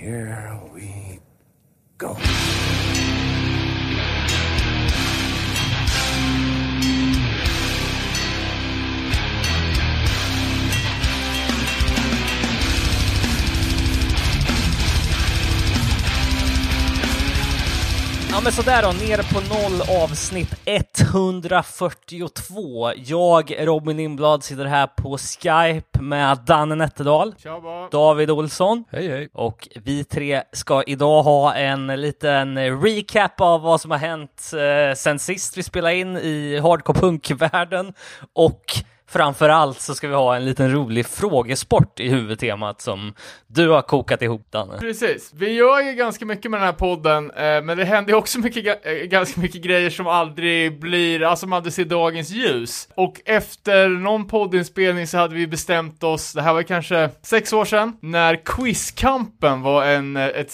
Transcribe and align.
here 0.00 0.58
we 0.72 1.20
go. 1.98 2.16
Ja 18.40 18.44
men 18.44 18.52
sådär 18.52 18.82
då, 18.82 18.88
nere 18.88 19.22
på 19.22 19.40
noll 19.40 19.82
avsnitt 20.02 20.54
142. 20.64 22.92
Jag, 22.96 23.54
Robin 23.58 23.96
Lindblad, 23.96 24.44
sitter 24.44 24.64
här 24.64 24.86
på 24.86 25.18
Skype 25.18 26.00
med 26.00 26.38
Danne 26.46 26.74
Nätterdal, 26.74 27.34
Tjaba! 27.38 27.88
David 27.88 28.30
Olsson 28.30 28.84
Hej 28.90 29.08
hej. 29.08 29.28
och 29.32 29.68
vi 29.84 30.04
tre 30.04 30.42
ska 30.52 30.82
idag 30.82 31.22
ha 31.22 31.54
en 31.54 31.86
liten 31.86 32.80
recap 32.82 33.40
av 33.40 33.62
vad 33.62 33.80
som 33.80 33.90
har 33.90 33.98
hänt 33.98 34.50
eh, 34.54 34.94
sen 34.96 35.18
sist 35.18 35.56
vi 35.56 35.62
spelade 35.62 35.96
in 35.96 36.16
i 36.16 36.60
hardcore 36.62 37.00
punk-världen 37.00 37.92
och 38.32 38.64
framför 39.10 39.48
allt 39.48 39.80
så 39.80 39.94
ska 39.94 40.08
vi 40.08 40.14
ha 40.14 40.36
en 40.36 40.44
liten 40.44 40.72
rolig 40.72 41.06
frågesport 41.06 42.00
i 42.00 42.08
huvudtemat 42.08 42.80
som 42.80 43.14
du 43.46 43.68
har 43.68 43.82
kokat 43.82 44.22
ihop 44.22 44.46
Danne. 44.50 44.78
Precis, 44.78 45.30
vi 45.34 45.52
gör 45.52 45.80
ju 45.80 45.92
ganska 45.92 46.24
mycket 46.24 46.50
med 46.50 46.60
den 46.60 46.66
här 46.66 46.72
podden, 46.72 47.30
eh, 47.30 47.62
men 47.62 47.78
det 47.78 47.84
händer 47.84 48.12
ju 48.12 48.16
också 48.16 48.38
mycket, 48.38 48.86
eh, 48.86 48.92
ganska 48.92 49.40
mycket 49.40 49.62
grejer 49.62 49.90
som 49.90 50.06
aldrig 50.06 50.80
blir, 50.80 51.22
alltså 51.22 51.40
som 51.40 51.52
aldrig 51.52 51.72
ser 51.72 51.84
dagens 51.84 52.30
ljus. 52.30 52.88
Och 52.94 53.20
efter 53.24 53.88
någon 53.88 54.26
poddinspelning 54.26 55.06
så 55.06 55.18
hade 55.18 55.34
vi 55.34 55.46
bestämt 55.46 56.02
oss, 56.02 56.32
det 56.32 56.42
här 56.42 56.52
var 56.52 56.62
kanske 56.62 57.10
sex 57.22 57.52
år 57.52 57.64
sedan, 57.64 57.96
när 58.00 58.44
Quizkampen 58.44 59.62
var 59.62 59.84
en, 59.84 60.16
eh, 60.16 60.26
ett, 60.26 60.52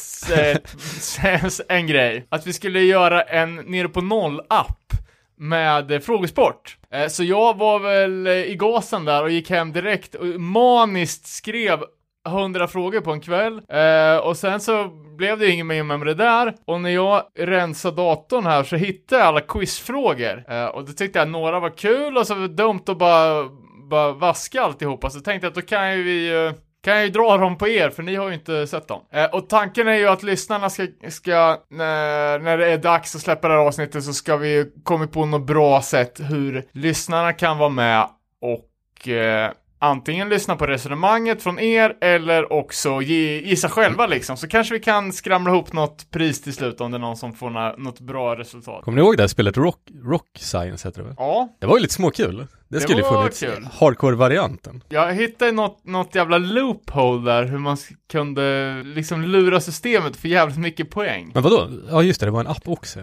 eh, 1.25 1.45
en 1.77 1.87
grej. 1.87 2.27
Att 2.29 2.47
vi 2.47 2.53
skulle 2.53 2.81
göra 2.81 3.23
en 3.23 3.57
nere 3.57 3.89
på 3.89 4.01
noll-app 4.01 5.06
med 5.37 5.91
eh, 5.91 6.01
frågesport. 6.01 6.77
Eh, 6.91 7.09
så 7.09 7.25
jag 7.25 7.57
var 7.57 7.79
väl 7.79 8.27
eh, 8.27 8.33
i 8.33 8.57
gasen 8.57 9.05
där 9.05 9.23
och 9.23 9.31
gick 9.31 9.51
hem 9.51 9.73
direkt 9.73 10.15
och 10.15 10.27
maniskt 10.27 11.27
skrev 11.27 11.85
100 12.27 12.69
frågor 12.69 13.01
på 13.01 13.13
en 13.13 13.21
kväll. 13.21 13.61
Eh, 13.69 14.17
och 14.17 14.37
sen 14.37 14.61
så 14.61 14.89
blev 15.17 15.39
det 15.39 15.51
inget 15.51 15.67
mer 15.67 15.83
med 15.83 16.07
det 16.07 16.15
där. 16.15 16.55
Och 16.65 16.81
när 16.81 16.91
jag 16.91 17.23
rensade 17.39 17.97
datorn 17.97 18.47
här 18.47 18.63
så 18.63 18.77
hittade 18.77 19.21
jag 19.21 19.29
alla 19.29 19.41
quizfrågor. 19.41 20.45
Eh, 20.49 20.65
och 20.65 20.85
då 20.85 20.93
tyckte 20.93 21.19
jag 21.19 21.29
några 21.29 21.61
var 21.61 21.77
kul 21.77 22.17
och 22.17 22.27
så 22.27 22.35
var 22.35 22.43
det 22.43 22.49
dumt 22.49 22.83
att 22.87 22.99
bara, 22.99 23.45
bara 23.91 24.13
vaska 24.13 24.63
alltihopa. 24.63 25.11
Så 25.11 25.21
tänkte 25.21 25.47
jag 25.47 25.51
att 25.51 25.55
då 25.55 25.63
kan 25.63 25.97
ju 25.97 26.03
vi 26.03 26.47
eh, 26.47 26.53
kan 26.87 26.97
jag 26.97 27.05
ju 27.05 27.11
dra 27.11 27.37
dem 27.37 27.59
på 27.59 27.69
er, 27.69 27.91
för 27.91 28.03
ni 28.03 28.15
har 28.15 28.29
ju 28.29 28.35
inte 28.35 28.67
sett 28.67 28.89
dem. 28.89 29.01
Eh, 29.13 29.25
och 29.25 29.49
tanken 29.49 29.89
är 29.89 29.95
ju 29.95 30.09
att 30.09 30.23
lyssnarna 30.23 30.71
ska, 30.71 30.87
ska 31.09 31.59
när, 31.69 32.39
när 32.39 32.59
det 32.59 32.73
är 32.73 32.79
dags 32.79 33.15
att 33.15 33.21
släppa 33.21 33.49
det 33.49 33.55
här 33.55 33.61
avsnittet 33.61 34.05
så 34.05 34.13
ska 34.13 34.37
vi 34.37 34.73
komma 34.85 35.07
på 35.07 35.27
något 35.27 35.47
bra 35.47 35.83
sätt 35.83 36.21
hur 36.21 36.65
lyssnarna 36.73 37.33
kan 37.33 37.59
vara 37.59 37.69
med 37.69 38.09
och 38.41 39.09
eh, 39.09 39.51
antingen 39.87 40.29
lyssna 40.29 40.57
på 40.57 40.67
resonemanget 40.67 41.43
från 41.43 41.59
er 41.59 41.97
eller 42.01 42.53
också 42.53 43.03
ge, 43.03 43.41
gissa 43.41 43.69
själva 43.69 44.07
liksom. 44.07 44.37
Så 44.37 44.49
kanske 44.49 44.75
vi 44.75 44.81
kan 44.81 45.13
skramla 45.13 45.51
ihop 45.51 45.73
något 45.73 46.11
pris 46.11 46.43
till 46.43 46.53
slut 46.53 46.81
om 46.81 46.91
det 46.91 46.97
är 46.97 46.99
någon 47.01 47.17
som 47.17 47.33
får 47.33 47.51
na, 47.51 47.75
något 47.79 48.01
bra 48.01 48.37
resultat. 48.37 48.85
Kommer 48.85 48.97
ni 48.97 49.03
ihåg 49.03 49.17
det 49.17 49.23
här 49.23 49.29
spelet 49.29 49.57
Rock, 49.57 49.79
Rock 50.05 50.27
Science 50.39 50.89
heter 50.89 51.01
det 51.01 51.07
väl? 51.07 51.15
Ja, 51.19 51.49
Det 51.61 51.67
var 51.67 51.77
ju 51.77 51.83
lite 51.83 51.95
småkul. 51.95 52.47
Det 52.69 52.81
skulle 52.81 52.99
ju 52.99 53.05
funnits 53.05 53.45
hardcore-varianten. 53.73 54.83
Jag 54.89 55.15
hittade 55.15 55.53
något, 55.53 55.85
något 55.85 56.15
jävla 56.15 56.39
loophole 56.39 57.31
där, 57.33 57.45
hur 57.45 57.59
man 57.59 57.77
kunde 58.13 58.75
liksom 58.85 59.23
lura 59.23 59.61
systemet 59.61 60.17
för 60.17 60.29
jävligt 60.29 60.59
mycket 60.59 60.91
poäng. 60.91 61.31
Men 61.35 61.43
vadå? 61.43 61.69
Ja 61.91 62.03
just 62.03 62.21
det, 62.21 62.27
det 62.27 62.31
var 62.31 62.41
en 62.41 62.47
app 62.47 62.69
också. 62.69 63.01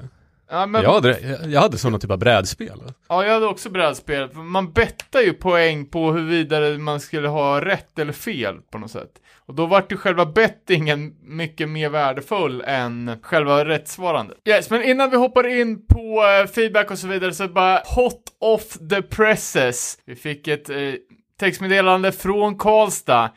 Ja, 0.54 0.66
men, 0.66 0.84
Jag 0.84 0.94
hade, 0.94 1.40
jag, 1.48 1.62
hade 1.62 1.78
sådana 1.78 2.00
typ 2.00 2.12
av 2.12 2.18
brädspel. 2.18 2.82
ja, 3.10 3.26
jag 3.26 3.34
hade 3.34 3.46
också 3.46 3.70
brädspel. 3.70 4.34
Man 4.34 4.72
bettar 4.72 5.22
ju 5.22 5.34
poäng 5.34 5.86
på 5.86 6.12
huruvida 6.12 6.78
man 6.78 7.00
skulle 7.00 7.28
ha 7.28 7.62
rätt 7.62 8.00
eller 8.00 8.14
fel 8.14 8.56
på 8.72 8.78
något 8.78 8.92
sätt. 8.92 9.10
Och 9.46 9.54
då 9.54 9.66
vart 9.66 9.92
ju 9.92 9.98
själva 9.98 10.26
bettingen 10.26 11.14
mycket 11.22 11.70
mer 11.70 11.90
värdefull 11.90 12.64
än 12.68 13.18
själva 13.22 13.66
rättsvarandet. 13.66 14.38
Yes, 14.46 14.70
men 14.70 14.84
innan 14.84 15.10
vi 15.10 15.18
hoppar 15.18 15.48
in 15.48 15.86
på 15.88 16.24
eh, 16.26 16.48
feedback 16.48 16.92
och 16.92 17.00
så 17.00 17.08
vidare 17.08 17.34
så 17.34 17.48
bara 17.48 17.82
hot 17.86 18.22
off 18.40 18.78
the 18.90 19.02
presses. 19.02 19.98
Vi 20.06 20.16
fick 20.16 20.48
ett 20.48 20.70
eh, 20.70 20.78
textmeddelande 21.40 22.12
från 22.12 22.58
Karlstad. 22.58 23.30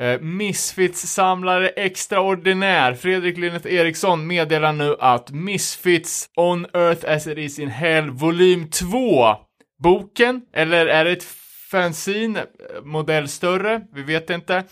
Eh, 0.00 0.20
Misfits-samlare 0.20 1.68
extraordinär. 1.68 2.94
Fredrik 2.94 3.38
Linnet 3.38 3.66
Eriksson 3.66 4.26
meddelar 4.26 4.72
nu 4.72 4.96
att 4.98 5.30
Misfits 5.30 6.28
On 6.36 6.66
Earth 6.74 7.10
As 7.10 7.26
It 7.26 7.38
Is 7.38 7.58
In 7.58 7.68
Hell 7.68 8.10
volym 8.10 8.70
2 8.70 9.36
Boken, 9.82 10.42
eller 10.52 10.86
är 10.86 11.04
det 11.04 11.10
ett 11.10 11.24
fanzine, 11.70 12.46
modell 12.82 13.28
större, 13.28 13.80
vi 13.92 14.02
vet 14.02 14.30
inte, 14.30 14.64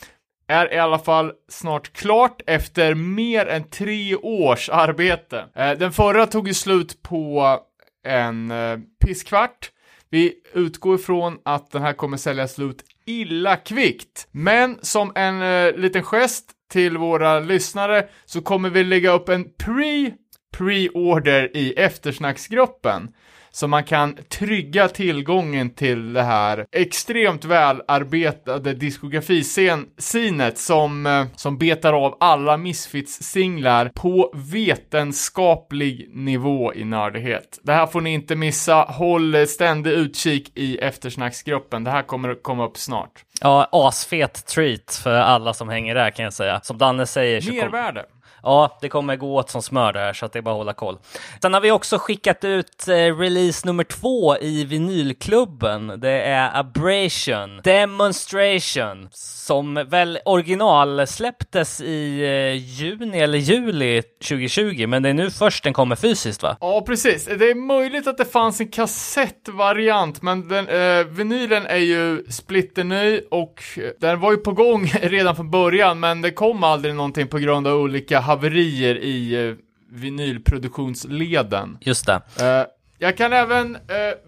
är 0.49 0.75
i 0.75 0.79
alla 0.79 0.99
fall 0.99 1.33
snart 1.49 1.93
klart 1.93 2.43
efter 2.47 2.95
mer 2.95 3.47
än 3.47 3.65
tre 3.65 4.17
års 4.17 4.69
arbete. 4.69 5.45
Eh, 5.55 5.73
den 5.73 5.93
förra 5.93 6.27
tog 6.27 6.49
ju 6.49 6.55
slut 6.55 7.03
på 7.03 7.59
en 8.07 8.51
eh, 8.51 8.79
pisskvart. 9.05 9.71
Vi 10.11 10.35
utgår 10.53 10.95
ifrån 10.95 11.39
att 11.45 11.71
den 11.71 11.83
här 11.83 11.93
kommer 11.93 12.17
säljas 12.17 12.55
slut 12.55 12.85
illa 13.07 13.57
kvickt. 13.57 14.29
Men 14.31 14.79
som 14.83 15.13
en 15.15 15.43
eh, 15.43 15.75
liten 15.77 16.03
gest 16.03 16.51
till 16.73 16.99
våra 16.99 17.41
lyssnare 17.41 18.09
så 18.25 18.41
kommer 18.41 18.71
vi 18.71 18.85
lägga 18.85 19.11
upp 19.11 19.29
en 19.29 19.45
pre 19.45 20.13
pre-order 20.57 21.57
i 21.57 21.73
eftersnacksgruppen. 21.73 23.09
Så 23.55 23.69
man 23.69 23.85
kan 23.85 24.17
trygga 24.29 24.89
tillgången 24.89 25.71
till 25.71 26.13
det 26.13 26.23
här 26.23 26.67
extremt 26.73 27.45
välarbetade 27.45 28.75
diskografisinet 28.75 30.59
som, 30.59 31.07
eh, 31.07 31.25
som 31.37 31.59
betar 31.59 31.93
av 31.93 32.17
alla 32.21 32.57
Misfits-singlar 32.57 33.89
på 33.95 34.33
vetenskaplig 34.35 36.09
nivå 36.13 36.75
i 36.75 36.85
nördighet. 36.85 37.61
Det 37.63 37.73
här 37.73 37.87
får 37.87 38.01
ni 38.01 38.13
inte 38.13 38.37
missa. 38.37 38.75
Håll 38.75 39.47
ständig 39.47 39.91
utkik 39.91 40.53
i 40.55 40.79
eftersnacksgruppen. 40.79 41.85
Det 41.85 41.91
här 41.91 42.03
kommer 42.03 42.29
att 42.29 42.43
komma 42.43 42.65
upp 42.65 42.77
snart. 42.79 43.25
Ja, 43.41 43.69
asfet 43.73 44.47
treat 44.47 45.01
för 45.03 45.15
alla 45.15 45.55
som 45.55 45.69
hänger 45.69 45.95
där 45.95 46.11
kan 46.11 46.25
jag 46.25 46.33
säga. 46.33 46.61
Som 46.63 46.79
Danne 46.79 47.07
säger 47.07 47.41
så 47.41 47.51
kom... 47.51 48.03
Ja, 48.43 48.79
det 48.81 48.89
kommer 48.89 49.17
gå 49.17 49.37
åt 49.37 49.51
som 49.51 49.63
smör 49.63 49.93
där, 49.93 50.13
så 50.13 50.27
att 50.27 50.33
det 50.33 50.39
är 50.39 50.43
bara 50.43 50.55
att 50.55 50.59
hålla 50.59 50.73
koll. 50.73 50.99
Sen 51.43 51.55
har 51.55 51.61
vi 51.61 51.71
också 51.71 51.99
skickat 51.99 52.45
ut 52.45 52.89
eh, 52.89 52.95
release 52.95 53.67
nummer 53.67 53.85
två 53.85 54.37
i 54.37 54.65
vinylklubben. 54.65 56.01
Det 56.01 56.23
är 56.23 56.59
Abrasion 56.61 57.61
Demonstration, 57.65 59.09
som 59.13 59.75
väl 59.75 60.19
original 60.25 61.07
släpptes 61.07 61.81
i 61.81 62.21
eh, 62.23 62.81
juni 62.81 63.21
eller 63.21 63.39
juli 63.39 64.03
2020, 64.03 64.87
men 64.87 65.03
det 65.03 65.09
är 65.09 65.15
nu 65.15 65.31
först 65.31 65.65
den 65.65 65.73
kommer 65.73 65.97
fysiskt 65.97 66.43
va? 66.43 66.57
Ja, 66.61 66.83
precis. 66.87 67.25
Det 67.25 67.51
är 67.51 67.55
möjligt 67.55 68.07
att 68.07 68.19
det 68.19 68.25
fanns 68.25 68.61
en 68.61 68.69
kassettvariant, 68.69 70.23
men 70.23 70.49
den, 70.49 70.69
eh, 70.69 71.07
vinylen 71.07 71.67
är 71.67 71.77
ju 71.77 72.25
splitterny 72.31 73.21
och 73.31 73.63
eh, 73.77 73.83
den 74.01 74.21
var 74.21 74.31
ju 74.31 74.37
på 74.37 74.53
gång 74.53 74.87
redan 75.03 75.37
från 75.37 75.51
början, 75.51 76.01
men 76.01 76.23
det 76.23 76.31
kom 76.31 76.65
aldrig 76.65 76.95
någonting 76.95 77.29
på 77.29 77.39
grund 77.39 77.67
av 77.67 77.75
olika 77.75 78.21
haverier 78.33 78.95
i 78.95 79.49
eh, 79.49 79.55
vinylproduktionsleden. 79.91 81.79
Just 81.81 82.07
det. 82.07 82.21
Eh, 82.41 82.67
jag 82.99 83.17
kan 83.17 83.33
även, 83.33 83.75
eh, 83.75 83.81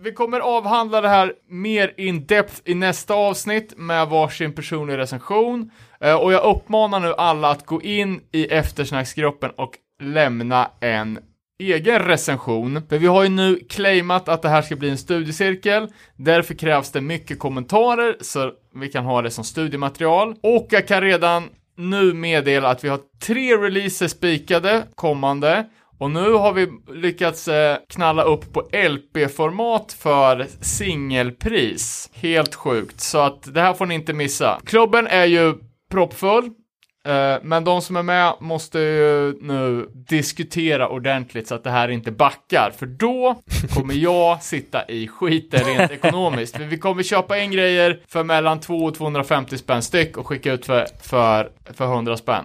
vi 0.02 0.12
kommer 0.12 0.40
avhandla 0.40 1.00
det 1.00 1.08
här 1.08 1.32
mer 1.48 1.94
in 1.96 2.26
depth 2.26 2.60
i 2.64 2.74
nästa 2.74 3.14
avsnitt 3.14 3.74
med 3.76 4.08
varsin 4.08 4.52
personlig 4.52 4.98
recension. 4.98 5.70
Eh, 6.00 6.14
och 6.14 6.32
jag 6.32 6.44
uppmanar 6.44 7.00
nu 7.00 7.14
alla 7.14 7.50
att 7.50 7.66
gå 7.66 7.82
in 7.82 8.20
i 8.32 8.46
eftersnacksgruppen 8.46 9.50
och 9.56 9.70
lämna 10.02 10.70
en 10.80 11.18
egen 11.58 11.98
recension. 11.98 12.82
För 12.88 12.98
vi 12.98 13.06
har 13.06 13.22
ju 13.22 13.28
nu 13.28 13.56
claimat 13.68 14.28
att 14.28 14.42
det 14.42 14.48
här 14.48 14.62
ska 14.62 14.76
bli 14.76 14.90
en 14.90 14.98
studiecirkel. 14.98 15.88
Därför 16.16 16.54
krävs 16.54 16.90
det 16.90 17.00
mycket 17.00 17.38
kommentarer 17.38 18.16
så 18.20 18.52
vi 18.74 18.88
kan 18.88 19.04
ha 19.04 19.22
det 19.22 19.30
som 19.30 19.44
studiematerial. 19.44 20.34
Och 20.42 20.66
jag 20.70 20.88
kan 20.88 21.00
redan 21.00 21.48
nu 21.76 22.12
meddela 22.12 22.68
att 22.68 22.84
vi 22.84 22.88
har 22.88 23.00
tre 23.22 23.56
releaser 23.56 24.08
spikade 24.08 24.86
kommande. 24.94 25.66
Och 25.98 26.10
nu 26.10 26.32
har 26.32 26.52
vi 26.52 26.68
lyckats 26.94 27.48
eh, 27.48 27.78
knalla 27.88 28.22
upp 28.22 28.52
på 28.52 28.60
LP-format 28.72 29.92
för 29.92 30.46
singelpris. 30.60 32.10
Helt 32.14 32.54
sjukt, 32.54 33.00
så 33.00 33.18
att 33.18 33.54
det 33.54 33.60
här 33.60 33.74
får 33.74 33.86
ni 33.86 33.94
inte 33.94 34.12
missa. 34.12 34.60
Klubben 34.64 35.06
är 35.06 35.24
ju 35.24 35.54
proppfull, 35.90 36.50
men 37.42 37.64
de 37.64 37.82
som 37.82 37.96
är 37.96 38.02
med 38.02 38.34
måste 38.40 38.78
ju 38.78 39.38
nu 39.40 39.88
diskutera 39.94 40.88
ordentligt 40.88 41.48
så 41.48 41.54
att 41.54 41.64
det 41.64 41.70
här 41.70 41.88
inte 41.88 42.10
backar, 42.10 42.70
för 42.76 42.86
då 42.86 43.42
kommer 43.74 43.94
jag 43.94 44.42
sitta 44.42 44.84
i 44.88 45.08
skiten 45.08 45.60
rent 45.64 45.90
ekonomiskt. 46.04 46.58
Vi 46.58 46.78
kommer 46.78 47.02
köpa 47.02 47.38
in 47.38 47.50
grejer 47.50 48.00
för 48.08 48.24
mellan 48.24 48.60
2 48.60 48.76
och 48.84 48.94
250 48.94 49.58
spänn 49.58 49.82
styck 49.82 50.16
och 50.16 50.26
skicka 50.26 50.52
ut 50.52 50.66
för, 50.66 50.86
för, 51.02 51.50
för 51.74 51.84
100 51.84 52.16
spänn. 52.16 52.44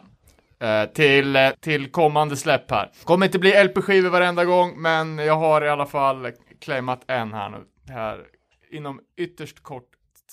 eh, 0.59 0.85
till, 0.85 1.35
eh, 1.35 1.49
till 1.59 1.91
kommande 1.91 2.35
släpp 2.37 2.71
här. 2.71 2.91
Kommer 3.03 3.25
inte 3.25 3.39
bli 3.39 3.63
LP-skivor 3.63 4.09
varenda 4.09 4.45
gång, 4.45 4.81
men 4.81 5.17
jag 5.17 5.35
har 5.35 5.65
i 5.65 5.69
alla 5.69 5.85
fall 5.85 6.31
claimat 6.61 7.01
en 7.07 7.33
här 7.33 7.49
nu, 7.49 7.57
här 7.93 8.17
inom 8.71 8.99
ytterst 9.17 9.63
kort 9.63 9.83
eh, 9.83 9.88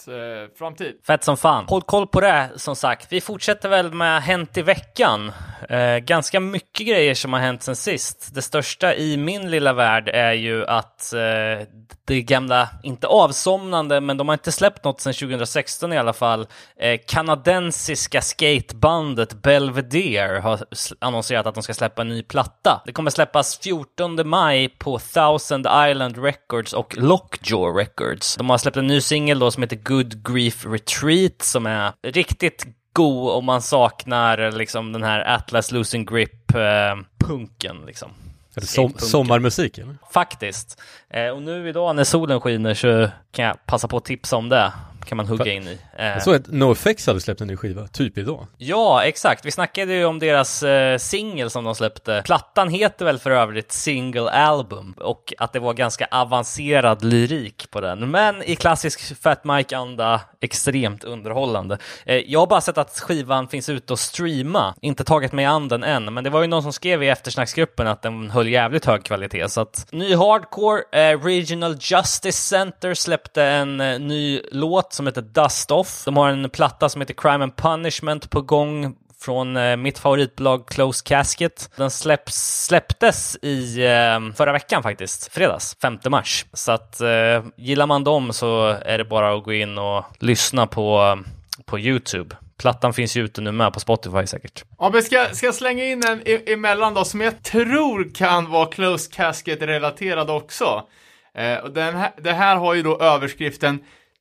Eh, 0.09 0.57
framtid. 0.59 0.95
Fett 1.07 1.25
som 1.25 1.37
fan. 1.37 1.65
Håll 1.69 1.83
koll 1.83 2.07
på 2.07 2.21
det, 2.21 2.51
som 2.57 2.77
sagt. 2.77 3.13
Vi 3.13 3.21
fortsätter 3.21 3.69
väl 3.69 3.93
med 3.93 4.23
Hänt 4.23 4.57
i 4.57 4.63
veckan. 4.63 5.33
Eh, 5.69 5.97
ganska 5.97 6.41
mycket 6.41 6.87
grejer 6.87 7.15
som 7.15 7.33
har 7.33 7.41
hänt 7.41 7.63
sen 7.63 7.77
sist. 7.77 8.35
Det 8.35 8.43
största 8.43 8.95
i 8.95 9.17
min 9.17 9.51
lilla 9.51 9.73
värld 9.73 10.09
är 10.09 10.33
ju 10.33 10.67
att 10.67 11.13
eh, 11.13 11.67
det 12.05 12.23
gamla, 12.23 12.69
inte 12.83 13.07
avsomnande, 13.07 14.01
men 14.01 14.17
de 14.17 14.29
har 14.29 14.33
inte 14.33 14.53
släppt 14.53 14.85
något 14.85 15.01
sedan 15.01 15.13
2016 15.13 15.93
i 15.93 15.99
alla 15.99 16.13
fall. 16.13 16.47
Eh, 16.81 17.01
kanadensiska 17.07 18.21
skatebandet 18.21 19.43
Belvedere 19.43 20.39
har 20.39 20.61
annonserat 20.99 21.47
att 21.47 21.55
de 21.55 21.63
ska 21.63 21.75
släppa 21.75 22.03
en 22.03 22.09
ny 22.09 22.23
platta. 22.23 22.83
Det 22.87 22.93
kommer 22.93 23.11
släppas 23.11 23.59
14 23.59 24.29
maj 24.29 24.69
på 24.69 24.99
Thousand 24.99 25.67
Island 25.91 26.19
Records 26.19 26.73
och 26.73 26.97
Lockjaw 26.97 27.81
Records. 27.81 28.37
De 28.37 28.51
har 28.51 28.59
släppt 28.59 28.77
en 28.77 28.87
ny 28.87 29.01
singel 29.01 29.39
då 29.39 29.51
som 29.51 29.63
heter 29.63 29.77
Good 29.89 30.25
Grief 30.25 30.67
Retreat 30.67 31.43
som 31.43 31.67
är 31.67 31.93
riktigt 32.03 32.67
god 32.93 33.31
om 33.31 33.45
man 33.45 33.63
saknar 33.63 34.51
liksom 34.53 34.93
den 34.93 35.03
här 35.03 35.35
Atlas 35.35 35.73
Losing 35.73 36.05
Grip 36.05 36.55
eh, 36.55 37.77
liksom. 37.87 38.11
Är 38.57 38.61
det 38.61 38.67
som, 38.67 38.93
sommarmusik 38.99 39.79
eller? 39.79 39.97
Faktiskt. 40.13 40.83
Eh, 41.11 41.29
och 41.29 41.43
nu 41.43 41.69
idag 41.69 41.97
när 41.97 42.05
solen 42.05 42.41
skiner 42.41 42.75
så 42.75 43.11
kan 43.33 43.45
jag 43.45 43.67
passa 43.67 43.89
på 43.89 43.97
att 43.97 44.05
tipsa 44.05 44.37
om 44.37 44.49
det. 44.49 44.73
Kan 45.07 45.17
man 45.17 45.27
hugga 45.27 45.53
in 45.53 45.63
i. 45.69 45.79
Eh, 45.99 46.07
Jag 46.07 46.23
såg 46.23 46.35
att 46.35 46.47
NoFX 46.47 47.07
hade 47.07 47.21
släppt 47.21 47.41
en 47.41 47.47
ny 47.47 47.57
skiva, 47.57 47.87
typ 47.87 48.19
idag. 48.19 48.47
Ja, 48.57 49.05
exakt. 49.05 49.45
Vi 49.45 49.51
snackade 49.51 49.93
ju 49.95 50.05
om 50.05 50.19
deras 50.19 50.63
eh, 50.63 50.99
singel 50.99 51.51
som 51.51 51.65
de 51.65 51.75
släppte. 51.75 52.23
Plattan 52.25 52.69
heter 52.69 53.05
väl 53.05 53.19
för 53.19 53.31
övrigt 53.31 53.73
Single 53.73 54.31
Album 54.31 54.95
och 55.01 55.35
att 55.39 55.53
det 55.53 55.59
var 55.59 55.75
ganska 55.75 56.07
avancerad 56.11 57.05
lyrik 57.05 57.71
på 57.71 57.81
den. 57.81 58.11
Men 58.11 58.43
i 58.43 58.57
klassisk 58.57 59.23
Fat 59.23 59.45
Mike-anda 59.45 60.21
extremt 60.41 61.05
underhållande. 61.05 61.79
Eh, 62.05 62.17
jag 62.17 62.41
har 62.41 62.47
bara 62.47 62.61
sett 62.61 62.79
att 62.79 62.99
skivan 63.01 63.49
finns 63.49 63.69
ute 63.69 63.93
och 63.93 63.99
streama. 63.99 64.75
Inte 64.81 65.05
tagit 65.05 65.33
mig 65.33 65.45
an 65.45 65.69
den 65.69 65.83
än, 65.85 66.15
men 66.15 66.25
det 66.25 66.31
var 66.31 66.41
ju 66.41 66.47
någon 66.47 66.63
som 66.63 66.73
skrev 66.73 67.03
i 67.03 67.09
eftersnacksgruppen 67.09 67.87
att 67.87 68.03
den 68.03 68.31
höll 68.31 68.49
jävligt 68.49 68.85
hög 68.85 69.05
kvalitet. 69.05 69.49
Så 69.49 69.61
att 69.61 69.87
ny 69.93 70.15
hardcore, 70.17 70.83
eh, 70.93 71.21
Regional 71.25 71.77
Justice 71.81 72.33
Center 72.39 72.95
släppte 72.95 73.43
en 73.45 73.81
eh, 73.81 73.99
ny 73.99 74.41
låt 74.53 74.93
som 74.97 75.07
heter 75.07 75.23
Dust 75.23 75.71
Off. 75.71 76.05
De 76.05 76.17
har 76.17 76.29
en 76.29 76.51
platta 76.51 76.89
som 76.89 77.01
heter 77.01 77.15
Crime 77.15 77.45
and 77.45 77.57
Punishment 77.57 78.31
på 78.31 78.41
gång 78.41 78.97
från 79.21 79.57
eh, 79.57 79.77
mitt 79.77 79.99
favoritbolag 79.99 80.69
Close 80.69 81.05
Casket. 81.05 81.71
Den 81.77 81.91
släpps, 81.91 82.65
släpptes 82.65 83.37
i 83.43 83.85
eh, 83.85 84.35
förra 84.37 84.53
veckan 84.53 84.83
faktiskt, 84.83 85.33
fredags, 85.33 85.77
5 85.83 85.99
mars. 86.09 86.47
Så 86.53 86.73
att 86.73 87.01
eh, 87.01 87.45
gillar 87.57 87.87
man 87.87 88.05
dem 88.05 88.33
så 88.33 88.67
är 88.67 88.99
det 88.99 89.05
bara 89.05 89.35
att 89.35 89.45
gå 89.45 89.53
in 89.53 89.79
och 89.79 90.05
lyssna 90.19 90.67
på, 90.67 91.19
på 91.65 91.79
YouTube. 91.79 92.37
Plattan 92.59 92.93
finns 92.93 93.17
ju 93.17 93.25
ute 93.25 93.41
nu 93.41 93.53
med 93.53 93.73
på 93.73 93.81
Spotify 93.81 94.27
säkert. 94.27 94.65
Ja, 94.79 94.91
men 94.93 95.03
ska, 95.03 95.27
ska 95.33 95.47
jag 95.47 95.55
slänga 95.55 95.85
in 95.85 96.03
en 96.09 96.23
e- 96.25 96.53
emellan 96.53 96.95
då, 96.95 97.05
som 97.05 97.21
jag 97.21 97.43
tror 97.43 98.15
kan 98.15 98.51
vara 98.51 98.67
Close 98.67 99.11
Casket-relaterad 99.13 100.31
också. 100.31 100.87
Eh, 101.35 101.59
och 101.59 101.71
den 101.71 101.97
här, 101.97 102.11
det 102.23 102.33
här 102.33 102.57
har 102.57 102.75
ju 102.75 102.83
då 102.83 103.01
överskriften 103.01 103.81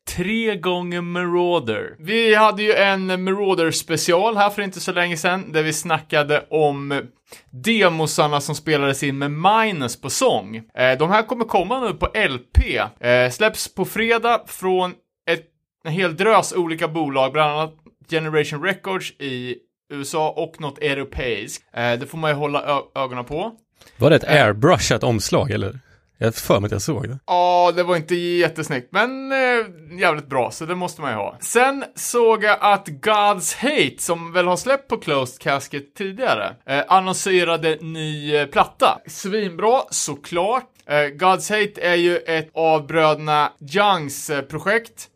Tre 0.10 0.56
gånger 0.56 1.02
Marauder. 1.02 1.96
Vi 2.00 2.36
hade 2.36 2.63
ju 2.63 2.74
en 2.74 3.24
Marauder 3.24 3.72
special 3.72 4.38
här 4.38 4.50
för 4.50 4.62
inte 4.62 4.80
så 4.80 4.92
länge 4.92 5.18
sedan, 5.18 5.52
där 5.52 5.63
vi 5.63 5.74
snackade 5.74 6.46
om 6.50 7.02
demosarna 7.50 8.42
som 8.42 8.56
spelades 8.56 9.04
in 9.04 9.18
med 9.18 9.31
Minus 9.31 10.02
på 10.02 10.10
sång. 10.10 10.56
Eh, 10.56 10.98
de 11.00 11.10
här 11.10 11.24
kommer 11.24 11.46
komma 11.46 11.80
nu 11.80 11.94
på 11.94 12.06
LP. 12.06 12.78
Eh, 13.00 13.30
släpps 13.31 13.75
på 13.75 13.86
fredag 13.86 14.42
från 14.48 14.92
ett, 15.30 15.46
en 15.86 15.92
hel 15.92 16.16
drös 16.16 16.54
olika 16.54 16.88
bolag, 16.88 17.31
bland 17.31 17.52
annat 17.52 17.74
Generation 18.10 18.63
Records 18.63 19.12
i 19.12 19.56
USA 19.94 20.30
och 20.30 20.62
något 20.62 20.78
europeiskt. 20.80 21.63
Eh, 21.74 21.94
det 21.94 22.06
får 22.06 22.18
man 22.18 22.30
ju 22.31 22.36
hålla 22.36 22.81
ögonen 22.96 23.25
på. 23.25 23.52
Var 23.98 24.10
det 24.10 24.16
ett 24.16 24.24
airbrushat 24.24 25.04
omslag 25.04 25.52
eller? 25.52 25.80
Jag 26.17 26.27
har 26.27 26.31
för 26.31 26.59
mig 26.59 26.65
att 26.65 26.71
jag 26.71 26.81
såg 26.81 27.09
det. 27.09 27.19
Ja, 27.27 27.73
det 27.75 27.83
var 27.83 27.95
inte 27.95 28.15
jättesnyggt, 28.15 28.88
men 28.91 29.31
eh, 29.31 30.00
jävligt 30.00 30.27
bra, 30.27 30.51
så 30.51 30.65
det 30.65 30.75
måste 30.75 31.01
man 31.01 31.12
ju 31.12 31.17
ha. 31.17 31.38
Sen 31.39 31.83
såg 31.95 32.44
jag 32.44 32.57
att 32.62 32.88
God's 32.88 33.57
Hate, 33.57 34.03
som 34.03 34.33
väl 34.33 34.47
har 34.47 34.57
släppt 34.57 34.88
på 34.88 34.97
Closed 34.97 35.41
Casket 35.41 35.95
tidigare, 35.95 36.56
eh, 36.65 36.83
annonserade 36.88 37.77
ny 37.81 38.35
eh, 38.35 38.47
platta. 38.47 39.00
Svinbra, 39.07 39.81
såklart. 39.89 40.69
Eh, 40.85 40.94
God's 40.94 41.59
Hate 41.59 41.81
är 41.81 41.95
ju 41.95 42.18
ett 42.18 42.50
av 42.53 42.88
bröderna 42.88 43.51
Youngs 43.75 44.29
eh, 44.29 44.41
projekt. 44.41 45.09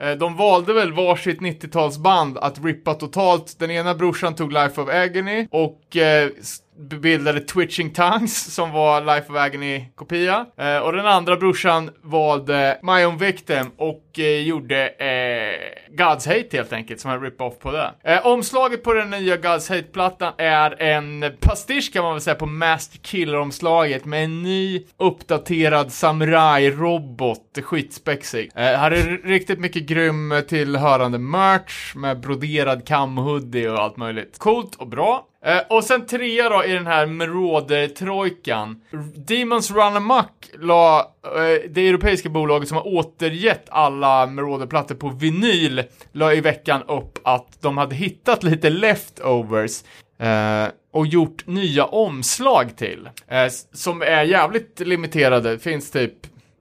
Eh, 0.00 0.12
de 0.12 0.36
valde 0.36 0.72
väl 0.72 0.92
varsitt 0.92 1.40
90-talsband 1.40 2.38
att 2.40 2.64
rippa 2.64 2.94
totalt. 2.94 3.58
Den 3.58 3.70
ena 3.70 3.94
brorsan 3.94 4.34
tog 4.34 4.52
Life 4.52 4.80
of 4.80 4.88
Agony 4.88 5.46
och 5.50 5.96
eh, 5.96 6.30
bildade 6.76 7.40
Twitching 7.40 7.92
Tongues 7.92 8.54
som 8.54 8.72
var 8.72 9.00
Life 9.00 9.32
of 9.32 9.38
Agony-kopia. 9.38 10.46
Eh, 10.56 10.78
och 10.78 10.92
den 10.92 11.06
andra 11.06 11.36
brorsan 11.36 11.90
valde 12.02 12.78
My 12.82 13.04
Own 13.04 13.18
Victim 13.18 13.70
och 13.76 14.18
eh, 14.18 14.42
gjorde 14.42 14.88
eh, 14.88 15.83
God's 15.96 16.26
Hate 16.26 16.56
helt 16.56 16.72
enkelt, 16.72 17.00
som 17.00 17.10
en 17.10 17.20
rip-off 17.20 17.58
på 17.58 17.70
det. 17.72 17.90
Eh, 18.04 18.26
omslaget 18.26 18.82
på 18.82 18.92
den 18.92 19.10
nya 19.10 19.36
God's 19.36 19.68
Hate-plattan 19.68 20.32
är 20.38 20.82
en 20.82 21.24
pastisch 21.40 21.92
kan 21.92 22.04
man 22.04 22.12
väl 22.12 22.20
säga 22.20 22.34
på 22.34 22.46
Master 22.46 22.98
Killer-omslaget 22.98 24.04
med 24.04 24.24
en 24.24 24.42
ny 24.42 24.86
uppdaterad 24.96 25.92
samurai-robot, 25.92 27.58
skitspexig. 27.62 28.50
Eh, 28.54 28.62
här 28.62 28.90
är 28.90 29.20
riktigt 29.24 29.58
mycket 29.58 29.86
grym 29.86 30.34
tillhörande 30.48 31.18
merch 31.18 31.94
med 31.94 32.20
broderad 32.20 32.86
kamhoodie 32.86 33.68
och 33.68 33.78
allt 33.78 33.96
möjligt. 33.96 34.38
Coolt 34.38 34.74
och 34.74 34.88
bra. 34.88 35.26
Eh, 35.44 35.60
och 35.70 35.84
sen 35.84 36.06
trea 36.06 36.48
då 36.48 36.64
i 36.64 36.72
den 36.72 36.86
här 36.86 37.06
Meroder-trojkan. 37.06 38.80
Demons 39.16 39.70
Run 39.70 39.96
Amok 39.96 40.50
la 40.58 41.13
Eh, 41.24 41.70
det 41.70 41.88
europeiska 41.88 42.28
bolaget 42.28 42.68
som 42.68 42.76
har 42.76 42.86
återgett 42.86 43.66
alla 43.68 44.26
Marauder-plattor 44.26 44.94
på 44.94 45.08
vinyl 45.08 45.82
la 46.12 46.34
i 46.34 46.40
veckan 46.40 46.82
upp 46.82 47.18
att 47.24 47.62
de 47.62 47.78
hade 47.78 47.94
hittat 47.94 48.42
lite 48.42 48.70
leftovers 48.70 49.82
eh, 50.18 50.66
och 50.92 51.06
gjort 51.06 51.46
nya 51.46 51.84
omslag 51.84 52.76
till. 52.76 53.08
Eh, 53.28 53.46
som 53.72 54.02
är 54.02 54.22
jävligt 54.22 54.80
limiterade. 54.80 55.58
Finns 55.58 55.90
typ 55.90 56.14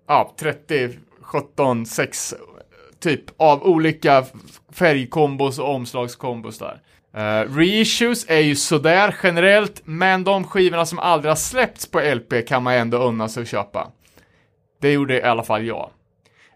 ja, 0.07 0.33
30, 0.39 0.89
17, 1.21 1.85
6 1.85 2.35
typ 2.99 3.23
av 3.37 3.63
olika 3.63 4.25
färgkombos 4.71 5.59
och 5.59 5.75
omslagskombos 5.75 6.57
där. 6.57 6.79
Uh, 7.17 7.55
reissues 7.55 8.25
är 8.29 8.39
ju 8.39 8.55
sådär 8.55 9.15
generellt, 9.23 9.81
men 9.85 10.23
de 10.23 10.43
skivorna 10.43 10.85
som 10.85 10.99
aldrig 10.99 11.29
har 11.29 11.35
släppts 11.35 11.91
på 11.91 11.99
LP 11.99 12.47
kan 12.47 12.63
man 12.63 12.73
ändå 12.73 12.97
unna 12.97 13.29
sig 13.29 13.43
att 13.43 13.49
köpa. 13.49 13.91
Det 14.83 14.91
gjorde 14.91 15.17
i 15.17 15.23
alla 15.23 15.43
fall 15.43 15.65
jag. 15.65 15.89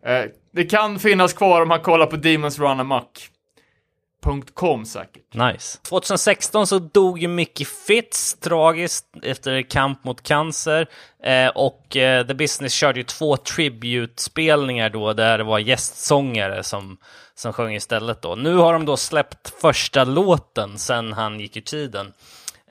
Eh, 0.06 0.26
det 0.52 0.66
kan 0.66 1.00
finnas 1.00 1.34
kvar 1.34 1.62
om 1.62 1.68
man 1.68 1.80
kollar 1.80 2.06
på 2.06 2.16
Demons 2.16 2.60
Run 2.60 2.80
Amok.com 2.80 4.86
säkert. 4.86 5.34
Nice. 5.34 5.80
2016 5.82 6.68
så 6.68 6.80
dog 6.80 7.20
ju 7.20 7.28
Mickey 7.28 7.66
Fitz 7.66 8.40
tragiskt 8.40 9.06
efter 9.24 9.62
kamp 9.62 10.04
mot 10.04 10.24
cancer. 10.24 10.88
Eh, 11.24 11.48
och 11.48 11.98
eh, 11.98 12.28
The 12.28 12.34
Business 12.34 12.74
körde 12.74 13.00
ju 13.00 13.04
två 13.04 13.38
tributespelningar 13.38 14.90
då 14.90 15.14
där 15.14 15.38
det 15.38 15.44
var 15.44 15.60
gästsångare 15.60 16.64
som, 16.64 16.98
som 17.36 17.54
sjöng 17.54 17.76
istället 17.76 18.22
då. 18.22 18.36
Nu 18.36 18.56
har 18.56 18.74
de 18.74 18.86
då 18.86 18.98
släppt 18.98 19.54
första 19.62 20.04
låten 20.04 20.78
sen 20.78 21.14
han 21.14 21.40
gick 21.40 21.58
ur 21.58 21.62
tiden. 21.62 22.14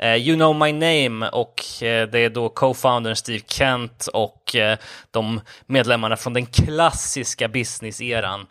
Eh, 0.00 0.16
you 0.16 0.36
know 0.36 0.56
my 0.56 0.72
name 0.72 1.28
och 1.28 1.82
eh, 1.82 2.08
det 2.08 2.18
är 2.18 2.30
då 2.30 2.48
co-foundern 2.48 3.14
Steve 3.14 3.44
Kent 3.46 4.08
och 4.12 4.56
eh, 4.56 4.78
de 5.10 5.40
medlemmarna 5.66 6.16
från 6.16 6.32
den 6.32 6.46
klassiska 6.46 7.48
business-eran. 7.48 8.46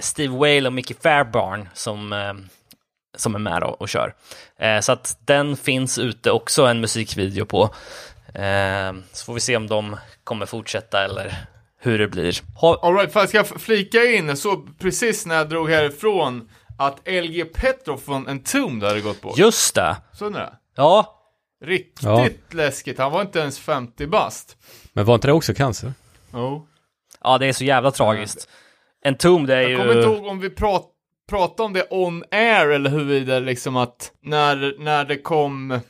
Steve 0.00 0.36
Whale 0.36 0.66
och 0.66 0.72
Mickey 0.72 0.94
Fairbarn 0.94 1.68
som 1.74 2.14
som 3.16 3.34
är 3.34 3.38
med 3.38 3.62
och, 3.62 3.80
och 3.80 3.88
kör. 3.88 4.14
Så 4.80 4.92
att 4.92 5.18
den 5.24 5.56
finns 5.56 5.98
ute 5.98 6.30
också 6.30 6.66
en 6.66 6.80
musikvideo 6.80 7.44
på. 7.44 7.74
Så 9.12 9.24
får 9.24 9.34
vi 9.34 9.40
se 9.40 9.56
om 9.56 9.66
de 9.66 9.96
kommer 10.24 10.46
fortsätta 10.46 11.04
eller 11.04 11.36
hur 11.80 11.98
det 11.98 12.08
blir. 12.08 12.40
Ha, 12.60 12.80
Alright, 12.82 13.12
för 13.12 13.20
jag 13.20 13.28
ska 13.28 13.58
flika 13.58 14.04
in, 14.04 14.36
så 14.36 14.66
precis 14.78 15.26
när 15.26 15.34
jag 15.34 15.48
drog 15.48 15.70
härifrån 15.70 16.48
att 16.78 17.00
LG 17.08 17.44
Petrov 17.44 17.98
från 17.98 18.28
Entombed 18.28 18.88
hade 18.88 19.00
gått 19.00 19.20
bort. 19.20 19.38
just 19.38 19.74
det! 19.74 19.96
Så 20.12 20.30
det? 20.30 20.57
Ja, 20.78 21.14
Riktigt 21.64 22.02
Ja. 22.02 22.28
läskigt, 22.50 22.98
han 22.98 23.12
var 23.12 23.22
inte 23.22 23.38
ens 23.38 23.58
50 23.58 24.06
bast. 24.06 24.56
Men 24.92 25.04
var 25.04 25.14
inte 25.14 25.28
det 25.28 25.32
också 25.32 25.54
cancer? 25.54 25.92
Oh. 26.32 26.62
ja, 27.22 27.38
det 27.38 27.46
är 27.46 27.52
så 27.52 27.64
jävla 27.64 27.90
tragiskt. 27.90 28.48
Entombed 29.04 29.58
är 29.58 29.68
Jag 29.68 29.78
kommer 29.78 29.92
ju... 29.92 29.98
inte 29.98 30.14
ihåg 30.14 30.26
om 30.26 30.40
vi 30.40 30.50
prat, 30.50 30.86
prata 31.28 31.62
om 31.62 31.72
det 31.72 31.86
on 31.90 32.24
air 32.30 32.68
eller 32.68 32.90
huruvida 32.90 33.38
liksom 33.38 33.76
att 33.76 34.12
när, 34.22 34.74
när 34.78 35.04
det 35.04 35.18
kom, 35.18 35.80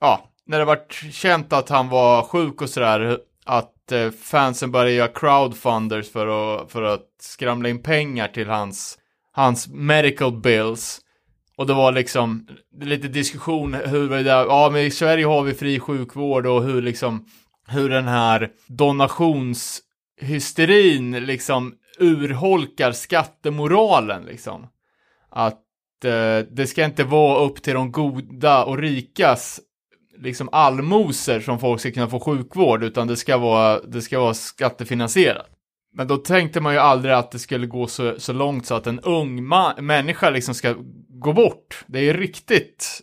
ja, 0.00 0.30
när 0.46 0.58
det 0.58 0.64
vart 0.64 0.92
känt 1.12 1.52
att 1.52 1.68
han 1.68 1.88
var 1.88 2.22
sjuk 2.22 2.62
och 2.62 2.70
sådär, 2.70 3.18
att 3.44 3.92
eh, 3.92 4.10
fansen 4.10 4.70
började 4.70 4.92
göra 4.92 5.08
crowdfunders 5.08 6.12
för 6.12 6.26
att, 6.26 6.72
för 6.72 6.82
att 6.82 7.06
skramla 7.20 7.68
in 7.68 7.82
pengar 7.82 8.28
till 8.28 8.48
hans, 8.48 8.98
hans 9.32 9.68
medical 9.68 10.32
bills. 10.40 11.00
Och 11.60 11.66
det 11.66 11.74
var 11.74 11.92
liksom 11.92 12.46
lite 12.80 13.08
diskussion 13.08 13.74
hur 13.74 14.08
det 14.08 14.22
där, 14.22 14.44
ja 14.44 14.70
men 14.72 14.82
i 14.82 14.90
Sverige 14.90 15.26
har 15.26 15.42
vi 15.42 15.54
fri 15.54 15.80
sjukvård 15.80 16.46
och 16.46 16.62
hur 16.62 16.82
liksom, 16.82 17.26
hur 17.68 17.88
den 17.88 18.08
här 18.08 18.50
donationshysterin 18.66 21.12
liksom 21.12 21.74
urholkar 21.98 22.92
skattemoralen 22.92 24.24
liksom. 24.24 24.66
Att 25.30 25.64
eh, 26.04 26.38
det 26.50 26.66
ska 26.66 26.84
inte 26.84 27.04
vara 27.04 27.44
upp 27.44 27.62
till 27.62 27.74
de 27.74 27.92
goda 27.92 28.64
och 28.64 28.78
rikas 28.78 29.60
liksom 30.18 30.48
allmosor 30.52 31.40
som 31.40 31.58
folk 31.58 31.80
ska 31.80 31.90
kunna 31.90 32.08
få 32.08 32.20
sjukvård, 32.20 32.82
utan 32.82 33.06
det 33.06 33.16
ska 33.16 33.38
vara, 33.38 33.80
det 33.80 34.02
ska 34.02 34.20
vara 34.20 34.34
skattefinansierat. 34.34 35.59
Men 35.92 36.06
då 36.06 36.16
tänkte 36.16 36.60
man 36.60 36.72
ju 36.72 36.78
aldrig 36.78 37.14
att 37.14 37.30
det 37.30 37.38
skulle 37.38 37.66
gå 37.66 37.86
så, 37.86 38.20
så 38.20 38.32
långt 38.32 38.66
så 38.66 38.74
att 38.74 38.86
en 38.86 39.00
ung 39.00 39.48
människa 39.78 40.30
liksom 40.30 40.54
ska 40.54 40.74
gå 41.08 41.32
bort. 41.32 41.84
Det 41.86 41.98
är 41.98 42.14
riktigt, 42.14 43.00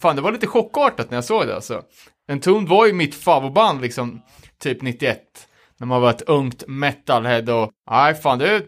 fan 0.00 0.16
det 0.16 0.22
var 0.22 0.32
lite 0.32 0.46
chockartat 0.46 1.10
när 1.10 1.16
jag 1.16 1.24
såg 1.24 1.46
det 1.46 1.54
alltså. 1.54 1.82
Entombed 2.28 2.68
var 2.68 2.86
ju 2.86 2.92
mitt 2.92 3.14
favoritband 3.14 3.80
liksom, 3.80 4.22
typ 4.58 4.82
91. 4.82 5.22
När 5.78 5.86
man 5.86 6.00
var 6.00 6.10
ett 6.10 6.22
ungt 6.22 6.64
metalhead 6.66 7.52
och, 7.52 7.72
nej 7.90 8.14
fan 8.14 8.38
det 8.38 8.50
är 8.50 8.62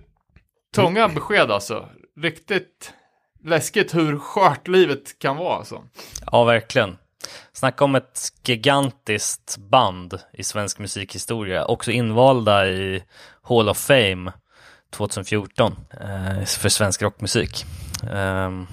tunga 0.74 1.08
besked 1.08 1.50
alltså. 1.50 1.88
Riktigt 2.20 2.92
läskigt 3.44 3.94
hur 3.94 4.18
skört 4.18 4.68
livet 4.68 5.18
kan 5.18 5.36
vara 5.36 5.56
alltså. 5.56 5.82
Ja, 6.32 6.44
verkligen. 6.44 6.96
Snacka 7.52 7.84
om 7.84 7.94
ett 7.94 8.28
gigantiskt 8.44 9.56
band 9.58 10.20
i 10.32 10.44
svensk 10.44 10.78
musikhistoria. 10.78 11.64
Också 11.64 11.90
invalda 11.90 12.68
i 12.68 13.02
Hall 13.50 13.68
of 13.68 13.78
Fame 13.78 14.32
2014 14.90 15.76
eh, 16.00 16.44
för 16.44 16.68
svensk 16.68 17.02
rockmusik. 17.02 17.64
Um, 18.02 18.66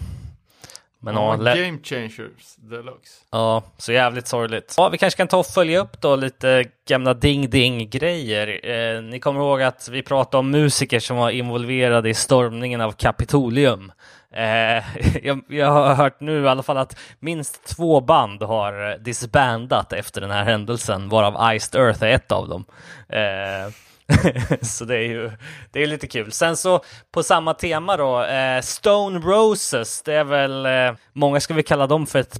men 1.00 1.16
ja, 1.16 1.36
game 1.36 1.78
changers 1.84 2.56
deluxe. 2.58 3.24
Ja, 3.32 3.64
så 3.78 3.92
jävligt 3.92 4.28
sorgligt. 4.28 4.74
Ja, 4.78 4.90
vi 4.90 4.98
kanske 4.98 5.18
kan 5.18 5.28
ta 5.28 5.38
och 5.38 5.46
följa 5.46 5.80
upp 5.80 6.02
då 6.02 6.16
lite 6.16 6.66
gamla 6.88 7.14
ding-ding-grejer. 7.14 8.70
Eh, 8.70 9.02
ni 9.02 9.20
kommer 9.20 9.40
ihåg 9.40 9.62
att 9.62 9.90
vi 9.90 10.04
pratade 10.04 10.40
om 10.40 10.52
musiker 10.52 11.00
som 11.00 11.18
var 11.18 11.30
involverade 11.30 12.10
i 12.10 12.14
stormningen 12.14 12.82
av 12.82 12.92
Kapitolium. 12.92 13.92
Eh, 14.32 14.84
jag, 15.24 15.44
jag, 15.48 15.72
har 15.72 15.96
hört 15.96 16.20
nu 16.20 16.44
i 16.44 16.48
alla 16.48 16.64
fall 16.64 16.78
att 16.78 17.00
minst 17.20 17.64
två 17.76 18.02
band 18.02 18.44
har 18.44 18.98
disbandat 18.98 19.94
efter 19.94 20.22
den 20.22 20.32
här 20.32 20.44
händelsen, 20.44 21.10
varav 21.10 21.56
Iced 21.56 21.82
Earth 21.82 22.04
är 22.04 22.10
ett 22.10 22.32
av 22.32 22.50
dem. 22.50 22.66
Eh, 23.10 23.74
så 24.62 24.86
det 24.86 24.96
är 24.96 25.08
ju 25.08 25.32
det 25.72 25.84
är 25.84 25.88
lite 25.88 26.08
kul. 26.08 26.32
Sen 26.32 26.58
så 26.58 26.84
på 27.12 27.24
samma 27.24 27.54
tema 27.54 27.98
då, 27.98 28.24
eh, 28.24 28.62
Stone 28.62 29.20
Roses, 29.20 30.02
det 30.02 30.14
är 30.14 30.24
väl, 30.24 30.66
eh, 30.66 31.00
många 31.14 31.40
ska 31.40 31.54
vi 31.54 31.64
kalla 31.64 31.88
dem 31.88 32.08
för 32.08 32.20
ett 32.20 32.40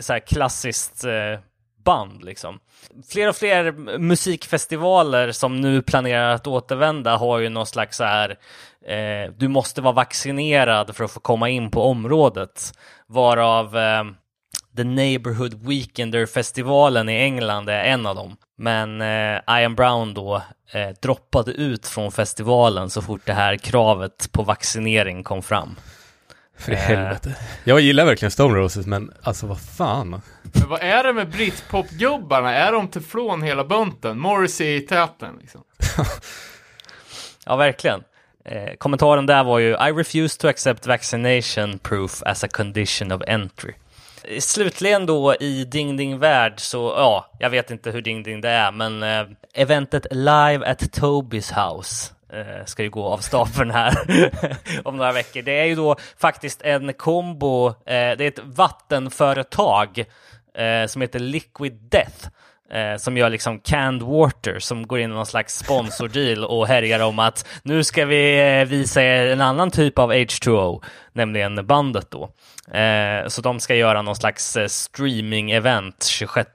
så 0.00 0.12
här 0.12 0.26
klassiskt 0.26 1.04
eh, 1.04 1.40
band 1.84 2.24
liksom. 2.24 2.58
Fler 3.08 3.28
och 3.28 3.36
fler 3.36 3.72
musikfestivaler 3.98 5.32
som 5.32 5.60
nu 5.60 5.82
planerar 5.82 6.34
att 6.34 6.46
återvända 6.46 7.16
har 7.16 7.38
ju 7.38 7.48
någon 7.48 7.66
slags 7.66 7.96
så 7.96 8.04
här, 8.04 8.30
eh, 8.86 9.32
du 9.36 9.48
måste 9.48 9.80
vara 9.80 9.94
vaccinerad 9.94 10.96
för 10.96 11.04
att 11.04 11.10
få 11.10 11.20
komma 11.20 11.48
in 11.48 11.70
på 11.70 11.82
området, 11.82 12.72
varav 13.06 13.76
eh, 13.76 14.04
The 14.78 14.84
Neighborhood 14.84 15.66
Weekender-festivalen 15.66 17.08
i 17.08 17.16
England 17.16 17.68
är 17.68 17.84
en 17.84 18.06
av 18.06 18.14
dem. 18.14 18.36
Men 18.58 19.00
eh, 19.00 19.60
Ian 19.60 19.74
Brown 19.74 20.14
då 20.14 20.42
eh, 20.72 20.88
droppade 21.02 21.52
ut 21.52 21.86
från 21.86 22.12
festivalen 22.12 22.90
så 22.90 23.02
fort 23.02 23.20
det 23.24 23.32
här 23.32 23.56
kravet 23.56 24.32
på 24.32 24.42
vaccinering 24.42 25.24
kom 25.24 25.42
fram. 25.42 25.76
För 26.58 26.72
i 26.72 26.74
eh. 26.74 26.80
helvete. 26.80 27.36
Jag 27.64 27.80
gillar 27.80 28.04
verkligen 28.04 28.30
Stone 28.30 28.54
Roses, 28.54 28.86
men 28.86 29.12
alltså 29.22 29.46
vad 29.46 29.60
fan. 29.60 30.10
Men 30.42 30.68
vad 30.68 30.80
är 30.82 31.04
det 31.04 31.12
med 31.12 31.28
britpop-gubbarna? 31.28 32.54
Är 32.54 32.72
de 32.72 32.88
tillfrån 32.88 33.42
hela 33.42 33.64
bunten? 33.64 34.18
Morrissey 34.18 34.76
i 34.76 34.80
täten 34.80 35.38
liksom. 35.40 35.60
ja, 37.46 37.56
verkligen. 37.56 38.02
Eh, 38.44 38.74
kommentaren 38.78 39.26
där 39.26 39.44
var 39.44 39.58
ju 39.58 39.70
I 39.70 39.92
refuse 39.92 40.40
to 40.40 40.48
accept 40.48 40.86
vaccination 40.86 41.78
proof 41.78 42.22
as 42.22 42.44
a 42.44 42.48
condition 42.48 43.12
of 43.12 43.22
entry 43.26 43.74
slutligen 44.40 45.06
då 45.06 45.34
i 45.34 45.64
Ding 45.64 45.96
Ding 45.96 46.18
Värld 46.18 46.54
så, 46.56 46.94
ja, 46.96 47.30
jag 47.38 47.50
vet 47.50 47.70
inte 47.70 47.90
hur 47.90 48.02
Ding 48.02 48.22
Ding 48.22 48.40
det 48.40 48.48
är, 48.48 48.72
men 48.72 49.02
eh, 49.02 49.26
eventet 49.54 50.06
Live 50.10 50.66
at 50.66 50.82
Toby's 50.82 51.52
House 51.54 52.14
eh, 52.32 52.64
ska 52.64 52.82
ju 52.82 52.90
gå 52.90 53.04
av 53.04 53.18
stapeln 53.18 53.70
här 53.70 53.94
om 54.84 54.96
några 54.96 55.12
veckor. 55.12 55.42
Det 55.42 55.60
är 55.60 55.64
ju 55.64 55.74
då 55.74 55.96
faktiskt 56.18 56.62
en 56.62 56.92
kombo, 56.92 57.66
eh, 57.68 57.72
det 57.86 58.20
är 58.20 58.28
ett 58.28 58.44
vattenföretag 58.44 60.04
eh, 60.54 60.86
som 60.86 61.02
heter 61.02 61.18
Liquid 61.18 61.72
Death 61.72 62.28
eh, 62.70 62.96
som 62.96 63.16
gör 63.16 63.30
liksom 63.30 63.60
canned 63.60 64.02
water 64.02 64.58
som 64.58 64.86
går 64.86 64.98
in 64.98 65.10
i 65.10 65.14
någon 65.14 65.26
slags 65.26 65.58
sponsordeal 65.58 66.44
och 66.44 66.66
härjar 66.66 67.00
om 67.00 67.18
att 67.18 67.46
nu 67.62 67.84
ska 67.84 68.04
vi 68.04 68.50
eh, 68.60 68.68
visa 68.68 69.02
er 69.02 69.26
en 69.26 69.40
annan 69.40 69.70
typ 69.70 69.98
av 69.98 70.12
H2O, 70.12 70.84
nämligen 71.12 71.66
bandet 71.66 72.10
då. 72.10 72.30
Eh, 72.78 73.28
så 73.28 73.42
de 73.42 73.60
ska 73.60 73.74
göra 73.74 74.02
någon 74.02 74.16
slags 74.16 74.56
eh, 74.56 74.66
streaming-event 74.66 76.04
26, 76.08 76.50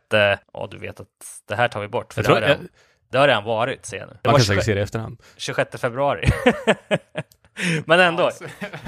ja 0.53 0.67
du 0.71 0.77
vet 0.77 0.99
att 0.99 1.07
det 1.47 1.55
här 1.55 1.67
tar 1.67 1.81
vi 1.81 1.87
bort, 1.87 2.13
för 2.13 2.23
det 2.23 2.29
har, 2.29 2.41
redan, 2.41 2.49
jag... 2.49 2.67
det 3.11 3.17
har 3.17 3.27
redan 3.27 3.43
varit 3.43 3.85
ser 3.85 3.97
jag 3.97 4.07
nu. 4.07 4.17
Det 4.21 4.29
Man 4.29 4.39
kan 4.39 4.45
säkert 4.45 4.65
se 4.65 4.73
det 4.73 4.79
i 4.79 4.83
efterhand. 4.83 5.21
26 5.37 5.81
februari. 5.81 6.27
Men 7.85 7.99
ändå. 7.99 8.31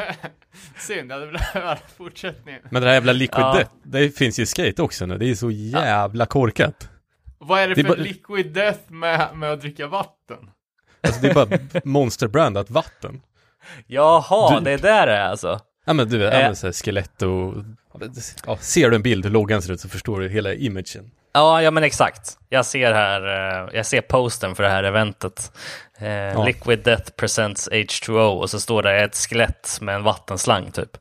Synd, 0.78 1.12
jag 1.12 1.16
hade 1.16 1.26
velat 1.26 1.42
höra 1.54 1.78
fortsättningen. 1.98 2.62
Men 2.70 2.82
det 2.82 2.88
här 2.88 2.94
jävla 2.94 3.12
Liquid 3.12 3.46
ja. 3.46 3.54
Death, 3.54 3.72
det 3.84 4.18
finns 4.18 4.40
ju 4.40 4.46
skate 4.46 4.82
också 4.82 5.06
nu. 5.06 5.18
Det 5.18 5.30
är 5.30 5.36
så 5.36 5.52
jävla 5.52 6.26
korkat. 6.26 6.90
Vad 7.48 7.60
är 7.60 7.68
det, 7.68 7.74
det 7.74 7.82
för 7.82 7.90
bara... 7.90 7.98
Liquid 7.98 8.54
Death 8.54 8.92
med, 8.92 9.30
med 9.36 9.52
att 9.52 9.62
dricka 9.62 9.88
vatten? 9.88 10.38
Alltså 11.02 11.22
det 11.22 11.30
är 11.30 11.34
bara 11.34 11.60
monsterbrandat 11.84 12.70
vatten. 12.70 13.22
Jaha, 13.88 14.60
du... 14.60 14.66
det 14.66 14.72
är 14.72 14.78
där 14.78 15.08
det 15.08 15.14
är 15.14 15.30
alltså? 15.30 15.60
Ja 15.86 15.94
men 15.94 16.10
du 16.10 16.18
vet, 16.18 16.34
äh... 16.34 16.54
så 16.54 16.72
skelett 16.72 17.22
och... 17.22 17.54
Ja, 18.46 18.58
ser 18.58 18.90
du 18.90 18.96
en 18.96 19.02
bild 19.02 19.26
hur 19.26 19.32
loggan 19.32 19.62
ser 19.62 19.74
ut 19.74 19.80
så 19.80 19.90
förstår 19.90 20.20
du 20.20 20.30
hela 20.30 20.54
imagen. 20.54 21.12
Ja, 21.34 21.62
ja 21.62 21.72
men 21.72 21.84
exakt. 21.84 22.38
Jag 22.50 22.66
ser 22.66 22.94
här, 22.94 23.22
uh, 23.66 23.76
jag 23.76 23.86
ser 23.86 24.02
posten 24.02 24.56
för 24.56 24.64
det 24.64 24.70
här 24.70 24.84
eventet. 24.84 25.52
Uh, 26.02 26.08
ja. 26.08 26.46
Liquid 26.46 26.84
Death 26.84 27.12
Presents 27.12 27.70
H2O 27.70 28.40
och 28.40 28.50
så 28.50 28.60
står 28.60 28.84
det 28.84 29.04
ett 29.04 29.16
skelett 29.16 29.78
med 29.82 29.96
en 29.96 30.04
vattenslang 30.04 30.72
typ. 30.72 30.98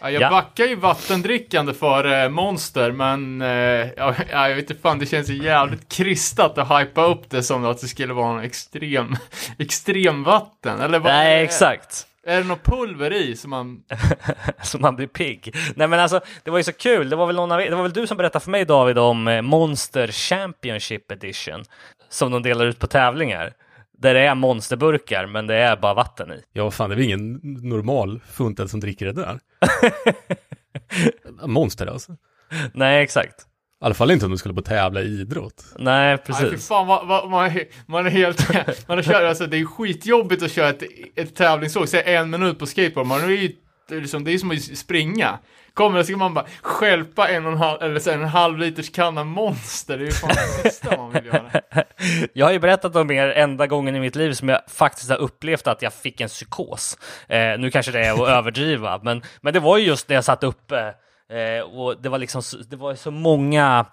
Ja, 0.00 0.10
jag 0.10 0.22
ja. 0.22 0.30
backar 0.30 0.64
ju 0.64 0.74
vattendrickande 0.74 1.74
för 1.74 2.28
Monster, 2.28 2.92
men 2.92 3.42
eh, 3.42 3.48
ja, 3.96 4.14
jag 4.30 4.54
vet 4.54 4.70
inte 4.70 4.82
fan, 4.82 4.98
det 4.98 5.06
känns 5.06 5.28
ju 5.28 5.42
jävligt 5.44 5.88
kristat 5.88 6.58
att 6.58 6.80
hypa 6.80 7.04
upp 7.04 7.30
det 7.30 7.42
som 7.42 7.64
att 7.64 7.80
det 7.80 7.88
skulle 7.88 8.12
vara 8.12 8.38
en 8.38 8.44
extrem, 8.44 9.16
extremvatten, 9.58 10.80
eller 10.80 10.98
vad? 10.98 11.12
Nej, 11.12 11.44
exakt. 11.44 12.06
Är 12.26 12.36
det 12.36 12.44
något 12.44 12.64
pulver 12.64 13.12
i 13.12 13.36
som 13.36 13.50
man... 13.50 13.82
som 14.62 14.80
man 14.80 14.96
blir 14.96 15.06
pigg? 15.06 15.56
Nej 15.74 15.88
men 15.88 16.00
alltså, 16.00 16.20
det 16.44 16.50
var 16.50 16.58
ju 16.58 16.64
så 16.64 16.72
kul. 16.72 17.10
Det 17.10 17.16
var 17.16 17.26
väl, 17.26 17.36
någon 17.36 17.52
av, 17.52 17.58
det 17.58 17.74
var 17.74 17.82
väl 17.82 17.92
du 17.92 18.06
som 18.06 18.16
berättade 18.16 18.44
för 18.44 18.50
mig 18.50 18.64
David 18.64 18.98
om 18.98 19.28
eh, 19.28 19.42
Monster 19.42 20.08
Championship 20.08 21.10
Edition. 21.10 21.64
Som 22.08 22.32
de 22.32 22.42
delar 22.42 22.66
ut 22.66 22.78
på 22.78 22.86
tävlingar. 22.86 23.52
Där 24.00 24.14
det 24.14 24.20
är 24.20 24.34
monsterburkar, 24.34 25.26
men 25.26 25.46
det 25.46 25.54
är 25.54 25.76
bara 25.76 25.94
vatten 25.94 26.32
i. 26.32 26.42
Ja, 26.52 26.70
fan, 26.70 26.90
det 26.90 26.94
är 26.94 26.96
väl 26.96 27.04
ingen 27.04 27.40
normal 27.42 28.20
funtad 28.32 28.70
som 28.70 28.80
dricker 28.80 29.06
det 29.06 29.12
där. 29.12 29.38
Monster 31.46 31.86
alltså. 31.86 32.16
Nej, 32.72 33.02
exakt. 33.02 33.40
I 33.82 33.84
alla 33.84 33.94
fall 33.94 34.10
inte 34.10 34.24
om 34.24 34.32
du 34.32 34.38
skulle 34.38 34.54
på 34.54 34.62
tävla 34.62 35.00
i 35.00 35.20
idrott. 35.20 35.64
Nej, 35.78 36.18
precis. 36.18 36.44
Aj, 36.52 36.58
fan, 36.58 36.86
man, 37.30 37.46
är, 37.46 37.64
man 37.86 38.06
är 38.06 38.10
helt... 38.10 38.48
man 38.88 38.98
är 38.98 39.02
kört, 39.02 39.22
alltså, 39.22 39.46
det 39.46 39.56
är 39.56 39.64
skitjobbigt 39.64 40.42
att 40.42 40.52
köra 40.52 40.68
ett, 40.68 40.82
ett 41.14 41.36
tävlingsåk, 41.36 41.88
säg 41.88 42.14
en 42.14 42.30
minut 42.30 42.58
på 42.58 42.66
skateboard. 42.66 43.06
Man 43.06 43.20
är 43.20 43.28
ju 43.28 43.52
liksom, 43.90 44.24
det 44.24 44.32
är 44.32 44.38
som 44.38 44.50
att 44.50 44.62
springa. 44.62 45.38
Kommer 45.74 46.02
så 46.02 46.06
ska 46.06 46.16
man 46.16 46.34
bara 46.34 46.46
skälpa 46.62 47.28
en 47.28 47.46
och 47.46 47.52
en 47.52 47.58
halv, 47.58 47.82
eller 47.82 48.00
så 48.00 48.10
en 48.10 48.24
halv 48.24 48.58
liters 48.58 48.92
kanna 48.92 49.24
monster. 49.24 49.98
Det 49.98 50.04
är 50.04 50.06
ju 50.06 50.12
fan 50.12 50.30
det 50.56 50.62
bästa 50.62 50.96
man 50.96 51.12
vill 51.12 51.26
göra. 51.26 51.50
Jag 52.32 52.46
har 52.46 52.52
ju 52.52 52.58
berättat 52.58 52.96
om 52.96 53.10
er 53.10 53.28
enda 53.28 53.66
gången 53.66 53.96
i 53.96 54.00
mitt 54.00 54.16
liv 54.16 54.32
som 54.32 54.48
jag 54.48 54.60
faktiskt 54.68 55.10
har 55.10 55.16
upplevt 55.16 55.66
att 55.66 55.82
jag 55.82 55.92
fick 55.92 56.20
en 56.20 56.28
psykos. 56.28 56.98
Eh, 57.28 57.58
nu 57.58 57.70
kanske 57.70 57.92
det 57.92 58.06
är 58.06 58.12
att 58.12 58.28
överdriva, 58.28 59.00
men, 59.02 59.22
men 59.40 59.54
det 59.54 59.60
var 59.60 59.78
ju 59.78 59.86
just 59.86 60.08
när 60.08 60.14
jag 60.14 60.24
satt 60.24 60.44
uppe 60.44 60.94
eh, 61.30 61.60
och 61.60 62.02
det 62.02 62.08
var 62.08 62.18
liksom 62.18 62.42
det 62.68 62.76
var 62.76 62.94
så 62.94 63.10
många 63.10 63.86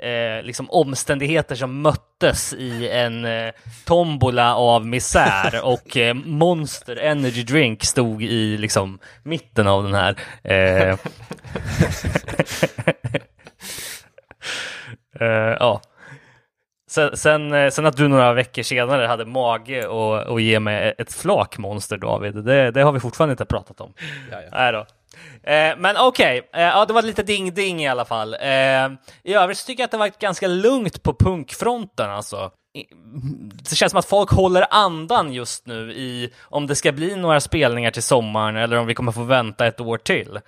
eh, 0.00 0.42
liksom 0.42 0.70
omständigheter 0.70 1.54
som 1.54 1.82
möttes 1.82 2.52
i 2.52 2.88
en 2.88 3.24
eh, 3.24 3.52
tombola 3.84 4.56
av 4.56 4.86
misär 4.86 5.60
och 5.64 5.96
eh, 5.96 6.14
Monster 6.14 6.96
Energy 6.96 7.42
Drink 7.42 7.84
stod 7.84 8.22
i 8.22 8.56
liksom 8.56 8.98
mitten 9.22 9.66
av 9.66 9.82
den 9.82 9.94
här. 9.94 10.16
Eh, 10.42 10.90
eh, 15.20 15.56
ja. 15.60 15.80
Sen, 16.90 17.16
sen, 17.16 17.52
eh, 17.52 17.70
sen, 17.70 17.86
att 17.86 17.96
du 17.96 18.08
några 18.08 18.32
veckor 18.32 18.62
senare 18.62 19.06
hade 19.06 19.24
mage 19.24 19.86
och, 19.86 20.22
och 20.22 20.40
ge 20.40 20.60
mig 20.60 20.94
ett 20.98 21.14
flak 21.14 21.58
monster 21.58 21.96
David, 21.96 22.34
det, 22.34 22.70
det 22.70 22.82
har 22.82 22.92
vi 22.92 23.00
fortfarande 23.00 23.32
inte 23.32 23.44
pratat 23.44 23.80
om. 23.80 23.94
Jaja. 24.30 24.48
Nej 24.52 24.72
då. 24.72 24.86
Eh, 25.42 25.76
men 25.78 25.96
okej, 25.98 26.42
okay. 26.48 26.62
eh, 26.62 26.68
ja, 26.68 26.84
det 26.84 26.92
var 26.92 27.02
lite 27.02 27.22
ding-ding 27.22 27.82
i 27.82 27.88
alla 27.88 28.04
fall. 28.04 28.34
Eh, 28.34 28.88
I 29.22 29.34
övrigt 29.34 29.66
tycker 29.66 29.82
jag 29.82 29.84
att 29.84 29.90
det 29.90 29.96
varit 29.96 30.18
ganska 30.18 30.46
lugnt 30.48 31.02
på 31.02 31.14
punkfronten 31.14 32.10
alltså. 32.10 32.50
Det 33.70 33.76
känns 33.76 33.90
som 33.90 33.98
att 33.98 34.06
folk 34.06 34.30
håller 34.30 34.66
andan 34.70 35.32
just 35.32 35.66
nu 35.66 35.92
i 35.92 36.30
om 36.42 36.66
det 36.66 36.74
ska 36.74 36.92
bli 36.92 37.16
några 37.16 37.40
spelningar 37.40 37.90
till 37.90 38.02
sommaren 38.02 38.56
eller 38.56 38.76
om 38.76 38.86
vi 38.86 38.94
kommer 38.94 39.12
få 39.12 39.22
vänta 39.22 39.66
ett 39.66 39.80
år 39.80 39.98
till. 39.98 40.38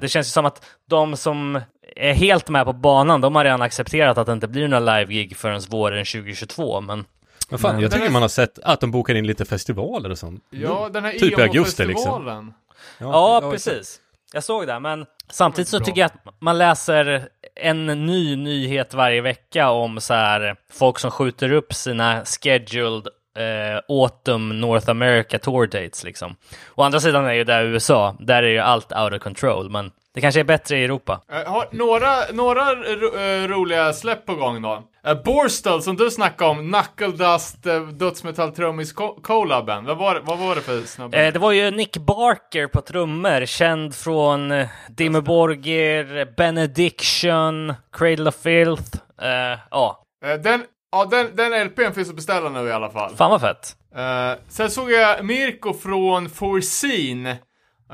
Det 0.00 0.10
känns 0.10 0.26
ju 0.26 0.30
som 0.30 0.46
att 0.46 0.66
de 0.90 1.16
som 1.16 1.60
är 1.96 2.14
helt 2.14 2.48
med 2.48 2.64
på 2.64 2.72
banan, 2.72 3.20
de 3.20 3.34
har 3.34 3.44
redan 3.44 3.62
accepterat 3.62 4.18
att 4.18 4.26
det 4.26 4.32
inte 4.32 4.48
blir 4.48 4.68
några 4.68 4.98
live-gig 4.98 5.36
förrän 5.36 5.60
våren 5.68 6.04
2022, 6.04 6.80
men 6.80 7.04
Vad 7.48 7.60
fan, 7.60 7.74
Men 7.74 7.82
jag 7.82 7.92
tycker 7.92 8.04
här- 8.04 8.12
man 8.12 8.22
har 8.22 8.28
sett 8.28 8.58
att 8.58 8.80
de 8.80 8.90
bokar 8.90 9.14
in 9.14 9.26
lite 9.26 9.44
festivaler 9.44 10.10
och 10.10 10.18
sånt. 10.18 10.44
Ja, 10.50 10.90
den 10.92 11.04
här 11.04 11.12
Typ 11.12 11.38
i 11.38 11.42
augusti 11.42 11.84
liksom. 11.84 12.54
Emo-festivalen. 13.00 13.44
Ja, 13.44 13.50
precis. 13.50 14.00
Jag 14.32 14.44
såg 14.44 14.66
det, 14.66 14.80
men 14.80 15.06
samtidigt 15.30 15.68
så 15.68 15.80
tycker 15.80 16.00
jag 16.00 16.06
att 16.06 16.40
man 16.40 16.58
läser 16.58 17.28
en 17.54 17.86
ny 17.86 18.36
nyhet 18.36 18.94
varje 18.94 19.20
vecka 19.20 19.70
om 19.70 20.00
så 20.00 20.14
här 20.14 20.56
folk 20.72 20.98
som 20.98 21.10
skjuter 21.10 21.52
upp 21.52 21.74
sina 21.74 22.24
scheduled 22.24 23.06
eh, 23.38 23.80
Autumn 23.88 24.60
North 24.60 24.90
America 24.90 25.38
tour 25.38 25.66
dates 25.66 26.04
liksom. 26.04 26.36
Å 26.74 26.82
andra 26.82 27.00
sidan 27.00 27.24
är 27.24 27.32
ju 27.32 27.44
det 27.44 27.62
USA, 27.62 28.16
där 28.20 28.42
är 28.42 28.48
ju 28.48 28.58
allt 28.58 28.92
out 28.92 29.12
of 29.12 29.18
control, 29.22 29.70
men 29.70 29.90
det 30.14 30.20
kanske 30.20 30.40
är 30.40 30.44
bättre 30.44 30.78
i 30.78 30.84
Europa. 30.84 31.20
Eh, 31.32 31.52
har 31.52 31.68
några, 31.72 32.14
några 32.32 32.74
ro, 32.74 33.18
eh, 33.18 33.48
roliga 33.48 33.92
släpp 33.92 34.26
på 34.26 34.34
gång 34.34 34.62
då. 34.62 34.82
Uh, 35.08 35.22
Borstal 35.24 35.82
som 35.82 35.96
du 35.96 36.10
snackade 36.10 36.50
om, 36.50 36.58
Knuckle 36.72 37.16
Dust, 37.26 37.66
uh, 37.66 37.88
dödsmetall 37.88 38.52
trummis 38.54 38.92
co- 38.92 39.18
collaben. 39.22 39.84
Vad 39.84 39.96
var, 39.98 40.20
vad 40.24 40.38
var 40.38 40.54
det 40.54 40.60
för 40.60 40.80
snubbe? 40.82 41.26
Eh, 41.26 41.32
det 41.32 41.38
var 41.38 41.52
ju 41.52 41.70
Nick 41.70 41.96
Barker 41.96 42.66
på 42.66 42.80
trummor, 42.80 43.46
känd 43.46 43.94
från 43.94 44.52
eh, 44.52 44.68
Dimmu 44.88 45.20
Borgir, 45.20 46.34
Benediction, 46.36 47.74
Cradle 47.92 48.28
of 48.28 48.34
Filth. 48.34 48.96
Eh, 49.22 49.58
ja, 49.70 50.00
Eh, 50.26 50.34
den, 50.40 50.64
ja, 50.92 51.04
den, 51.04 51.36
den 51.36 51.66
LPn 51.66 51.92
finns 51.94 52.08
att 52.08 52.16
beställa 52.16 52.48
nu 52.48 52.68
i 52.68 52.72
alla 52.72 52.90
fall. 52.90 53.16
fan 53.16 53.30
vad 53.30 53.40
fett. 53.40 53.76
Eh, 53.96 54.32
sen 54.48 54.70
såg 54.70 54.90
jag 54.92 55.24
Mirko 55.24 55.72
från 55.74 56.28
Forseen. 56.30 57.28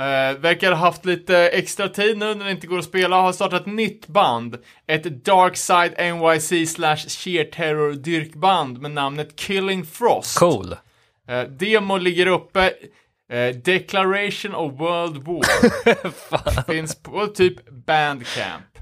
Uh, 0.01 0.39
verkar 0.39 0.73
ha 0.73 0.79
haft 0.79 1.05
lite 1.05 1.37
extra 1.37 1.89
tid 1.89 2.19
nu 2.19 2.35
när 2.35 2.45
det 2.45 2.51
inte 2.51 2.67
går 2.67 2.79
att 2.79 2.85
spela. 2.85 3.21
Har 3.21 3.33
startat 3.33 3.61
ett 3.61 3.67
nytt 3.67 4.07
band. 4.07 4.59
Ett 4.87 5.25
Darkside 5.25 5.93
NYC 5.99 6.73
slash 6.73 6.97
Sheer 6.97 7.45
Terror 7.45 7.93
dyrkband 7.93 8.81
med 8.81 8.91
namnet 8.91 9.37
Killing 9.37 9.85
Frost. 9.85 10.39
Cool. 10.39 10.77
Eh, 11.29 11.43
demo 11.43 11.97
ligger 11.97 12.27
uppe. 12.27 12.73
Eh, 13.33 13.57
Declaration 13.57 14.55
of 14.55 14.81
World 14.81 15.17
War. 15.17 16.65
Finns 16.73 17.03
på 17.03 17.27
typ 17.27 17.71
Bandcamp. 17.71 18.79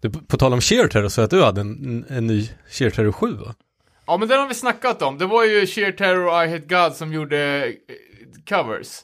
Du, 0.00 0.10
på 0.10 0.36
tal 0.36 0.52
om 0.52 0.60
Sheer 0.60 0.88
Terror 0.88 1.08
så 1.08 1.22
att 1.22 1.30
du 1.30 1.42
hade 1.42 1.60
en, 1.60 2.04
en 2.08 2.26
ny 2.26 2.50
Sheer 2.70 2.90
Terror 2.90 3.12
7 3.12 3.32
va? 3.32 3.54
Ja, 4.06 4.16
men 4.16 4.28
den 4.28 4.40
har 4.40 4.48
vi 4.48 4.54
snackat 4.54 5.02
om. 5.02 5.18
Det 5.18 5.26
var 5.26 5.44
ju 5.44 5.66
Sheer 5.66 5.92
Terror 5.92 6.26
och 6.26 6.44
I 6.44 6.48
Hate 6.48 6.66
God 6.66 6.96
som 6.96 7.12
gjorde 7.12 7.64
eh, 7.66 7.72
covers. 8.48 9.00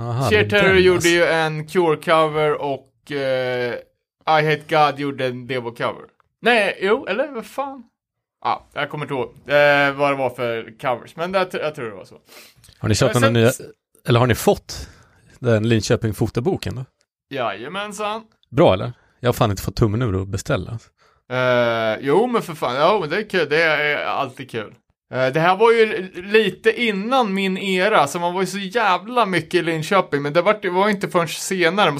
Aha, 0.00 0.30
Sheer 0.30 0.48
Terror 0.48 0.76
gjorde 0.76 1.08
ju 1.08 1.24
en 1.24 1.66
Cure-cover 1.66 2.52
och 2.52 3.12
eh, 3.12 3.74
I 3.74 3.78
Hate 4.26 4.62
God 4.68 4.98
gjorde 5.00 5.26
en 5.26 5.46
Devo-cover. 5.48 6.04
Nej, 6.42 6.78
jo, 6.82 7.06
eller 7.06 7.28
vad 7.28 7.46
fan? 7.46 7.82
Ja, 8.44 8.66
jag 8.72 8.90
kommer 8.90 9.04
inte 9.04 9.14
ihåg 9.14 9.28
eh, 9.28 9.92
vad 9.92 10.10
det 10.12 10.16
var 10.16 10.30
för 10.30 10.78
covers, 10.80 11.16
men 11.16 11.32
det, 11.32 11.48
jag 11.52 11.74
tror 11.74 11.84
det 11.90 11.94
var 11.96 12.04
så. 12.04 12.14
Har 12.78 12.88
ni 12.88 12.94
köpt 12.94 13.14
Eh, 13.16 13.20
sen- 13.20 13.32
nya, 13.32 13.50
eller 14.06 14.20
har 14.20 14.26
ni 14.26 14.34
fått 14.34 14.88
den 15.38 15.68
Linköping 15.68 16.14
fotoboken 16.14 16.74
då? 16.74 16.84
Jajamensan. 17.30 18.22
Bra 18.50 18.72
eller? 18.74 18.92
Jag 19.20 19.28
har 19.28 19.32
fan 19.32 19.50
inte 19.50 19.62
fått 19.62 19.76
tummen 19.76 20.02
ur 20.02 20.22
att 20.22 20.28
beställa. 20.28 20.78
Eh, 21.30 21.98
jo, 22.00 22.26
men 22.26 22.42
för 22.42 22.54
fan, 22.54 22.74
ja, 22.76 22.98
men 23.00 23.10
det 23.10 23.16
är 23.16 23.28
kul, 23.30 23.48
det 23.48 23.62
är 23.62 24.04
alltid 24.06 24.50
kul. 24.50 24.74
Eh, 25.10 25.32
det 25.32 25.40
här 25.40 25.56
var 25.56 25.72
ju 25.72 26.10
lite 26.14 26.82
innan 26.82 27.34
min 27.34 27.58
era, 27.58 28.06
så 28.06 28.18
man 28.18 28.34
var 28.34 28.40
ju 28.40 28.46
så 28.46 28.58
jävla 28.58 29.26
mycket 29.26 29.54
i 29.54 29.62
Linköping, 29.62 30.22
men 30.22 30.32
det 30.32 30.42
var, 30.42 30.58
det 30.62 30.70
var 30.70 30.88
inte 30.88 31.08
förrän 31.08 31.28
senare, 31.28 31.92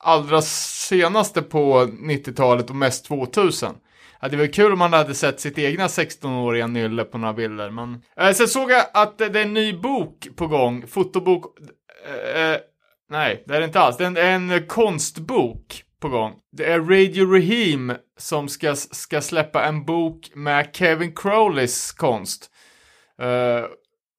allra 0.00 0.42
senaste 0.42 1.42
på 1.42 1.84
90-talet 1.84 2.70
och 2.70 2.76
mest 2.76 3.04
2000. 3.04 3.74
Ja, 4.20 4.28
det 4.28 4.36
var 4.36 4.46
kul 4.46 4.72
om 4.72 4.78
man 4.78 4.92
hade 4.92 5.14
sett 5.14 5.40
sitt 5.40 5.58
egna 5.58 5.86
16-åriga 5.86 6.66
nylle 6.66 7.04
på 7.04 7.18
några 7.18 7.34
bilder, 7.34 7.70
men... 7.70 8.02
Eh, 8.16 8.32
sen 8.32 8.48
såg 8.48 8.70
jag 8.70 8.84
att 8.94 9.18
det 9.18 9.24
är 9.24 9.36
en 9.36 9.54
ny 9.54 9.72
bok 9.72 10.28
på 10.36 10.46
gång, 10.46 10.86
fotobok... 10.86 11.44
Eh, 12.08 12.42
eh 12.42 12.58
nej, 13.10 13.44
det 13.46 13.54
är 13.54 13.60
det 13.60 13.66
inte 13.66 13.80
alls. 13.80 13.96
Det 13.96 14.04
är 14.04 14.16
en, 14.16 14.50
en 14.50 14.66
konstbok 14.66 15.84
på 16.02 16.08
gång. 16.08 16.32
Det 16.52 16.64
är 16.64 16.80
Radio 16.80 17.32
Rahim 17.32 17.92
som 18.18 18.48
ska, 18.48 18.76
ska 18.76 19.20
släppa 19.20 19.64
en 19.64 19.84
bok 19.84 20.30
med 20.34 20.70
Kevin 20.72 21.14
Crowleys 21.14 21.92
konst. 21.92 22.50
Uh, 23.22 23.64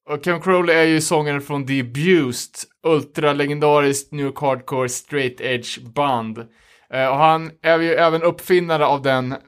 och 0.10 0.26
Kevin 0.26 0.42
Crowley 0.42 0.76
är 0.76 0.84
ju 0.84 1.02
sångaren 1.02 1.42
från 1.42 1.68
The 1.68 1.80
Abused, 1.80 2.56
ultralegendariskt 2.84 4.12
New 4.12 4.26
York 4.26 4.40
Hardcore 4.40 4.90
Straight 4.90 5.42
Edge 5.42 5.82
band. 5.82 6.38
Uh, 6.38 7.08
och 7.08 7.18
han 7.18 7.52
är 7.62 7.80
ju 7.80 7.94
även 7.94 8.24
uppfinnare 8.24 8.86
av 8.86 9.02
den, 9.02 9.32
uh, 9.32 9.40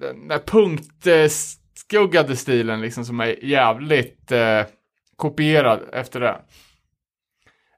den 0.00 0.28
där 0.28 0.46
punktskuggade 0.46 2.36
stilen 2.36 2.80
liksom 2.80 3.04
som 3.04 3.20
är 3.20 3.44
jävligt 3.44 4.32
kopierad 5.16 5.80
efter 5.92 6.20
det. 6.20 6.40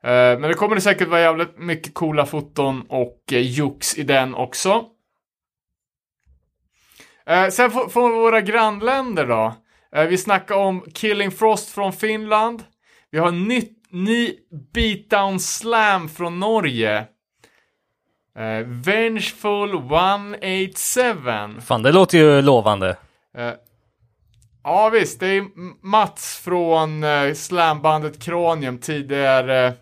Eh, 0.04 0.38
men 0.38 0.42
det 0.42 0.54
kommer 0.54 0.74
det 0.74 0.80
säkert 0.80 1.08
vara 1.08 1.20
jävligt 1.20 1.58
mycket 1.58 1.94
coola 1.94 2.26
foton 2.26 2.82
och 2.88 3.22
eh, 3.32 3.40
jox 3.40 3.98
i 3.98 4.02
den 4.02 4.34
också. 4.34 4.84
Eh, 7.26 7.48
sen 7.48 7.70
får 7.70 7.88
får 7.88 8.10
våra 8.10 8.40
grannländer 8.40 9.26
då. 9.26 9.54
Vi 10.08 10.18
snackar 10.18 10.54
om 10.54 10.84
Killing 10.94 11.30
Frost 11.30 11.70
från 11.70 11.92
Finland. 11.92 12.62
Vi 13.10 13.18
har 13.18 13.30
nytt, 13.30 13.78
ny 13.90 14.32
Beatdown 14.72 15.40
Slam 15.40 16.08
från 16.08 16.40
Norge. 16.40 17.06
Eh, 18.38 18.66
Vengeful 18.66 19.74
187. 19.74 21.60
Fan, 21.60 21.82
det 21.82 21.92
låter 21.92 22.18
ju 22.18 22.42
lovande. 22.42 22.96
Eh, 23.36 23.52
ja 24.64 24.88
visst, 24.88 25.20
det 25.20 25.26
är 25.26 25.44
Mats 25.86 26.40
från 26.44 27.04
eh, 27.04 27.32
slambandet 27.34 28.22
Cranium 28.22 28.78
tidigare. 28.78 29.72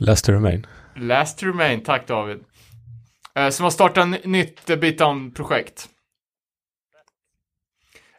Last 0.00 0.24
to 0.24 0.32
remain. 0.32 0.66
Last 0.96 1.38
to 1.38 1.46
Remain, 1.46 1.82
tack 1.82 2.06
David. 2.06 2.44
Eh, 3.34 3.48
som 3.48 3.64
har 3.64 3.70
startat 3.70 4.14
ett 4.14 4.24
nytt 4.24 4.70
eh, 4.70 4.76
Beatdown-projekt. 4.76 5.88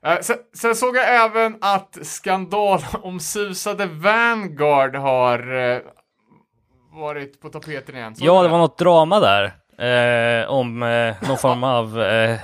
Eh, 0.05 0.19
sen, 0.21 0.37
sen 0.53 0.75
såg 0.75 0.95
jag 0.95 1.25
även 1.25 1.57
att 1.61 1.97
skandalomsusade 2.01 3.85
Vanguard 3.91 4.95
har 4.95 5.53
eh, 5.55 5.79
varit 6.93 7.41
på 7.41 7.49
tapeten 7.49 7.95
igen. 7.95 8.15
Såg 8.15 8.27
Ja, 8.27 8.43
det 8.43 8.49
var 8.49 8.57
något 8.57 8.77
drama 8.77 9.19
där. 9.19 9.43
Eh, 9.77 10.47
om 10.49 10.83
eh, 10.83 11.15
någon 11.27 11.37
form 11.37 11.63
av 11.63 12.01
eh, 12.01 12.39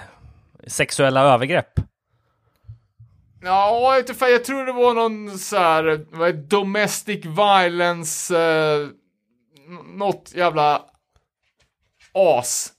sexuella 0.68 1.22
övergrepp. 1.22 1.80
Ja, 3.42 3.98
jag 4.20 4.46
tror 4.46 4.66
det 4.66 4.72
var 4.74 4.94
någon 4.94 5.38
så 5.38 5.58
här, 5.58 6.34
domestic 6.34 7.26
violence, 7.26 8.38
eh, 8.40 8.88
något 9.98 10.32
jävla 10.36 10.82
as. 12.14 12.74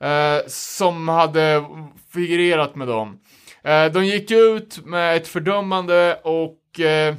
Eh, 0.00 0.46
som 0.46 1.08
hade 1.08 1.64
figurerat 2.12 2.74
med 2.76 2.88
dem. 2.88 3.20
Eh, 3.62 3.86
de 3.86 4.06
gick 4.06 4.30
ut 4.30 4.84
med 4.84 5.16
ett 5.16 5.28
fördömande 5.28 6.20
och 6.24 6.80
eh, 6.80 7.14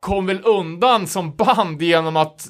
kom 0.00 0.26
väl 0.26 0.40
undan 0.44 1.06
som 1.06 1.36
band 1.36 1.82
genom 1.82 2.16
att 2.16 2.48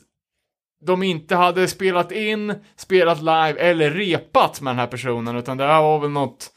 de 0.87 1.03
inte 1.03 1.37
hade 1.37 1.69
spelat 1.69 2.13
in, 2.13 2.55
spelat 2.77 3.19
live 3.19 3.55
eller 3.59 3.91
repat 3.91 4.61
med 4.61 4.71
den 4.71 4.79
här 4.79 4.87
personen, 4.87 5.37
utan 5.37 5.57
det 5.57 5.67
här 5.67 5.83
var 5.83 5.99
väl 5.99 6.11
något 6.11 6.53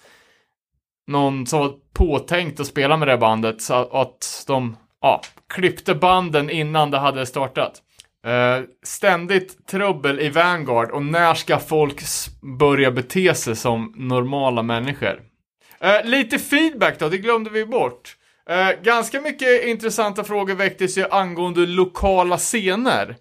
någon 1.08 1.48
som 1.48 1.60
var 1.60 1.74
påtänkt 1.94 2.60
att 2.60 2.68
spela 2.68 2.98
med 2.98 3.08
det 3.08 3.18
bandet 3.18 3.62
så 3.62 3.74
att 3.74 4.44
de 4.48 4.78
ja, 5.02 5.22
klippte 5.48 5.96
banden 5.96 6.50
innan 6.50 6.92
det 6.92 6.98
hade 6.98 7.26
startat. 7.26 7.82
Uh, 8.28 8.66
ständigt 8.84 9.68
trubbel 9.68 10.20
i 10.20 10.30
Vanguard 10.30 10.92
och 10.92 11.04
när 11.04 11.34
ska 11.34 11.60
folk 11.60 12.02
börja 12.60 12.92
bete 12.92 13.36
sig 13.36 13.56
som 13.56 13.94
normala 13.96 14.64
människor? 14.64 15.22
Uh, 15.84 16.10
lite 16.10 16.40
feedback 16.40 17.00
då, 17.00 17.10
det 17.10 17.18
glömde 17.18 17.50
vi 17.50 17.66
bort. 17.66 18.16
Uh, 18.50 18.84
ganska 18.84 19.22
mycket 19.22 19.66
intressanta 19.66 20.24
frågor 20.24 20.56
väcktes 20.56 20.98
ju 20.98 21.06
angående 21.12 21.66
lokala 21.66 22.38
scener. 22.38 23.16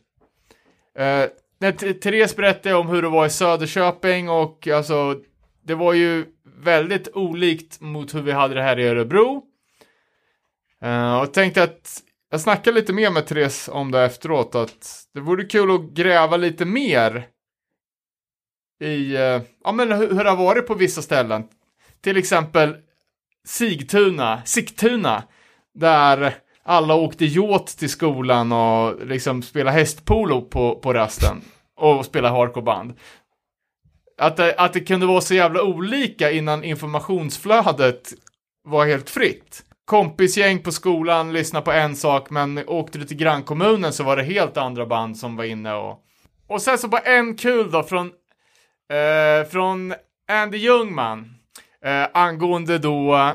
När 1.60 1.92
Therese 1.92 2.36
berättade 2.36 2.74
om 2.74 2.88
hur 2.88 3.02
det 3.02 3.08
var 3.08 3.26
i 3.26 3.30
Söderköping 3.30 4.28
och 4.28 4.68
alltså, 4.68 5.16
det 5.64 5.74
var 5.74 5.92
ju 5.92 6.24
väldigt 6.62 7.08
olikt 7.14 7.80
mot 7.80 8.14
hur 8.14 8.22
vi 8.22 8.32
hade 8.32 8.54
det 8.54 8.62
här 8.62 8.78
i 8.78 8.88
Örebro. 8.88 9.42
Eh, 10.82 11.20
och 11.20 11.32
tänkte 11.32 11.62
att 11.62 12.02
jag 12.30 12.40
snackade 12.40 12.80
lite 12.80 12.92
mer 12.92 13.10
med 13.10 13.26
Therese 13.26 13.68
om 13.68 13.90
det 13.90 14.02
efteråt, 14.02 14.54
att 14.54 15.06
det 15.14 15.20
vore 15.20 15.44
kul 15.44 15.70
att 15.70 15.90
gräva 15.90 16.36
lite 16.36 16.64
mer 16.64 17.26
i, 18.80 19.14
eh, 19.16 19.42
ja 19.64 19.72
men 19.72 19.92
hur, 19.92 20.14
hur 20.14 20.24
det 20.24 20.30
har 20.30 20.36
varit 20.36 20.66
på 20.66 20.74
vissa 20.74 21.02
ställen. 21.02 21.44
Till 22.00 22.16
exempel 22.16 22.76
Sigtuna, 23.46 24.42
Sigtuna, 24.44 25.22
där 25.74 26.34
alla 26.62 26.94
åkte 26.94 27.24
yacht 27.24 27.78
till 27.78 27.88
skolan 27.88 28.52
och 28.52 29.06
liksom 29.06 29.42
spelade 29.42 29.76
hästpolo 29.76 30.40
på, 30.40 30.74
på 30.74 30.92
rasten 30.92 31.40
och 31.76 32.04
spelade 32.04 32.34
hardcoreband. 32.34 32.94
Att 34.18 34.36
det, 34.36 34.54
att 34.54 34.72
det 34.72 34.80
kunde 34.80 35.06
vara 35.06 35.20
så 35.20 35.34
jävla 35.34 35.62
olika 35.62 36.30
innan 36.30 36.64
informationsflödet 36.64 38.12
var 38.64 38.86
helt 38.86 39.10
fritt. 39.10 39.64
Kompisgäng 39.88 40.62
på 40.62 40.72
skolan 40.72 41.32
lyssnade 41.32 41.64
på 41.64 41.72
en 41.72 41.96
sak, 41.96 42.30
men 42.30 42.58
åkte 42.66 42.98
du 42.98 43.04
till 43.04 43.16
grannkommunen 43.16 43.92
så 43.92 44.04
var 44.04 44.16
det 44.16 44.22
helt 44.22 44.56
andra 44.56 44.86
band 44.86 45.16
som 45.16 45.36
var 45.36 45.44
inne 45.44 45.74
och... 45.74 46.04
Och 46.46 46.62
sen 46.62 46.78
så 46.78 46.88
bara 46.88 47.00
en 47.00 47.36
kul 47.36 47.70
då 47.70 47.82
från, 47.82 48.06
eh, 48.92 49.48
från 49.50 49.94
Andy 50.30 50.58
Ljungman, 50.58 51.34
eh, 51.84 52.06
angående 52.14 52.78
då 52.78 53.32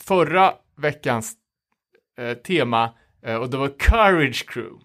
förra 0.00 0.52
veckans 0.76 1.32
eh, 2.18 2.34
tema, 2.34 2.90
eh, 3.26 3.36
och 3.36 3.50
det 3.50 3.56
var 3.56 3.78
Courage 3.78 4.46
Crew. 4.48 4.84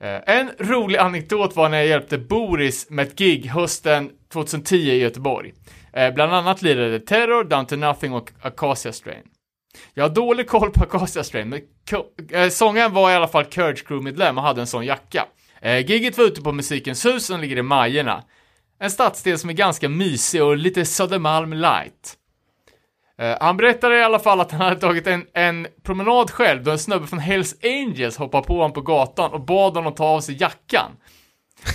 Eh, 0.00 0.36
en 0.36 0.50
rolig 0.58 0.96
anekdot 0.96 1.56
var 1.56 1.68
när 1.68 1.78
jag 1.78 1.86
hjälpte 1.86 2.18
Boris 2.18 2.90
med 2.90 3.06
ett 3.06 3.18
gig 3.18 3.46
hösten 3.46 4.10
2010 4.32 4.76
i 4.76 5.00
Göteborg. 5.00 5.54
Eh, 5.92 6.14
bland 6.14 6.34
annat 6.34 6.62
lirade 6.62 7.00
Terror, 7.00 7.44
Down 7.44 7.66
to 7.66 7.76
Nothing 7.76 8.12
och 8.12 8.30
Acacia 8.42 8.92
Strain. 8.92 9.24
Jag 9.94 10.04
har 10.04 10.10
dålig 10.10 10.48
koll 10.48 10.70
på 10.70 10.84
Acacia 10.84 11.24
Strain, 11.24 11.48
men 11.48 11.60
äh, 12.32 12.42
eh, 12.42 12.48
sångaren 12.48 12.92
var 12.92 13.10
i 13.10 13.14
alla 13.14 13.28
fall 13.28 13.44
Courage 13.44 13.86
Crew-medlem 13.86 14.38
och 14.38 14.44
hade 14.44 14.60
en 14.60 14.66
sån 14.66 14.84
jacka. 14.84 15.26
Eh, 15.62 15.78
giget 15.90 16.18
var 16.18 16.24
ute 16.24 16.42
på 16.42 16.52
Musikens 16.52 17.06
hus 17.06 17.26
som 17.26 17.40
ligger 17.40 17.56
i 17.56 17.62
Majerna. 17.62 18.24
En 18.80 18.90
stadsdel 18.90 19.38
som 19.38 19.50
är 19.50 19.54
ganska 19.54 19.88
mysig 19.88 20.42
och 20.42 20.56
lite 20.56 20.84
Södermalm 20.84 21.52
light. 21.52 22.16
Eh, 23.18 23.36
han 23.40 23.56
berättade 23.56 23.98
i 23.98 24.02
alla 24.02 24.18
fall 24.18 24.40
att 24.40 24.52
han 24.52 24.60
hade 24.60 24.80
tagit 24.80 25.06
en, 25.06 25.26
en 25.34 25.66
promenad 25.82 26.30
själv 26.30 26.64
då 26.64 26.70
en 26.70 26.78
snubbe 26.78 27.06
från 27.06 27.18
Hells 27.18 27.56
Angels 27.62 28.16
hoppade 28.16 28.46
på 28.46 28.54
honom 28.54 28.72
på 28.72 28.80
gatan 28.80 29.32
och 29.32 29.40
bad 29.40 29.74
honom 29.74 29.94
ta 29.94 30.04
av 30.04 30.20
sig 30.20 30.36
jackan. 30.40 30.90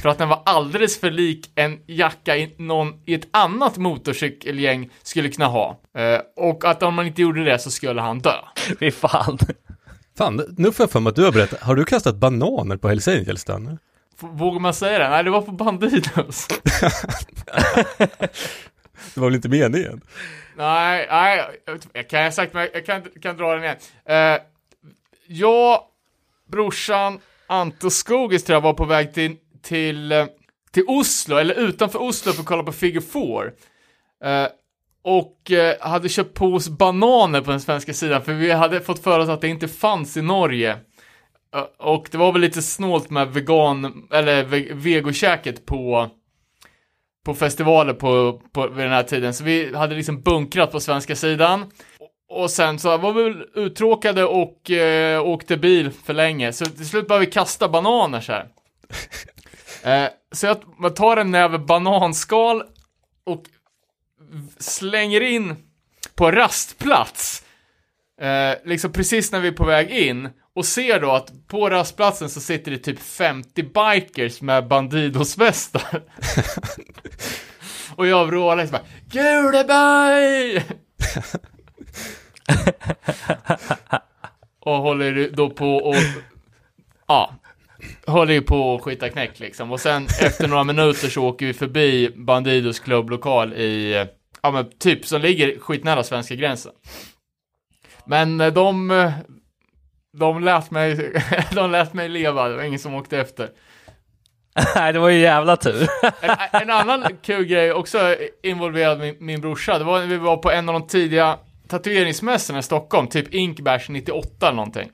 För 0.01 0.09
att 0.09 0.17
den 0.17 0.29
var 0.29 0.41
alldeles 0.45 0.99
för 0.99 1.11
lik 1.11 1.51
en 1.55 1.79
jacka 1.87 2.37
i, 2.37 2.55
någon, 2.57 2.93
i 3.05 3.13
ett 3.13 3.27
annat 3.31 3.77
motorcykelgäng 3.77 4.89
skulle 5.03 5.29
kunna 5.29 5.47
ha. 5.47 5.79
Eh, 5.97 6.19
och 6.35 6.65
att 6.65 6.83
om 6.83 6.93
man 6.95 7.07
inte 7.07 7.21
gjorde 7.21 7.43
det 7.43 7.59
så 7.59 7.71
skulle 7.71 8.01
han 8.01 8.19
dö. 8.19 8.35
Fy 8.79 8.91
fan. 8.91 9.37
Fan, 10.17 10.41
nu 10.57 10.71
får 10.71 10.83
jag 10.83 10.91
för 10.91 10.99
mig 10.99 11.09
att 11.09 11.15
du 11.15 11.23
har 11.23 11.31
berättat. 11.31 11.61
Har 11.61 11.75
du 11.75 11.85
kastat 11.85 12.15
bananer 12.15 12.77
på 12.77 12.87
Hells 12.87 13.07
Angels, 13.07 13.45
Vågar 14.19 14.59
man 14.59 14.73
säga 14.73 14.99
det? 14.99 15.09
Nej, 15.09 15.23
det 15.23 15.29
var 15.29 15.41
på 15.41 15.51
Bandidos. 15.51 16.47
Det 19.13 19.19
var 19.21 19.27
väl 19.27 19.35
inte 19.35 19.49
meningen? 19.49 20.01
Nej, 20.57 21.07
nej, 21.11 21.45
jag- 21.93 22.09
kan 22.09 22.21
jag 22.21 22.33
sagt, 22.33 22.53
men 22.53 22.67
jag 22.73 22.85
kan, 22.85 23.01
kan 23.21 23.37
dra 23.37 23.55
den 23.55 23.63
igen. 23.63 23.75
Uh, 24.09 24.41
jag, 25.27 25.79
brorsan, 26.51 27.19
Ante 27.47 27.89
Skogis 27.89 28.43
tror 28.43 28.53
jag 28.55 28.61
var 28.61 28.73
på 28.73 28.85
väg 28.85 29.13
till, 29.13 29.35
till, 29.65 30.12
eh, 30.12 30.25
till 30.71 30.84
Oslo, 30.88 31.38
eller 31.38 31.56
utanför 31.56 32.01
Oslo 32.01 32.32
för 32.32 32.41
att 32.41 32.47
kolla 32.47 32.63
på 32.63 32.71
Figure 32.71 33.01
4. 33.01 34.43
Eh, 34.43 34.49
och 35.04 35.51
eh, 35.51 35.75
hade 35.80 36.10
köpt 36.10 36.34
på 36.34 36.45
oss 36.45 36.69
bananer 36.69 37.41
på 37.41 37.51
den 37.51 37.62
svenska 37.62 37.93
sidan, 37.93 38.21
för 38.21 38.34
vi 38.34 38.51
hade 38.51 38.82
fått 38.82 39.04
för 39.04 39.19
oss 39.19 39.30
att 39.30 39.41
det 39.41 39.47
inte 39.47 39.67
fanns 39.67 40.17
i 40.17 40.21
Norge. 40.21 40.71
Eh, 41.56 41.62
och 41.80 42.08
det 42.12 42.17
var 42.17 42.32
väl 42.32 42.41
lite 42.41 42.62
snålt 42.62 43.10
med 43.10 43.28
vegan, 43.34 44.08
eller 44.12 44.43
ve 44.43 44.67
vegokäket 44.73 45.65
på 45.65 46.10
på 47.25 47.34
festivaler 47.34 47.93
på, 47.93 48.41
på 48.54 48.67
vid 48.67 48.86
den 48.86 48.91
här 48.93 49.04
tiden, 49.04 49.34
så 49.34 49.43
vi 49.43 49.75
hade 49.75 49.95
liksom 49.95 50.21
bunkrat 50.21 50.71
på 50.71 50.80
svenska 50.80 51.15
sidan. 51.15 51.63
Och- 51.99 52.12
Och 52.41 52.51
sen 52.51 52.80
så 52.80 52.97
var 52.97 53.13
vi 53.13 53.23
väl 53.23 53.43
uttråkade 53.56 54.25
och 54.25 54.71
eh, 54.71 55.21
åkte 55.25 55.58
bil 55.58 55.91
för 55.91 56.13
länge, 56.13 56.54
så 56.54 56.65
till 56.65 56.88
slut 56.89 57.08
började 57.08 57.25
vi 57.25 57.32
kasta 57.32 57.69
bananer 57.69 58.21
så 58.21 58.32
här. 58.32 58.47
eh, 59.85 60.09
så 60.31 60.45
jag, 60.45 60.57
man 60.77 60.93
tar 60.93 61.17
en 61.17 61.31
näve 61.31 61.59
bananskal 61.59 62.63
och 63.23 63.43
slänger 64.59 65.21
in 65.21 65.55
på 66.15 66.31
rastplats. 66.31 67.43
Eh, 68.21 68.53
liksom 68.65 68.91
precis 68.91 69.31
när 69.31 69.39
vi 69.39 69.47
är 69.47 69.51
på 69.51 69.65
väg 69.65 69.89
in 69.89 70.29
och 70.55 70.65
ser 70.65 70.99
då 70.99 71.11
att 71.11 71.47
på 71.47 71.69
rastplatsen 71.69 72.29
så 72.29 72.41
sitter 72.41 72.71
det 72.71 72.77
typ 72.77 72.99
50 72.99 73.63
bikers 73.63 74.41
med 74.41 74.67
Bandidos-västar. 74.67 76.03
och 77.95 78.07
jag 78.07 78.25
vrålar 78.25 78.55
liksom 78.63 78.79
bara 78.79 78.87
Guleberg! 79.11 80.63
och 84.59 84.77
håller 84.77 85.29
då 85.31 85.49
på 85.49 85.75
och 85.75 85.95
ja, 87.07 87.35
håller 88.07 88.33
ju 88.33 88.41
på 88.41 88.75
att 88.75 88.81
skita 88.81 89.09
knäck 89.09 89.39
liksom. 89.39 89.71
Och 89.71 89.79
sen 89.79 90.05
efter 90.21 90.47
några 90.47 90.63
minuter 90.63 91.07
så 91.07 91.23
åker 91.23 91.45
vi 91.45 91.53
förbi 91.53 92.09
Bandidos 92.15 92.79
klubblokal 92.79 93.53
i, 93.53 94.05
ja 94.41 94.51
men 94.51 94.69
typ 94.79 95.05
som 95.05 95.21
ligger 95.21 95.59
skitnära 95.59 96.03
svenska 96.03 96.35
gränsen. 96.35 96.71
Men 98.05 98.41
eh, 98.41 98.53
de, 98.53 98.91
eh, 98.91 99.11
de 100.17 100.43
lät 100.43 100.71
mig, 100.71 101.13
de 101.51 101.71
lät 101.71 101.93
mig 101.93 102.09
leva, 102.09 102.49
det 102.49 102.55
var 102.55 102.63
ingen 102.63 102.79
som 102.79 102.95
åkte 102.95 103.19
efter. 103.19 103.49
Nej, 104.75 104.93
det 104.93 104.99
var 104.99 105.09
ju 105.09 105.19
jävla 105.19 105.57
tur. 105.57 105.87
En, 106.21 106.61
en 106.61 106.69
annan 106.69 107.17
kul 107.21 107.45
grej 107.45 107.73
också 107.73 108.15
involverad 108.43 108.99
min, 108.99 109.15
min 109.19 109.41
brorsa, 109.41 109.79
det 109.79 109.85
var 109.85 109.99
när 109.99 110.07
vi 110.07 110.17
var 110.17 110.37
på 110.37 110.51
en 110.51 110.69
av 110.69 110.73
de 110.73 110.87
tidiga 110.87 111.37
tatueringsmässorna 111.67 112.59
i 112.59 112.63
Stockholm, 112.63 113.07
typ 113.07 113.33
Inkbash 113.33 113.91
98 113.91 114.47
eller 114.47 114.55
någonting. 114.55 114.89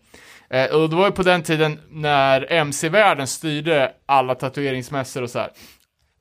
Eh, 0.52 0.76
och 0.76 0.90
det 0.90 0.96
var 0.96 1.06
ju 1.06 1.12
på 1.12 1.24
den 1.24 1.44
tiden 1.44 1.80
när 1.90 2.52
MC-världen 2.52 3.28
styrde 3.28 3.92
alla 4.06 4.36
tatueringsmässor 4.36 5.24
och 5.24 5.30
så 5.30 5.40
här. 5.40 5.52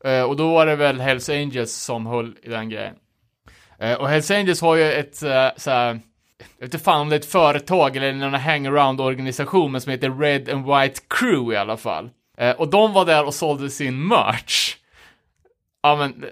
Eh, 0.04 0.22
och 0.22 0.36
då 0.36 0.54
var 0.54 0.66
det 0.66 0.76
väl 0.76 1.00
Hells 1.00 1.28
Angels 1.28 1.72
som 1.72 2.06
höll 2.06 2.36
i 2.42 2.48
den 2.48 2.68
grejen. 2.68 2.94
Eh, 3.78 3.94
och 3.94 4.08
Hells 4.08 4.30
Angels 4.30 4.60
har 4.60 4.76
ju 4.76 4.92
ett 4.92 5.22
eh, 5.22 5.48
så 5.56 5.70
här, 5.70 5.86
jag 6.58 6.66
vet 6.66 6.74
inte 6.74 6.78
fan 6.78 7.00
om 7.00 7.08
det 7.08 7.16
är 7.16 7.20
ett 7.20 7.26
företag 7.26 7.96
eller 7.96 8.12
någon 8.12 8.34
hangaround-organisation, 8.34 9.72
men 9.72 9.80
som 9.80 9.92
heter 9.92 10.20
Red 10.20 10.48
and 10.48 10.66
White 10.66 11.00
Crew 11.08 11.54
i 11.54 11.56
alla 11.56 11.76
fall. 11.76 12.10
Eh, 12.38 12.50
och 12.50 12.68
de 12.70 12.92
var 12.92 13.04
där 13.04 13.24
och 13.24 13.34
sålde 13.34 13.70
sin 13.70 14.08
merch. 14.08 14.76
Ja 15.82 15.96
men, 15.96 16.24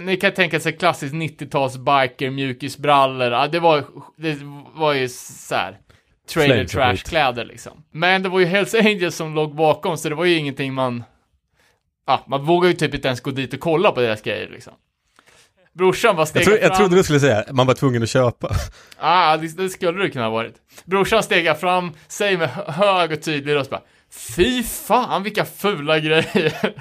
ni 0.00 0.16
kan 0.16 0.32
tänka 0.32 0.60
sig 0.60 0.72
klassiskt 0.72 1.14
90-tals 1.14 1.76
biker, 1.76 2.30
mjukisbrallor, 2.30 3.32
ja, 3.32 3.48
det 3.48 3.60
var, 3.60 3.84
det 4.16 4.38
var 4.74 4.92
ju 4.92 5.08
såhär 5.08 5.78
trailer 6.28 6.64
trash-kläder 6.64 7.44
liksom. 7.44 7.84
Men 7.92 8.22
det 8.22 8.28
var 8.28 8.40
ju 8.40 8.46
Hells 8.46 8.74
Angels 8.74 9.16
som 9.16 9.34
låg 9.34 9.54
bakom, 9.54 9.96
så 9.96 10.08
det 10.08 10.14
var 10.14 10.24
ju 10.24 10.34
ingenting 10.38 10.74
man, 10.74 11.04
ja, 12.06 12.24
man 12.28 12.44
vågar 12.44 12.68
ju 12.68 12.74
typ 12.74 12.94
inte 12.94 13.08
ens 13.08 13.20
gå 13.20 13.30
dit 13.30 13.54
och 13.54 13.60
kolla 13.60 13.92
på 13.92 14.00
deras 14.00 14.22
grejer 14.22 14.48
liksom. 14.48 14.72
Brorsan 15.72 16.16
var 16.16 16.20
Jag, 16.20 16.28
steg 16.28 16.44
tro, 16.44 16.52
jag 16.54 16.62
fram. 16.66 16.76
trodde 16.76 16.96
du 16.96 17.02
skulle 17.02 17.20
säga, 17.20 17.44
man 17.52 17.66
var 17.66 17.74
tvungen 17.74 18.02
att 18.02 18.08
köpa. 18.08 18.50
Ja, 19.00 19.36
det, 19.36 19.56
det 19.56 19.68
skulle 19.68 20.02
det 20.02 20.10
kunna 20.10 20.24
ha 20.24 20.30
varit. 20.30 20.54
Brorsan 20.84 21.22
stegar 21.22 21.54
fram, 21.54 21.92
säger 22.08 22.38
med 22.38 22.48
hö- 22.50 22.70
hög 22.72 23.12
och 23.12 23.22
tydlig 23.22 23.54
röst 23.54 23.70
bara 23.70 23.82
Fy 24.36 24.62
fan 24.62 25.22
vilka 25.22 25.44
fula 25.44 25.98
grejer! 25.98 26.74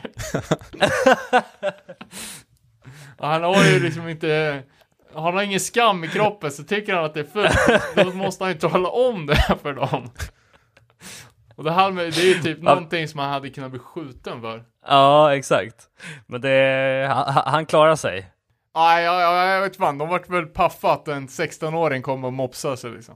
han 3.19 3.43
har 3.43 3.63
ju 3.63 3.79
liksom 3.79 4.09
inte, 4.09 4.63
han 5.15 5.33
har 5.33 5.43
ingen 5.43 5.59
skam 5.59 6.03
i 6.03 6.07
kroppen 6.07 6.51
så 6.51 6.63
tycker 6.63 6.93
han 6.93 7.05
att 7.05 7.13
det 7.13 7.19
är 7.19 7.23
fult, 7.23 7.95
då 7.95 8.17
måste 8.17 8.43
han 8.43 8.53
ju 8.53 8.59
tala 8.59 8.89
om 8.89 9.25
det 9.25 9.57
för 9.61 9.73
dem. 9.73 10.09
Och 11.55 11.63
det 11.63 11.71
här 11.71 11.91
med, 11.91 12.13
det 12.13 12.21
är 12.21 12.35
ju 12.35 12.41
typ 12.41 12.61
någonting 12.61 13.07
som 13.07 13.19
han 13.19 13.29
hade 13.29 13.49
kunnat 13.49 13.71
bli 13.71 13.79
skjuten 13.79 14.41
för. 14.41 14.63
ja, 14.87 15.35
exakt. 15.35 15.75
Men 16.27 16.41
det, 16.41 17.07
han, 17.13 17.43
han 17.53 17.65
klarar 17.65 17.95
sig. 17.95 18.31
Ja, 18.73 19.01
ja, 19.01 19.21
ja, 19.21 19.45
jag 19.45 19.61
vet 19.61 19.77
fan, 19.77 19.97
de 19.97 20.09
vart 20.09 20.29
väl 20.29 20.45
paffa 20.45 20.93
att 20.93 21.07
en 21.07 21.27
16-åring 21.27 22.01
kom 22.01 22.23
och 22.23 22.33
mopsade 22.33 22.77
sig 22.77 22.91
liksom. 22.91 23.15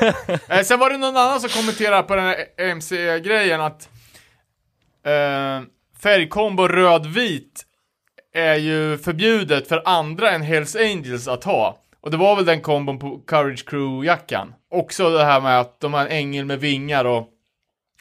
eh, 0.48 0.60
sen 0.62 0.78
var 0.78 0.90
det 0.90 0.98
någon 0.98 1.16
annan 1.16 1.40
som 1.40 1.50
kommenterade 1.50 2.02
på 2.02 2.16
den 2.16 2.24
här 2.24 2.36
MC-grejen 2.56 3.60
att 3.60 3.88
eh, 5.04 5.62
färgkombo 6.02 6.68
röd-vit 6.68 7.64
är 8.34 8.54
ju 8.54 8.98
förbjudet 8.98 9.68
för 9.68 9.82
andra 9.84 10.30
än 10.30 10.42
Hells 10.42 10.76
Angels 10.76 11.28
att 11.28 11.44
ha. 11.44 11.76
Och 12.00 12.10
det 12.10 12.16
var 12.16 12.36
väl 12.36 12.44
den 12.44 12.60
kombon 12.60 12.98
på 12.98 13.18
Courage 13.26 13.64
Crew-jackan. 13.68 14.54
Också 14.70 15.10
det 15.10 15.24
här 15.24 15.40
med 15.40 15.60
att 15.60 15.80
de 15.80 15.94
har 15.94 16.00
en 16.00 16.08
ängel 16.08 16.44
med 16.44 16.60
vingar 16.60 17.04
och 17.04 17.28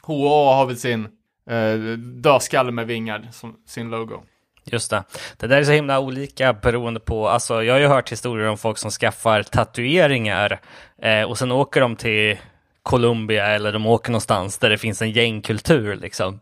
HA 0.01 0.55
har 0.55 0.65
väl 0.65 0.77
sin 0.77 1.07
eh, 1.49 1.97
dödskalle 1.97 2.71
med 2.71 2.87
vingar 2.87 3.27
som 3.31 3.55
sin 3.65 3.89
logo. 3.89 4.23
Just 4.71 4.91
det. 4.91 5.03
Det 5.37 5.47
där 5.47 5.57
är 5.57 5.63
så 5.63 5.71
himla 5.71 5.99
olika 5.99 6.53
beroende 6.53 6.99
på, 6.99 7.29
alltså 7.29 7.63
jag 7.63 7.73
har 7.73 7.79
ju 7.79 7.87
hört 7.87 8.11
historier 8.11 8.47
om 8.47 8.57
folk 8.57 8.77
som 8.77 8.91
skaffar 8.91 9.43
tatueringar 9.43 10.59
eh, 11.01 11.23
och 11.23 11.37
sen 11.37 11.51
åker 11.51 11.81
de 11.81 11.95
till 11.95 12.37
Colombia 12.83 13.45
eller 13.47 13.71
de 13.71 13.85
åker 13.85 14.11
någonstans 14.11 14.57
där 14.57 14.69
det 14.69 14.77
finns 14.77 15.01
en 15.01 15.11
gängkultur 15.11 15.95
liksom. 15.95 16.39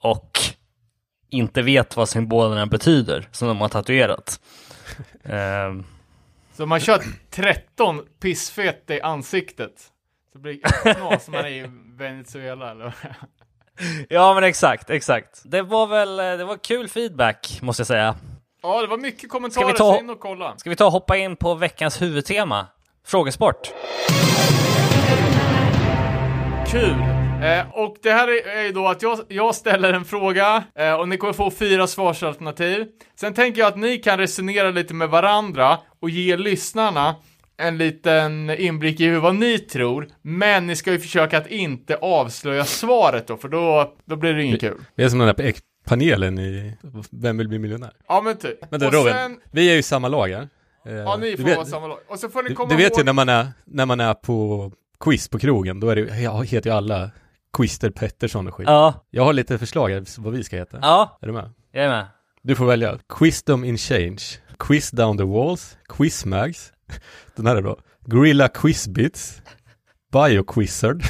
Och 0.00 0.30
inte 1.30 1.62
vet 1.62 1.96
vad 1.96 2.08
symbolerna 2.08 2.66
betyder 2.66 3.28
som 3.32 3.48
de 3.48 3.60
har 3.60 3.68
tatuerat. 3.68 4.40
eh, 5.24 5.74
Så 6.52 6.66
man 6.66 6.80
kör 6.80 7.02
13 7.30 8.02
pissfett 8.20 8.90
i 8.90 9.00
ansiktet 9.00 9.72
så 10.32 10.38
blir 10.38 10.58
knas 10.94 11.24
som 11.24 11.32
man 11.32 11.44
är 11.44 11.48
i 11.48 11.70
Venezuela 11.96 12.70
eller 12.70 12.92
ja 14.08 14.34
men 14.34 14.44
exakt, 14.44 14.90
exakt. 14.90 15.42
Det 15.44 15.62
var 15.62 15.86
väl, 15.86 16.16
det 16.16 16.44
var 16.44 16.56
kul 16.56 16.88
feedback 16.88 17.58
måste 17.62 17.80
jag 17.80 17.86
säga. 17.86 18.14
Ja, 18.62 18.80
det 18.80 18.86
var 18.86 18.98
mycket 18.98 19.30
kommentarer, 19.30 19.64
Ska 19.64 19.72
vi 19.72 19.78
ta- 19.78 19.94
så 19.94 20.00
in 20.00 20.10
och 20.10 20.20
kolla. 20.20 20.54
Ska 20.56 20.70
vi 20.70 20.76
ta 20.76 20.86
och 20.86 20.92
hoppa 20.92 21.16
in 21.16 21.36
på 21.36 21.54
veckans 21.54 22.02
huvudtema? 22.02 22.66
Frågesport. 23.06 23.72
Kul! 26.66 27.15
Eh, 27.42 27.70
och 27.72 27.96
det 28.02 28.10
här 28.10 28.28
är, 28.58 28.62
ju 28.62 28.72
då 28.72 28.88
att 28.88 29.02
jag, 29.02 29.18
jag 29.28 29.54
ställer 29.54 29.92
en 29.92 30.04
fråga 30.04 30.64
eh, 30.74 30.92
och 30.94 31.08
ni 31.08 31.16
kommer 31.16 31.32
få 31.32 31.50
fyra 31.50 31.86
svarsalternativ. 31.86 32.86
Sen 33.20 33.34
tänker 33.34 33.60
jag 33.60 33.68
att 33.68 33.78
ni 33.78 33.98
kan 33.98 34.18
resonera 34.18 34.70
lite 34.70 34.94
med 34.94 35.08
varandra 35.08 35.78
och 36.00 36.10
ge 36.10 36.36
lyssnarna 36.36 37.14
en 37.56 37.78
liten 37.78 38.50
inblick 38.50 39.00
i 39.00 39.10
vad 39.10 39.34
ni 39.34 39.58
tror, 39.58 40.08
men 40.22 40.66
ni 40.66 40.76
ska 40.76 40.92
ju 40.92 40.98
försöka 40.98 41.38
att 41.38 41.46
inte 41.46 41.96
avslöja 41.96 42.64
svaret 42.64 43.26
då, 43.26 43.36
för 43.36 43.48
då, 43.48 43.92
då 44.04 44.16
blir 44.16 44.34
det 44.34 44.42
inget 44.42 44.60
kul. 44.60 44.78
Vi 44.94 45.04
är 45.04 45.08
som 45.08 45.18
den 45.18 45.34
där 45.36 45.54
panelen 45.86 46.38
i 46.38 46.76
Vem 47.10 47.38
vill 47.38 47.48
bli 47.48 47.58
miljonär? 47.58 47.92
Ja 48.08 48.20
men 48.20 48.36
typ. 48.36 48.70
Du 48.70 48.86
och 48.86 48.92
Robin, 48.92 49.12
sen, 49.12 49.40
vi 49.50 49.70
är 49.70 49.74
ju 49.74 49.82
samma 49.82 50.08
lag 50.08 50.28
här. 50.28 50.48
Eh, 50.86 50.94
ja 50.94 51.16
ni 51.16 51.30
du 51.30 51.36
får 51.36 51.44
vet, 51.44 51.56
vara 51.56 51.66
samma 51.66 51.86
lag. 51.86 51.98
Och 52.08 52.18
så 52.18 52.28
får 52.28 52.42
ni 52.42 52.48
Du, 52.48 52.54
komma 52.54 52.68
du 52.68 52.76
vet 52.76 52.90
ihåg... 52.90 52.98
ju 53.00 53.04
när 53.04 53.12
man 53.12 53.28
är, 53.28 53.46
när 53.64 53.86
man 53.86 54.00
är 54.00 54.14
på 54.14 54.72
quiz 55.00 55.28
på 55.28 55.38
krogen, 55.38 55.80
då 55.80 55.88
är 55.88 55.96
det, 55.96 56.20
ja, 56.22 56.40
heter 56.40 56.70
ju 56.70 56.76
alla 56.76 57.10
Quister 57.56 57.90
Pettersson 57.90 58.46
och 58.46 58.54
skit. 58.54 58.68
Ja, 58.68 59.06
Jag 59.10 59.24
har 59.24 59.32
lite 59.32 59.58
förslag 59.58 59.88
här, 59.90 60.20
vad 60.20 60.32
vi 60.32 60.44
ska 60.44 60.56
heta. 60.56 60.78
ja, 60.82 61.18
Är 61.22 61.26
du 61.26 61.32
med? 61.32 61.50
jag 61.72 61.84
är 61.84 61.88
med. 61.88 62.06
Du 62.42 62.54
får 62.54 62.66
välja. 62.66 62.98
Quizdom 63.08 63.64
in 63.64 63.78
change. 63.78 64.22
Quiz 64.58 64.90
down 64.90 65.18
the 65.18 65.24
walls. 65.24 65.76
Quizmags. 65.88 66.72
Den 67.36 67.46
här 67.46 67.56
är 67.56 67.62
då. 67.62 67.78
Gorilla 68.00 68.48
Quizbits. 68.48 69.42
Bioquizzard. 70.12 71.02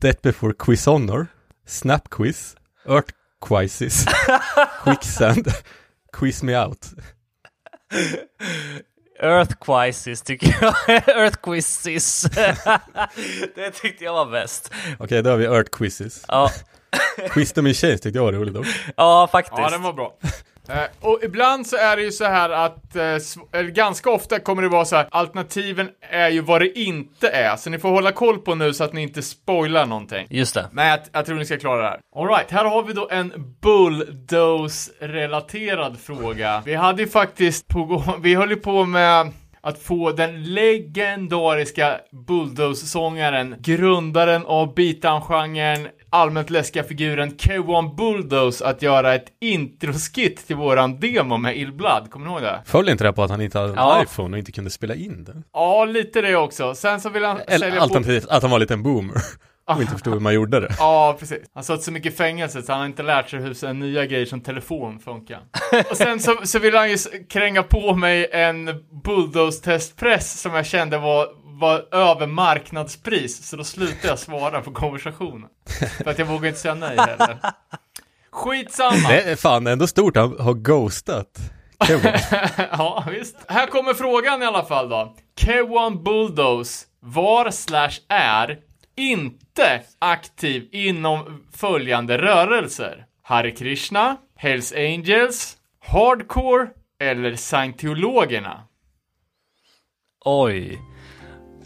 Death 0.00 0.22
before 0.22 0.52
Quiz 0.58 0.86
Honor. 0.86 1.26
Snap 1.66 2.08
Quiz. 2.10 2.56
Earth 2.88 3.12
Quizzes. 3.48 4.06
Quicksand. 4.84 5.46
Quiz 6.12 6.42
me 6.42 6.64
out. 6.66 6.86
Earth 9.26 9.54
Quizzes 9.60 10.22
tycker 10.22 10.56
jag. 10.60 10.74
Earth 11.08 11.38
Quizzes. 11.42 12.22
det 13.54 13.70
tyckte 13.70 14.04
jag 14.04 14.12
var 14.12 14.26
bäst. 14.26 14.72
Okej, 14.98 15.22
då 15.22 15.30
har 15.30 15.36
vi 15.36 15.44
Earth 15.44 15.70
Quizzes. 15.78 16.24
Ja, 16.28 16.50
Quizdom 17.30 17.66
in 17.66 17.74
change 17.74 17.98
tyckte 17.98 18.18
jag 18.18 18.24
var 18.24 18.32
roligt 18.32 18.54
dock. 18.54 18.66
ja 18.96 19.28
faktiskt. 19.32 19.58
Ja, 19.58 19.70
den 19.70 19.82
var 19.82 19.92
bra. 19.92 20.14
Eh, 20.70 20.84
och 21.00 21.18
ibland 21.22 21.66
så 21.66 21.76
är 21.76 21.96
det 21.96 22.02
ju 22.02 22.12
så 22.12 22.24
här 22.24 22.50
att, 22.50 22.96
eh, 22.96 23.16
ganska 23.62 24.10
ofta 24.10 24.38
kommer 24.38 24.62
det 24.62 24.68
vara 24.68 24.84
så 24.84 24.96
här, 24.96 25.06
alternativen 25.10 25.88
är 26.00 26.28
ju 26.28 26.40
vad 26.40 26.60
det 26.60 26.78
inte 26.78 27.28
är, 27.28 27.56
så 27.56 27.70
ni 27.70 27.78
får 27.78 27.88
hålla 27.88 28.12
koll 28.12 28.38
på 28.38 28.54
nu 28.54 28.72
så 28.72 28.84
att 28.84 28.92
ni 28.92 29.02
inte 29.02 29.22
spoilar 29.22 29.86
någonting. 29.86 30.26
Just 30.30 30.54
det. 30.54 30.66
Men 30.72 30.86
jag, 30.86 31.00
jag 31.12 31.26
tror 31.26 31.36
ni 31.36 31.44
ska 31.44 31.58
klara 31.58 31.82
det 31.82 31.88
här. 31.88 32.00
Alright, 32.16 32.50
här 32.50 32.64
har 32.64 32.82
vi 32.82 32.92
då 32.92 33.08
en 33.10 33.54
bulldoze-relaterad 33.60 35.98
fråga. 35.98 36.62
Vi 36.64 36.74
hade 36.74 37.02
ju 37.02 37.08
faktiskt 37.08 37.68
på, 37.68 38.04
vi 38.22 38.34
höll 38.34 38.50
ju 38.50 38.56
på 38.56 38.84
med 38.84 39.32
att 39.62 39.78
få 39.78 40.12
den 40.12 40.44
legendariska 40.44 42.00
Bulldoze-sångaren, 42.12 43.54
grundaren 43.58 44.46
av 44.46 44.74
beatdown-genren, 44.74 45.88
allmänt 46.10 46.50
läskiga 46.50 46.84
figuren 46.84 47.30
K1 47.36 47.94
Bulldoze 47.94 48.66
att 48.66 48.82
göra 48.82 49.14
ett 49.14 49.26
introskit 49.40 50.46
till 50.46 50.56
våran 50.56 51.00
demo 51.00 51.36
med 51.36 51.56
Ill 51.56 51.72
Blood. 51.72 52.10
Kommer 52.10 52.26
ni 52.26 52.32
ihåg 52.32 52.42
det? 52.42 52.60
Föll 52.64 52.88
inte 52.88 53.04
det 53.04 53.12
på 53.12 53.22
att 53.22 53.30
han 53.30 53.40
inte 53.40 53.58
hade 53.58 53.70
en 53.70 53.76
Ja. 53.76 54.02
iPhone 54.02 54.34
och 54.34 54.38
inte 54.38 54.52
kunde 54.52 54.70
spela 54.70 54.94
in 54.94 55.24
den? 55.24 55.44
Ja, 55.52 55.84
lite 55.84 56.20
det 56.22 56.36
också. 56.36 56.74
Sen 56.74 57.00
så 57.00 57.08
vill 57.08 57.24
han 57.24 57.40
Eller 57.46 57.58
sälja 57.58 57.76
på... 57.76 57.82
alternativt 57.82 58.26
att 58.28 58.42
han 58.42 58.50
var 58.50 58.58
lite 58.58 58.74
en 58.74 58.82
boomer. 58.82 59.14
Och 59.74 59.80
inte 59.80 59.92
förstod 59.92 60.12
hur 60.12 60.20
man 60.20 60.34
gjorde 60.34 60.60
det. 60.60 60.74
Ja, 60.78 61.16
precis. 61.18 61.38
Han 61.54 61.64
satt 61.64 61.82
så 61.82 61.92
mycket 61.92 62.12
i 62.12 62.16
fängelse 62.16 62.62
så 62.62 62.72
han 62.72 62.80
har 62.80 62.86
inte 62.86 63.02
lärt 63.02 63.30
sig 63.30 63.40
hur 63.40 63.54
så 63.54 63.72
nya 63.72 64.06
grejer 64.06 64.26
som 64.26 64.40
telefon 64.40 64.98
funkar. 64.98 65.38
Och 65.90 65.96
sen 65.96 66.20
så, 66.20 66.36
så 66.44 66.58
vill 66.58 66.74
han 66.76 66.90
ju 66.90 66.96
kränga 67.28 67.62
på 67.62 67.94
mig 67.94 68.28
en 68.32 68.70
bulldoze-testpress 69.04 70.36
som 70.40 70.54
jag 70.54 70.66
kände 70.66 70.98
var, 70.98 71.26
var 71.60 71.94
över 71.94 72.26
marknadspris. 72.26 73.48
Så 73.48 73.56
då 73.56 73.64
slutade 73.64 74.08
jag 74.08 74.18
svara 74.18 74.60
på 74.60 74.72
konversationen. 74.72 75.48
För 76.04 76.10
att 76.10 76.18
jag 76.18 76.26
vågar 76.26 76.48
inte 76.48 76.60
säga 76.60 76.74
nej 76.74 76.96
heller. 76.96 77.38
Skitsamma. 78.30 79.08
Det 79.08 79.22
är 79.22 79.36
fan 79.36 79.66
ändå 79.66 79.86
stort 79.86 80.16
att 80.16 80.40
ha 80.40 80.52
ghostat 80.52 81.40
ja, 82.70 83.04
visst. 83.10 83.36
Här 83.48 83.66
kommer 83.66 83.94
frågan 83.94 84.42
i 84.42 84.46
alla 84.46 84.64
fall 84.64 84.88
då. 84.88 85.14
K1 85.40 86.02
Bulldoze 86.02 86.86
var 87.00 87.50
slash 87.50 87.90
är 88.08 88.58
inte 88.96 89.82
aktiv 89.98 90.68
inom 90.72 91.44
följande 91.52 92.18
rörelser. 92.18 93.06
Hare 93.22 93.50
Krishna, 93.50 94.16
Hells 94.36 94.72
Angels, 94.72 95.56
Hardcore 95.86 96.68
eller 97.00 97.36
Scientologerna? 97.36 98.62
Oj. 100.24 100.78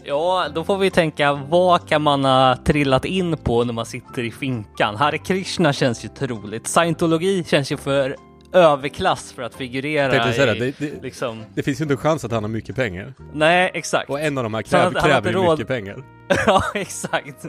Ja, 0.07 0.47
då 0.55 0.63
får 0.63 0.77
vi 0.77 0.91
tänka, 0.91 1.33
vad 1.33 1.89
kan 1.89 2.01
man 2.01 2.25
ha 2.25 2.57
trillat 2.65 3.05
in 3.05 3.37
på 3.37 3.63
när 3.63 3.73
man 3.73 3.85
sitter 3.85 4.23
i 4.23 4.31
finkan? 4.31 4.95
Hare 4.95 5.17
Krishna 5.17 5.73
känns 5.73 6.05
ju 6.05 6.09
troligt. 6.09 6.67
Scientologi 6.67 7.43
känns 7.43 7.71
ju 7.71 7.77
för 7.77 8.15
överklass 8.53 9.33
för 9.33 9.43
att 9.43 9.55
figurera 9.55 10.31
i, 10.31 10.37
det, 10.59 10.79
det, 10.79 11.03
liksom... 11.03 11.43
det 11.55 11.63
finns 11.63 11.79
ju 11.79 11.83
inte 11.83 11.93
en 11.93 11.97
chans 11.97 12.25
att 12.25 12.31
han 12.31 12.43
har 12.43 12.49
mycket 12.49 12.75
pengar. 12.75 13.13
Nej, 13.33 13.71
exakt. 13.73 14.09
Och 14.09 14.19
en 14.19 14.37
av 14.37 14.43
de 14.43 14.53
här 14.53 14.63
han- 14.71 14.93
kräver, 14.93 15.31
ju 15.31 15.51
mycket 15.51 15.67
pengar. 15.67 16.03
ja, 16.45 16.63
exakt. 16.73 17.45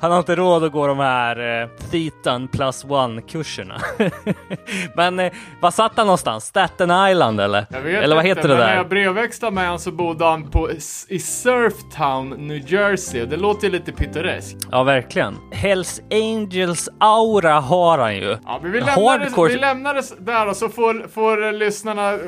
Han 0.00 0.10
har 0.10 0.18
inte 0.18 0.36
råd 0.36 0.64
att 0.64 0.72
gå 0.72 0.86
de 0.86 0.98
här 0.98 1.62
eh, 1.62 1.68
Thetan 1.90 2.48
plus 2.48 2.84
one-kurserna. 2.84 3.80
Men 4.96 5.20
eh, 5.20 5.32
var 5.60 5.70
satt 5.70 5.92
han 5.96 6.06
någonstans? 6.06 6.44
Staten 6.44 7.10
Island 7.10 7.40
eller? 7.40 7.66
Jag 7.70 7.80
vet 7.80 8.04
eller 8.04 8.16
vad 8.16 8.26
inte, 8.26 8.40
heter 8.40 8.48
det 8.48 8.54
men 8.54 8.64
när 8.64 8.70
där? 8.70 8.76
jag 8.76 8.88
brevväxlade 8.88 9.54
med 9.54 9.64
honom 9.64 9.78
så 9.78 9.92
bodde 9.92 10.24
han 10.24 10.50
på, 10.50 10.70
i 11.08 11.18
Surftown, 11.18 12.30
New 12.30 12.72
Jersey. 12.72 13.26
Det 13.26 13.36
låter 13.36 13.66
ju 13.66 13.72
lite 13.72 13.92
pittoreskt. 13.92 14.68
Ja, 14.70 14.82
verkligen. 14.82 15.36
Hells 15.52 16.02
Angels 16.10 16.88
aura 17.00 17.60
har 17.60 17.98
han 17.98 18.16
ju. 18.16 18.36
Ja, 18.44 18.58
men 18.62 18.72
vi 18.72 18.80
lämnar, 18.80 19.18
det, 19.18 19.54
vi 19.54 19.58
lämnar 19.60 19.94
det 19.94 20.02
där 20.18 20.48
och 20.48 20.56
så 20.56 20.68
får, 20.68 21.08
får 21.08 21.52
lyssnarna 21.52 22.18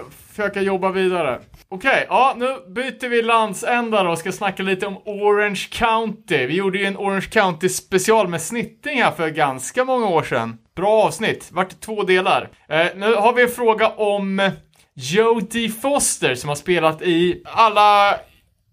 försöka 0.40 0.61
jobba 0.61 0.90
vidare. 0.90 1.40
Okej, 1.68 2.07
ja 2.09 2.35
nu 2.37 2.57
byter 2.74 3.09
vi 3.09 3.22
landsända 3.22 4.03
då 4.03 4.11
och 4.11 4.18
ska 4.18 4.33
snacka 4.33 4.62
lite 4.62 4.87
om 4.87 4.96
Orange 5.05 5.68
County. 5.70 6.46
Vi 6.46 6.55
gjorde 6.55 6.79
ju 6.79 6.85
en 6.85 6.96
Orange 6.96 7.26
County 7.31 7.68
special 7.68 8.29
med 8.29 8.42
snitting 8.42 9.03
här 9.03 9.11
för 9.11 9.29
ganska 9.29 9.85
många 9.85 10.07
år 10.07 10.22
sedan. 10.22 10.59
Bra 10.76 11.03
avsnitt, 11.03 11.48
vart 11.53 11.81
två 11.81 12.03
delar. 12.03 12.48
Eh, 12.68 12.87
nu 12.96 13.14
har 13.14 13.33
vi 13.33 13.42
en 13.42 13.48
fråga 13.48 13.88
om 13.88 14.50
Jodie 14.94 15.68
Foster 15.68 16.35
som 16.35 16.48
har 16.48 16.57
spelat 16.57 17.03
i 17.03 17.42
alla 17.44 18.16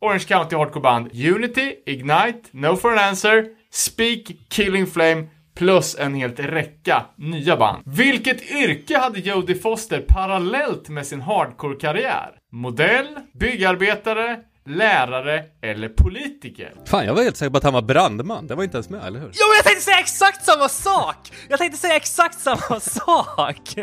Orange 0.01 0.25
County 0.27 0.55
Hardcore-band 0.55 1.11
Unity, 1.35 1.75
Ignite, 1.85 2.41
No 2.51 2.75
for 2.75 2.91
an 2.91 2.99
Answer, 2.99 3.45
Speak, 3.71 4.31
Killing 4.49 4.87
Flame 4.87 5.27
plus 5.57 5.95
en 5.99 6.15
helt 6.15 6.39
räcka 6.39 7.05
nya 7.15 7.57
band. 7.57 7.83
Vilket 7.85 8.51
yrke 8.51 8.97
hade 8.97 9.19
Jodie 9.19 9.55
Foster 9.55 10.05
parallellt 10.07 10.89
med 10.89 11.07
sin 11.07 11.21
hardcore-karriär? 11.21 12.31
Modell, 12.51 13.07
byggarbetare, 13.39 14.39
lärare 14.65 15.43
eller 15.61 15.89
politiker? 15.89 16.73
Fan, 16.85 17.05
jag 17.05 17.13
var 17.13 17.23
helt 17.23 17.37
säker 17.37 17.49
på 17.49 17.57
att 17.57 17.63
han 17.63 17.73
var 17.73 17.81
brandman. 17.81 18.47
Det 18.47 18.55
var 18.55 18.63
inte 18.63 18.77
ens 18.77 18.89
med, 18.89 19.05
eller 19.05 19.19
hur? 19.19 19.27
Jo, 19.27 19.45
men 19.49 19.55
jag 19.55 19.63
tänkte 19.63 19.81
säga 19.81 19.99
exakt 19.99 20.45
samma 20.45 20.69
sak! 20.69 21.31
Jag 21.49 21.59
tänkte 21.59 21.77
säga 21.79 21.95
exakt 21.95 22.39
samma 22.39 22.79
sak! 22.79 23.75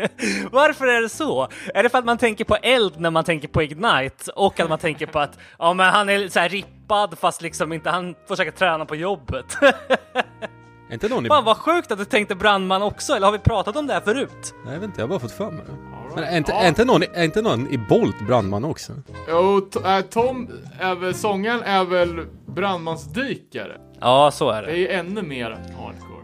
Varför 0.51 0.87
är 0.87 1.01
det 1.01 1.09
så? 1.09 1.47
Är 1.73 1.83
det 1.83 1.89
för 1.89 1.97
att 1.97 2.05
man 2.05 2.17
tänker 2.17 2.45
på 2.45 2.55
eld 2.55 2.99
när 2.99 3.11
man 3.11 3.23
tänker 3.23 3.47
på 3.47 3.63
Ignite 3.63 4.31
och 4.35 4.59
att 4.59 4.69
man 4.69 4.79
tänker 4.79 5.05
på 5.05 5.19
att 5.19 5.39
ja, 5.59 5.73
men 5.73 5.85
han 5.89 6.09
är 6.09 6.27
så 6.27 6.39
här 6.39 6.49
rippad 6.49 7.17
fast 7.19 7.41
liksom 7.41 7.73
inte 7.73 7.89
han 7.89 8.15
får 8.27 8.35
säkert 8.35 8.55
träna 8.55 8.85
på 8.85 8.95
jobbet? 8.95 9.57
Är 10.89 10.93
inte 10.93 11.09
någon 11.09 11.25
i... 11.25 11.29
Fan 11.29 11.43
vad 11.45 11.57
sjukt 11.57 11.91
att 11.91 11.97
du 11.97 12.05
tänkte 12.05 12.35
brandman 12.35 12.81
också, 12.81 13.13
eller 13.13 13.25
har 13.27 13.31
vi 13.31 13.39
pratat 13.39 13.75
om 13.75 13.87
det 13.87 13.93
här 13.93 14.01
förut? 14.01 14.53
Nej, 14.65 14.73
jag 14.73 14.79
vet 14.79 14.87
inte, 14.87 15.01
jag 15.01 15.03
har 15.07 15.09
bara 15.09 15.19
fått 15.19 15.31
för 15.31 15.51
mig 15.51 15.63
det. 15.65 15.73
Men 16.15 16.23
är 16.23 16.37
inte, 16.37 16.51
Ja. 16.51 16.57
är 16.61 16.67
inte, 16.67 16.85
någon, 16.85 17.03
är 17.03 17.23
inte 17.23 17.41
någon 17.41 17.67
i 17.71 17.77
Bolt 17.77 18.19
brandman 18.27 18.65
också? 18.65 18.93
Jo, 19.29 19.69
äh, 19.85 20.01
Tom 20.01 20.49
är 20.79 20.95
väl, 20.95 21.13
sångaren 21.15 21.61
är 21.61 21.85
väl 21.85 22.25
brandmansdykare. 22.45 23.77
Ja, 23.99 24.31
så 24.33 24.49
är 24.49 24.61
Det 24.61 24.67
det. 24.67 24.73
är 24.73 24.77
ju 24.77 24.87
ännu 24.89 25.21
mer 25.21 25.49
hardcore. 25.49 26.23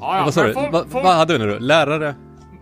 Ja, 0.00 0.16
ja, 0.18 0.24
vad 0.24 0.34
sa 0.34 0.42
du? 0.42 0.52
folk- 0.54 0.72
Va, 0.72 0.84
folk- 0.90 1.04
vad 1.04 1.14
hade 1.14 1.38
du 1.38 1.44
nu 1.46 1.52
då? 1.52 1.58
Lärare? 1.58 2.14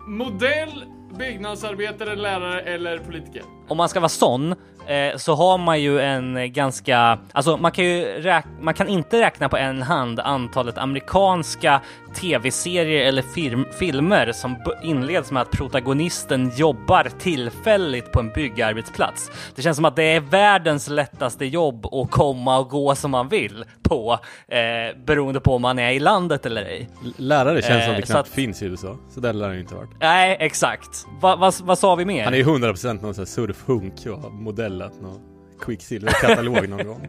Modell, 0.07 0.85
byggnadsarbetare, 1.19 2.17
lärare 2.17 2.61
eller 2.61 2.99
politiker? 2.99 3.43
Om 3.71 3.77
man 3.77 3.89
ska 3.89 4.01
vara 4.01 4.09
sån 4.09 4.53
eh, 4.87 5.17
så 5.17 5.35
har 5.35 5.59
man 5.59 5.81
ju 5.81 6.01
en 6.01 6.53
ganska, 6.53 7.19
alltså 7.33 7.57
man 7.57 7.73
kan 7.73 7.85
ju 7.85 8.05
räk- 8.05 8.45
man 8.61 8.75
kan 8.75 8.89
inte 8.89 9.21
räkna 9.21 9.49
på 9.49 9.57
en 9.57 9.83
hand 9.83 10.21
antalet 10.21 10.79
amerikanska 10.79 11.81
tv-serier 12.15 13.07
eller 13.07 13.23
film- 13.23 13.67
filmer 13.79 14.33
som 14.33 14.57
inleds 14.83 15.31
med 15.33 15.43
att 15.43 15.51
protagonisten 15.51 16.53
jobbar 16.57 17.09
tillfälligt 17.19 18.13
på 18.13 18.21
en 18.21 18.29
byggarbetsplats. 18.33 19.31
Det 19.57 19.63
känns 19.63 19.77
som 19.77 19.85
att 19.85 19.97
det 19.97 20.03
är 20.05 20.21
världens 20.21 20.89
lättaste 20.89 21.45
jobb 21.45 21.87
att 21.87 22.11
komma 22.11 22.59
och 22.59 22.69
gå 22.71 22.95
som 22.95 23.11
man 23.11 23.29
vill 23.29 23.65
på, 23.83 24.19
eh, 24.49 24.97
beroende 25.07 25.41
på 25.41 25.55
om 25.55 25.63
man 25.63 25.79
är 25.79 25.91
i 25.91 26.01
landet 26.01 26.47
eller 26.47 26.63
ej. 26.65 26.89
Lärare 27.17 27.63
känns 27.63 27.85
som 27.85 27.93
Eh, 27.95 28.01
det 28.01 28.07
så 28.07 28.13
knappt 28.13 28.29
att- 28.29 28.35
finns 28.35 28.63
i 28.63 28.67
USA. 28.67 28.97
Så 29.15 29.21
där 29.21 29.33
lär 29.33 29.47
han 29.47 29.55
ju 29.55 29.61
inte 29.61 29.75
varit. 29.75 29.91
Nej, 30.01 30.37
exakt. 30.41 31.07
Va, 31.21 31.37
va, 31.37 31.53
vad 31.63 31.79
sa 31.79 31.95
vi 31.95 32.05
mer? 32.05 32.25
Han 32.25 32.35
är 32.35 32.39
ju 32.39 32.45
100% 32.45 33.03
någon 33.03 33.15
sån 33.15 33.23
här 33.23 33.27
surfhunk 33.67 34.07
och 34.07 34.23
har 34.23 34.31
modellat 34.31 35.01
någon 35.01 35.21
Quicksilver-katalog 35.61 36.69
någon 36.69 36.87
gång. 36.87 37.09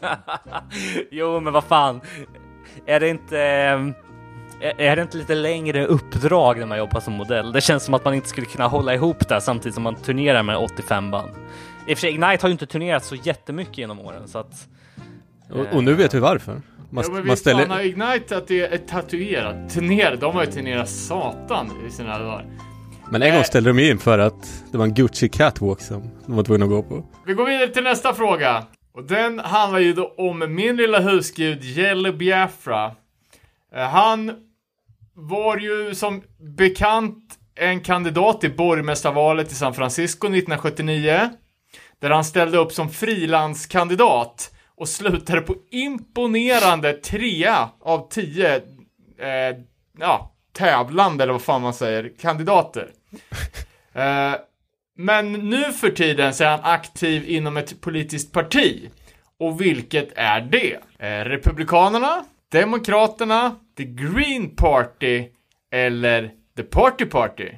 jo, 1.10 1.40
men 1.40 1.52
vad 1.52 1.64
fan. 1.64 2.00
Är 2.86 3.00
det 3.00 3.08
inte... 3.08 3.38
ehm, 3.40 3.94
Är 4.60 4.96
det 4.96 5.02
inte 5.02 5.16
lite 5.16 5.34
längre 5.34 5.86
uppdrag 5.86 6.58
när 6.58 6.66
man 6.66 6.78
jobbar 6.78 7.00
som 7.00 7.12
modell? 7.14 7.52
Det 7.52 7.60
känns 7.60 7.84
som 7.84 7.94
att 7.94 8.04
man 8.04 8.14
inte 8.14 8.28
skulle 8.28 8.46
kunna 8.46 8.68
hålla 8.68 8.94
ihop 8.94 9.28
det 9.28 9.40
samtidigt 9.40 9.74
som 9.74 9.82
man 9.82 9.94
turnerar 9.94 10.42
med 10.42 10.56
85 10.56 11.10
band. 11.10 11.30
I 11.86 11.94
och 11.94 11.98
för 11.98 12.00
sig, 12.00 12.10
Ignite 12.10 12.38
har 12.42 12.48
ju 12.48 12.52
inte 12.52 12.66
turnerat 12.66 13.04
så 13.04 13.14
jättemycket 13.14 13.78
genom 13.78 14.00
åren 14.00 14.28
så 14.28 14.38
att... 14.38 14.68
Och, 15.50 15.66
och 15.76 15.84
nu 15.84 15.94
vet 15.94 16.14
vi 16.14 16.18
varför. 16.18 16.52
Man, 16.90 17.04
ja, 17.04 17.10
men 17.12 17.18
man 17.18 17.26
fan 17.26 17.36
ställer... 17.36 17.80
Ignite 17.80 18.36
att 18.36 18.48
det 18.48 18.60
är 18.60 18.78
tatuerat? 18.78 19.70
Turner, 19.70 20.16
de 20.16 20.34
har 20.34 20.44
ju 20.44 20.50
turnerat 20.50 20.88
satan 20.88 21.70
i 21.86 21.90
sina 21.90 22.18
dagar. 22.18 22.46
Men 23.10 23.22
en 23.22 23.30
gång 23.30 23.38
Eh. 23.38 23.44
ställde 23.44 23.70
de 23.72 23.78
in 23.90 23.98
för 23.98 24.18
att 24.18 24.64
det 24.72 24.78
var 24.78 24.84
en 24.84 24.94
Gucci 24.94 25.28
catwalk 25.28 25.80
som 25.80 26.02
de 26.26 26.36
var 26.36 26.42
tvungna 26.44 26.64
att 26.64 26.70
gå 26.70 26.82
på. 26.82 27.04
Vi 27.26 27.34
går 27.34 27.46
vidare 27.46 27.68
till 27.68 27.82
nästa 27.84 28.14
fråga. 28.14 28.66
Och 28.94 29.04
den 29.04 29.38
handlar 29.38 29.78
ju 29.78 29.92
då 29.92 30.14
om 30.18 30.54
min 30.54 30.76
lilla 30.76 31.00
husgud 31.00 31.64
Jelly 31.64 32.12
Biafra. 32.12 32.84
Eh, 33.74 33.82
Han 33.88 34.32
var 35.14 35.56
ju 35.58 35.94
som 35.94 36.22
bekant 36.56 37.38
en 37.54 37.80
kandidat 37.80 38.44
i 38.44 38.48
borgmästarvalet 38.48 39.52
i 39.52 39.54
San 39.54 39.74
Francisco 39.74 40.26
1979. 40.26 41.30
Där 42.00 42.10
han 42.10 42.24
ställde 42.24 42.58
upp 42.58 42.72
som 42.72 42.90
frilanskandidat 42.90 44.54
och 44.76 44.88
slutade 44.88 45.40
på 45.40 45.54
imponerande 45.70 46.92
trea 46.92 47.68
av 47.80 48.08
tio 48.08 48.56
eh, 49.18 49.56
ja, 49.98 50.31
tävlande, 50.52 51.24
eller 51.24 51.32
vad 51.32 51.42
fan 51.42 51.62
man 51.62 51.74
säger, 51.74 52.12
kandidater. 52.20 52.90
Eh, 53.94 54.34
men 54.96 55.32
nu 55.32 55.72
för 55.72 55.90
tiden 55.90 56.34
så 56.34 56.44
är 56.44 56.48
han 56.48 56.60
aktiv 56.62 57.28
inom 57.28 57.56
ett 57.56 57.80
politiskt 57.80 58.32
parti. 58.32 58.90
Och 59.38 59.60
vilket 59.60 60.12
är 60.16 60.40
det? 60.40 60.78
Eh, 60.98 61.24
Republikanerna, 61.24 62.24
Demokraterna, 62.52 63.54
The 63.76 63.84
Green 63.84 64.56
Party 64.56 65.28
eller 65.72 66.30
The 66.56 66.62
Party 66.62 67.04
Party? 67.04 67.48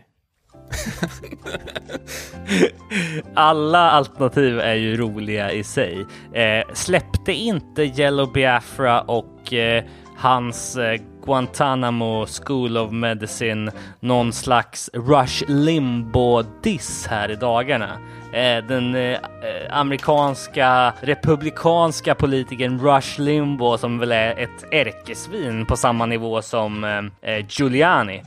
Alla 3.34 3.90
alternativ 3.90 4.60
är 4.60 4.74
ju 4.74 4.96
roliga 4.96 5.52
i 5.52 5.64
sig. 5.64 6.06
Eh, 6.32 6.64
släppte 6.74 7.32
inte 7.32 7.82
Yellow 7.82 8.32
Biafra 8.32 9.00
och 9.00 9.52
eh, 9.52 9.84
hans 10.16 10.76
eh, 10.76 11.00
Guantanamo 11.24 12.26
School 12.26 12.76
of 12.76 12.92
Medicine 12.92 13.72
någon 14.00 14.32
slags 14.32 14.90
Rush 14.92 15.44
Limbo-diss 15.48 17.06
här 17.10 17.30
i 17.30 17.34
dagarna? 17.36 17.90
Eh, 18.32 18.64
den 18.68 18.94
eh, 18.94 19.12
eh, 19.12 19.18
amerikanska 19.70 20.92
republikanska 21.00 22.14
politikern 22.14 22.80
Rush 22.80 23.20
Limbo 23.20 23.78
som 23.78 23.98
väl 23.98 24.12
är 24.12 24.38
ett 24.38 24.64
ärkesvin 24.72 25.66
på 25.66 25.76
samma 25.76 26.06
nivå 26.06 26.42
som 26.42 27.10
Giuliani. 27.48 28.22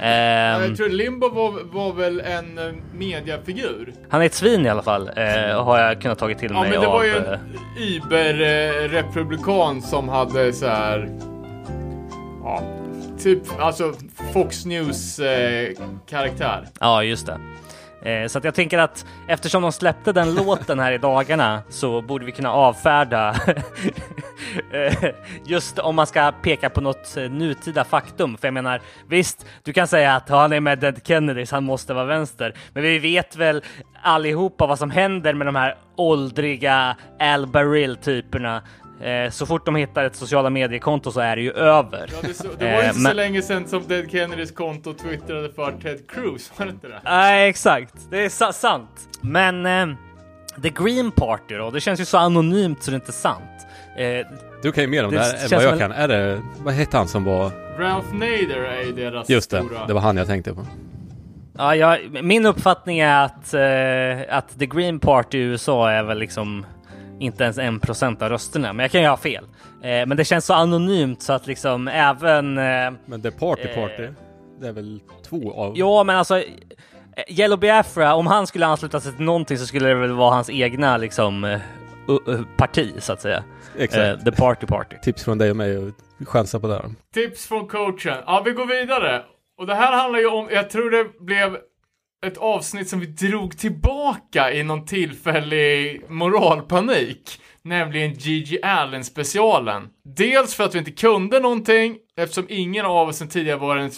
Ehm, 0.00 0.62
Jag 0.62 0.76
tror 0.76 0.88
Limbo 0.88 1.28
var, 1.28 1.52
var 1.72 1.92
väl 1.92 2.20
en 2.20 2.60
mediafigur. 2.94 3.92
Han 4.08 4.22
är 4.22 4.26
ett 4.26 4.34
svin 4.34 4.66
i 4.66 4.68
alla 4.68 4.82
fall, 4.82 5.10
eh, 5.16 5.64
har 5.64 5.78
jag 5.78 6.02
kunnat 6.02 6.18
tagit 6.18 6.38
till 6.38 6.50
Ja 6.52 6.60
mig 6.60 6.70
men 6.70 6.80
det 6.80 6.86
av... 6.86 6.92
var 6.92 7.04
ju 7.04 7.16
en 7.16 7.38
Uber-republikan 7.78 9.82
som 9.82 10.08
hade 10.08 10.52
så 10.52 10.66
här. 10.66 11.08
Ja, 12.44 12.62
typ 13.18 13.60
alltså 13.60 13.94
Fox 14.32 14.64
News 14.64 15.18
eh, 15.18 15.72
karaktär. 16.06 16.68
Ja, 16.80 17.04
just 17.04 17.26
det. 17.26 17.40
Eh, 18.02 18.26
så 18.26 18.38
att 18.38 18.44
jag 18.44 18.54
tänker 18.54 18.78
att 18.78 19.06
eftersom 19.28 19.62
de 19.62 19.72
släppte 19.72 20.12
den 20.12 20.34
låten 20.34 20.78
här 20.78 20.92
i 20.92 20.98
dagarna 20.98 21.62
så 21.68 22.02
borde 22.02 22.24
vi 22.24 22.32
kunna 22.32 22.52
avfärda 22.52 23.28
eh, 24.72 25.10
just 25.44 25.78
om 25.78 25.96
man 25.96 26.06
ska 26.06 26.32
peka 26.42 26.70
på 26.70 26.80
något 26.80 27.16
eh, 27.16 27.30
nutida 27.30 27.84
faktum. 27.84 28.36
För 28.36 28.46
jag 28.46 28.54
menar, 28.54 28.80
visst, 29.08 29.46
du 29.62 29.72
kan 29.72 29.86
säga 29.88 30.16
att 30.16 30.28
han 30.28 30.52
är 30.52 30.60
med 30.60 30.78
Dead 30.78 31.00
Kennedys, 31.04 31.50
han 31.50 31.64
måste 31.64 31.94
vara 31.94 32.04
vänster. 32.04 32.54
Men 32.72 32.82
vi 32.82 32.98
vet 32.98 33.36
väl 33.36 33.62
allihopa 34.02 34.66
vad 34.66 34.78
som 34.78 34.90
händer 34.90 35.34
med 35.34 35.46
de 35.46 35.56
här 35.56 35.76
åldriga 35.96 36.96
Al 37.18 37.46
Baril-typerna. 37.46 38.62
Eh, 39.02 39.30
så 39.30 39.46
fort 39.46 39.66
de 39.66 39.76
hittar 39.76 40.04
ett 40.04 40.16
sociala 40.16 40.50
mediekonto 40.50 41.12
så 41.12 41.20
är 41.20 41.36
det 41.36 41.42
ju 41.42 41.52
över. 41.52 42.10
Ja, 42.12 42.28
det, 42.28 42.34
så, 42.34 42.46
det 42.58 42.64
var 42.64 42.70
ju 42.72 42.78
Eh, 42.78 42.84
inte 42.84 42.94
så 42.94 43.00
men- 43.02 43.16
länge 43.16 43.42
sedan 43.42 43.66
som 43.68 43.82
Dead 43.88 44.10
Kennedys 44.10 44.50
konto 44.52 44.94
twittrade 44.94 45.52
för 45.52 45.72
Ted 45.82 45.98
Cruz, 46.10 46.52
var 46.56 46.66
det 46.66 46.72
inte 46.72 46.88
det? 46.88 47.00
Nej, 47.04 47.48
exakt. 47.48 47.94
Det 48.10 48.24
är 48.24 48.28
sa- 48.28 48.52
sant. 48.52 48.90
Men 49.20 49.66
eh, 49.66 49.96
The 50.62 50.68
Green 50.70 51.10
Party 51.10 51.54
då? 51.54 51.70
Det 51.70 51.80
känns 51.80 52.00
ju 52.00 52.04
så 52.04 52.18
anonymt 52.18 52.82
så 52.82 52.90
det 52.90 52.94
är 52.94 53.00
inte 53.00 53.12
sant. 53.12 53.42
Eh, 53.96 54.26
Du 54.62 54.72
kan 54.72 54.84
ju 54.84 54.90
mer 54.90 55.04
om 55.04 55.10
Det 55.10 55.16
det, 55.16 55.22
här 55.22 55.32
än 55.32 55.38
känns 55.38 55.52
vad 55.52 55.62
jag 55.64 55.78
kan. 55.78 55.92
Är 55.92 56.08
det, 56.08 56.40
vad 56.58 56.74
hette 56.74 56.96
han 56.96 57.08
som 57.08 57.24
var, 57.24 57.50
Ralph 57.78 58.14
Nader 58.14 58.64
är 58.80 58.82
ju 58.82 58.92
deras 58.92 59.28
just 59.30 59.50
det, 59.50 59.62
stora... 59.64 59.86
det 59.86 59.92
var 59.92 60.00
han 60.00 60.16
jag 60.16 60.26
tänkte 60.26 60.54
på. 60.54 60.66
ja, 61.58 61.74
jag, 61.76 62.24
min 62.24 62.46
uppfattning 62.46 62.98
är 62.98 63.24
att, 63.24 63.54
eh, 63.54 64.36
att 64.36 64.58
The 64.58 64.66
Green 64.66 64.98
Party 65.00 65.38
i 65.38 65.40
USA 65.40 65.90
är 65.90 66.02
väl 66.02 66.18
liksom 66.18 66.66
inte 67.20 67.44
ens 67.44 67.58
en 67.58 67.80
procent 67.80 68.22
av 68.22 68.28
rösterna, 68.28 68.72
men 68.72 68.84
jag 68.84 68.90
kan 68.90 69.00
ju 69.02 69.06
ha 69.08 69.16
fel. 69.16 69.44
Eh, 69.82 69.88
men 70.06 70.16
det 70.16 70.24
känns 70.24 70.46
så 70.46 70.54
anonymt 70.54 71.22
så 71.22 71.32
att 71.32 71.46
liksom 71.46 71.88
även... 71.88 72.58
Eh, 72.58 72.90
Men 73.06 73.22
The 73.22 73.30
Party 73.30 73.68
Eh. 73.68 73.74
Party, 73.74 74.08
det 74.60 74.68
är 74.68 74.72
väl 74.72 75.00
två 75.28 75.52
av... 75.52 75.72
ja, 75.78 76.04
men 76.04 76.16
alltså 76.16 76.38
eh, 76.38 76.44
Yellow 77.28 77.58
Biafra, 77.58 78.14
om 78.14 78.26
han 78.26 78.46
skulle 78.46 78.66
ansluta 78.66 79.00
sig 79.00 79.12
till 79.12 79.24
någonting 79.24 79.58
så 79.58 79.66
skulle 79.66 79.88
det 79.88 79.94
väl 79.94 80.12
vara 80.12 80.34
hans 80.34 80.50
egna 80.50 80.96
liksom 80.96 81.44
eh, 81.44 81.60
u- 82.08 82.18
u- 82.26 82.44
parti 82.56 82.92
så 82.98 83.12
att 83.12 83.20
säga. 83.20 83.44
Exakt. 83.78 84.02
Eh, 84.02 84.24
the 84.24 84.32
Party 84.32 84.66
Party. 84.66 84.96
Tips 85.02 85.24
från 85.24 85.38
dig 85.38 85.50
och 85.50 85.56
mig 85.56 85.76
och 85.78 85.90
chansa 86.28 86.60
på 86.60 86.66
det 86.66 86.74
här. 86.74 86.84
Tips 87.14 87.46
från 87.46 87.66
coachen. 87.68 88.16
Ja, 88.26 88.42
vi 88.44 88.50
går 88.52 88.66
vidare. 88.66 89.22
Och 89.58 89.66
det 89.66 89.74
här 89.74 89.92
handlar 89.92 90.18
ju 90.18 90.26
om, 90.26 90.48
jag 90.52 90.70
tror 90.70 90.90
det 90.90 91.06
blev 91.20 91.56
ett 92.26 92.38
avsnitt 92.38 92.88
som 92.88 93.00
vi 93.00 93.06
drog 93.06 93.58
tillbaka 93.58 94.52
i 94.52 94.62
någon 94.62 94.84
tillfällig 94.84 96.02
moralpanik. 96.08 97.40
Nämligen 97.62 98.14
Gigi 98.14 98.62
Allen 98.62 99.04
specialen. 99.04 99.88
Dels 100.04 100.54
för 100.54 100.64
att 100.64 100.74
vi 100.74 100.78
inte 100.78 100.90
kunde 100.90 101.40
någonting, 101.40 101.96
eftersom 102.16 102.46
ingen 102.48 102.86
av 102.86 103.08
oss 103.08 103.16
sen 103.16 103.28
tidigare 103.28 103.58
var 103.58 103.76
en 103.76 103.90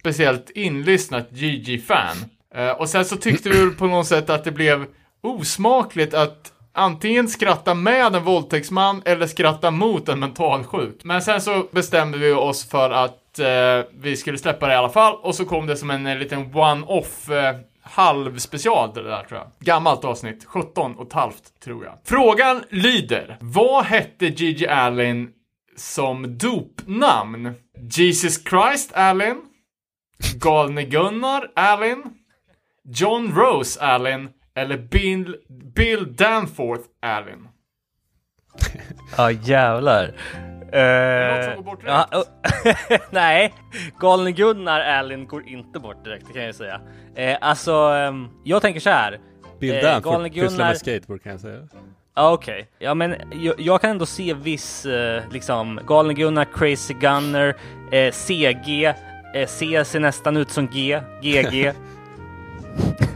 speciellt 0.00 0.50
inlyssnat 0.50 1.28
Gigi-fan. 1.32 2.16
Eh, 2.54 2.70
och 2.70 2.88
sen 2.88 3.04
så 3.04 3.16
tyckte 3.16 3.48
vi 3.48 3.70
på 3.70 3.86
något 3.86 4.06
sätt 4.06 4.30
att 4.30 4.44
det 4.44 4.52
blev 4.52 4.86
osmakligt 5.22 6.14
att 6.14 6.52
antingen 6.72 7.28
skratta 7.28 7.74
med 7.74 8.14
en 8.14 8.24
våldtäktsman 8.24 9.02
eller 9.04 9.26
skratta 9.26 9.70
mot 9.70 10.08
en 10.08 10.18
mentalsjuk. 10.18 11.04
Men 11.04 11.22
sen 11.22 11.40
så 11.40 11.66
bestämde 11.70 12.18
vi 12.18 12.32
oss 12.32 12.68
för 12.68 12.90
att 12.90 13.38
eh, 13.38 13.86
vi 13.92 14.16
skulle 14.16 14.38
släppa 14.38 14.66
det 14.66 14.72
i 14.72 14.76
alla 14.76 14.88
fall 14.88 15.14
och 15.22 15.34
så 15.34 15.44
kom 15.44 15.66
det 15.66 15.76
som 15.76 15.90
en, 15.90 16.06
en 16.06 16.18
liten 16.18 16.54
one-off 16.54 17.30
eh, 17.30 17.56
halvspecial 17.82 18.94
det 18.94 19.02
där 19.02 19.24
tror 19.24 19.40
jag. 19.40 19.50
Gammalt 19.60 20.04
avsnitt, 20.04 20.44
17 20.44 20.94
och 20.96 21.06
ett 21.06 21.12
halvt 21.12 21.60
tror 21.64 21.84
jag. 21.84 21.94
Frågan 22.04 22.62
lyder, 22.70 23.36
vad 23.40 23.84
hette 23.84 24.26
Gigi 24.26 24.66
Allen 24.68 25.28
som 25.76 26.38
dopnamn? 26.38 27.54
Jesus 27.90 28.44
Christ 28.44 28.92
Allen? 28.94 29.40
Galne 30.34 30.84
Gunnar 30.84 31.50
Allen? 31.56 32.02
John 32.84 33.32
Rose 33.36 33.80
Allen? 33.80 34.28
Eller 34.54 34.76
Bill, 34.78 35.36
Bill 35.74 36.16
Danforth 36.16 36.82
Allen? 37.02 37.48
Ja 39.16 39.30
jävlar. 39.30 40.06
något 41.36 41.44
som 41.44 41.56
går 41.56 41.62
bort 41.62 41.80
ja, 41.86 42.08
och- 42.12 42.26
Nej, 43.10 43.54
Galne 44.00 44.32
Gunnar 44.32 44.80
Erlind 44.80 45.28
går 45.28 45.48
inte 45.48 45.78
bort 45.80 46.04
direkt, 46.04 46.26
det 46.26 46.32
kan 46.32 46.42
jag 46.42 46.54
säga. 46.54 46.80
Eh, 47.16 47.36
alltså, 47.40 47.72
ehm, 47.72 48.28
jag 48.44 48.62
tänker 48.62 48.80
så 48.80 48.90
här. 48.90 49.20
Bill 49.60 49.74
Eh, 49.74 49.82
Danford 49.82 50.12
Galne 50.12 50.28
pysslar 50.30 50.48
Gunnar- 50.48 50.68
med 50.68 50.78
skateboard 50.78 51.22
kan 51.22 51.32
jag 51.32 51.40
säga. 51.40 51.68
Ja, 52.14 52.32
Okej, 52.32 52.68
ja 52.78 52.94
men 52.94 53.14
jag, 53.32 53.60
jag 53.60 53.80
kan 53.80 53.90
ändå 53.90 54.06
se 54.06 54.34
viss, 54.34 54.86
eh, 54.86 55.22
liksom, 55.30 55.80
Galne 55.86 56.14
Gunnar, 56.14 56.44
Crazy 56.44 56.94
Gunner, 56.94 57.54
eh, 57.92 58.12
CG, 58.12 58.84
eh, 59.34 59.46
C 59.48 59.84
ser 59.84 60.00
nästan 60.00 60.36
ut 60.36 60.50
som 60.50 60.66
G, 60.66 61.00
GG. 61.22 61.72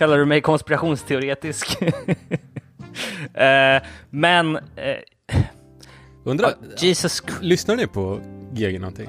Kallar 0.00 0.18
du 0.18 0.24
mig 0.24 0.40
konspirationsteoretisk? 0.40 1.82
eh, 3.34 3.82
men, 4.10 4.56
eh, 4.56 4.62
Undrar, 6.24 6.52
Jesus 6.78 7.22
Christ. 7.26 7.42
lyssnar 7.42 7.76
ni 7.76 7.86
på 7.86 8.20
GG 8.52 8.78
någonting? 8.78 9.08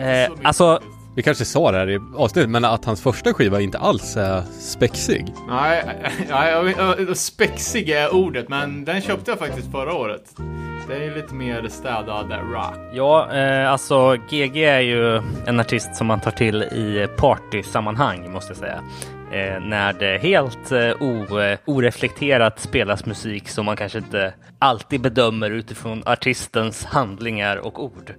Eh, 0.00 0.30
alltså-. 0.42 0.80
Vi 1.16 1.22
kanske 1.22 1.44
sa 1.44 1.70
det 1.70 1.78
här 1.78 1.90
i 1.90 2.00
avsnittet, 2.16 2.50
men 2.50 2.64
att 2.64 2.84
hans 2.84 3.02
första 3.02 3.34
skiva 3.34 3.60
inte 3.60 3.78
alls 3.78 4.16
är 4.16 4.42
spexig. 4.60 5.34
Nej, 5.48 5.84
nej, 6.28 7.14
spexig 7.14 7.90
är 7.90 8.14
ordet, 8.14 8.48
men 8.48 8.84
den 8.84 9.00
köpte 9.00 9.30
jag 9.30 9.38
faktiskt 9.38 9.70
förra 9.72 9.94
året. 9.94 10.24
Det 10.88 11.04
är 11.04 11.14
lite 11.14 11.34
mer 11.34 11.68
städad 11.68 12.30
rock. 12.52 12.76
Ja, 12.92 13.32
eh, 13.32 13.72
alltså 13.72 14.16
GG 14.30 14.56
är 14.56 14.80
ju 14.80 15.22
en 15.46 15.60
artist 15.60 15.94
som 15.94 16.06
man 16.06 16.20
tar 16.20 16.30
till 16.30 16.62
i 16.62 17.08
partysammanhang 17.16 18.32
måste 18.32 18.50
jag 18.50 18.56
säga. 18.56 18.82
Eh, 19.32 19.60
när 19.60 19.92
det 19.92 20.18
helt 20.22 20.72
eh, 20.72 21.02
o, 21.02 21.40
eh, 21.40 21.58
oreflekterat 21.64 22.60
spelas 22.60 23.06
musik 23.06 23.48
som 23.48 23.66
man 23.66 23.76
kanske 23.76 23.98
inte 23.98 24.34
alltid 24.58 25.00
bedömer 25.00 25.50
utifrån 25.50 26.02
artistens 26.06 26.84
handlingar 26.84 27.56
och 27.56 27.84
ord. 27.84 28.14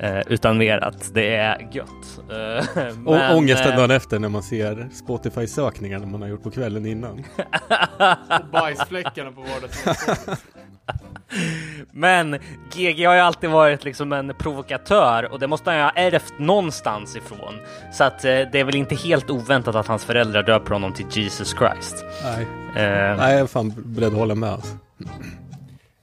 Eh, 0.00 0.20
utan 0.26 0.58
mer 0.58 0.78
att 0.78 1.14
det 1.14 1.36
är 1.36 1.68
gött. 1.72 2.20
Eh, 2.30 2.86
Och 3.06 3.14
men, 3.14 3.36
ångesten 3.36 3.72
eh, 3.72 3.76
dagen 3.76 3.90
efter 3.90 4.18
när 4.18 4.28
man 4.28 4.42
ser 4.42 4.88
Spotify-sökningarna 4.92 6.06
man 6.06 6.22
har 6.22 6.28
gjort 6.28 6.42
på 6.42 6.50
kvällen 6.50 6.86
innan. 6.86 7.18
Och 8.40 8.46
bajsfläckarna 8.52 9.32
på 9.32 9.40
vardagsrummet. 9.40 10.40
Men 11.92 12.38
GG 12.74 13.04
har 13.06 13.14
ju 13.14 13.20
alltid 13.20 13.50
varit 13.50 13.84
liksom 13.84 14.12
en 14.12 14.34
provokatör 14.38 15.32
och 15.32 15.38
det 15.38 15.46
måste 15.46 15.70
han 15.70 15.76
ju 15.78 15.82
ha 15.84 15.90
ärvt 15.90 16.32
någonstans 16.38 17.16
ifrån. 17.16 17.54
Så 17.92 18.04
att 18.04 18.24
eh, 18.24 18.30
det 18.30 18.54
är 18.60 18.64
väl 18.64 18.74
inte 18.76 18.94
helt 18.94 19.30
oväntat 19.30 19.74
att 19.74 19.86
hans 19.86 20.04
föräldrar 20.04 20.42
döper 20.42 20.72
honom 20.72 20.92
till 20.92 21.06
Jesus 21.10 21.54
Christ. 21.58 22.04
Nej, 22.24 22.46
Eh, 22.68 23.16
Nej 23.16 23.32
jag 23.32 23.40
är 23.40 23.46
fan 23.46 23.72
beredd 23.76 24.08
att 24.12 24.18
hålla 24.18 24.34
med. 24.34 24.50
Alltså. 24.50 24.76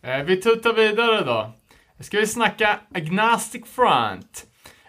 Eh, 0.04 0.24
vi 0.26 0.38
tuttar 0.42 0.74
vidare 0.74 1.22
då. 1.26 1.52
Ska 2.00 2.20
vi 2.20 2.28
snacka 2.28 2.80
Agnostic 2.96 3.64
Front. 3.76 4.44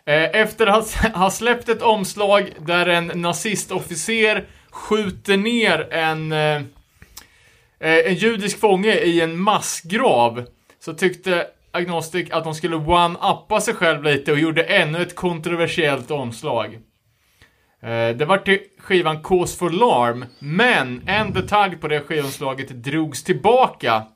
Eh, 0.07 0.41
efter 0.41 0.67
att 0.67 0.95
ha- 1.15 1.31
släppt 1.31 1.69
ett 1.69 1.83
omslag 1.83 2.53
där 2.67 2.87
en 2.87 3.07
nazistofficer 3.15 4.45
skjuter 4.71 5.37
ner 5.37 5.93
en, 5.93 6.33
eh, 6.33 6.63
Eh, 7.81 7.99
en 8.07 8.15
judisk 8.15 8.61
fånge 8.61 8.95
i 8.95 9.21
en 9.21 9.39
massgrav 9.39 10.47
så 10.79 10.95
tyckte 10.95 11.47
Agnostic 11.73 12.31
att 12.31 12.45
de 12.45 12.55
skulle 12.55 12.77
one-uppa 12.77 13.61
sig 13.61 13.75
själv 13.75 14.03
lite 14.03 14.33
och 14.33 14.39
gjorde 14.39 14.63
ännu 14.63 15.03
ett 15.03 15.15
kontroversiellt 15.15 16.11
omslag. 16.11 16.75
Eh, 17.83 18.17
Det 18.17 18.25
var 18.25 18.39
till 18.39 18.59
skivan 18.79 19.23
Cause 19.23 19.59
for 19.59 19.71
Larm, 19.71 20.25
men 20.39 21.03
en 21.09 21.33
detalj 21.33 21.77
på 21.77 21.89
det 21.89 22.01
skivomslaget 22.01 22.69
drogs 22.69 23.25
tillbaka 23.25 24.07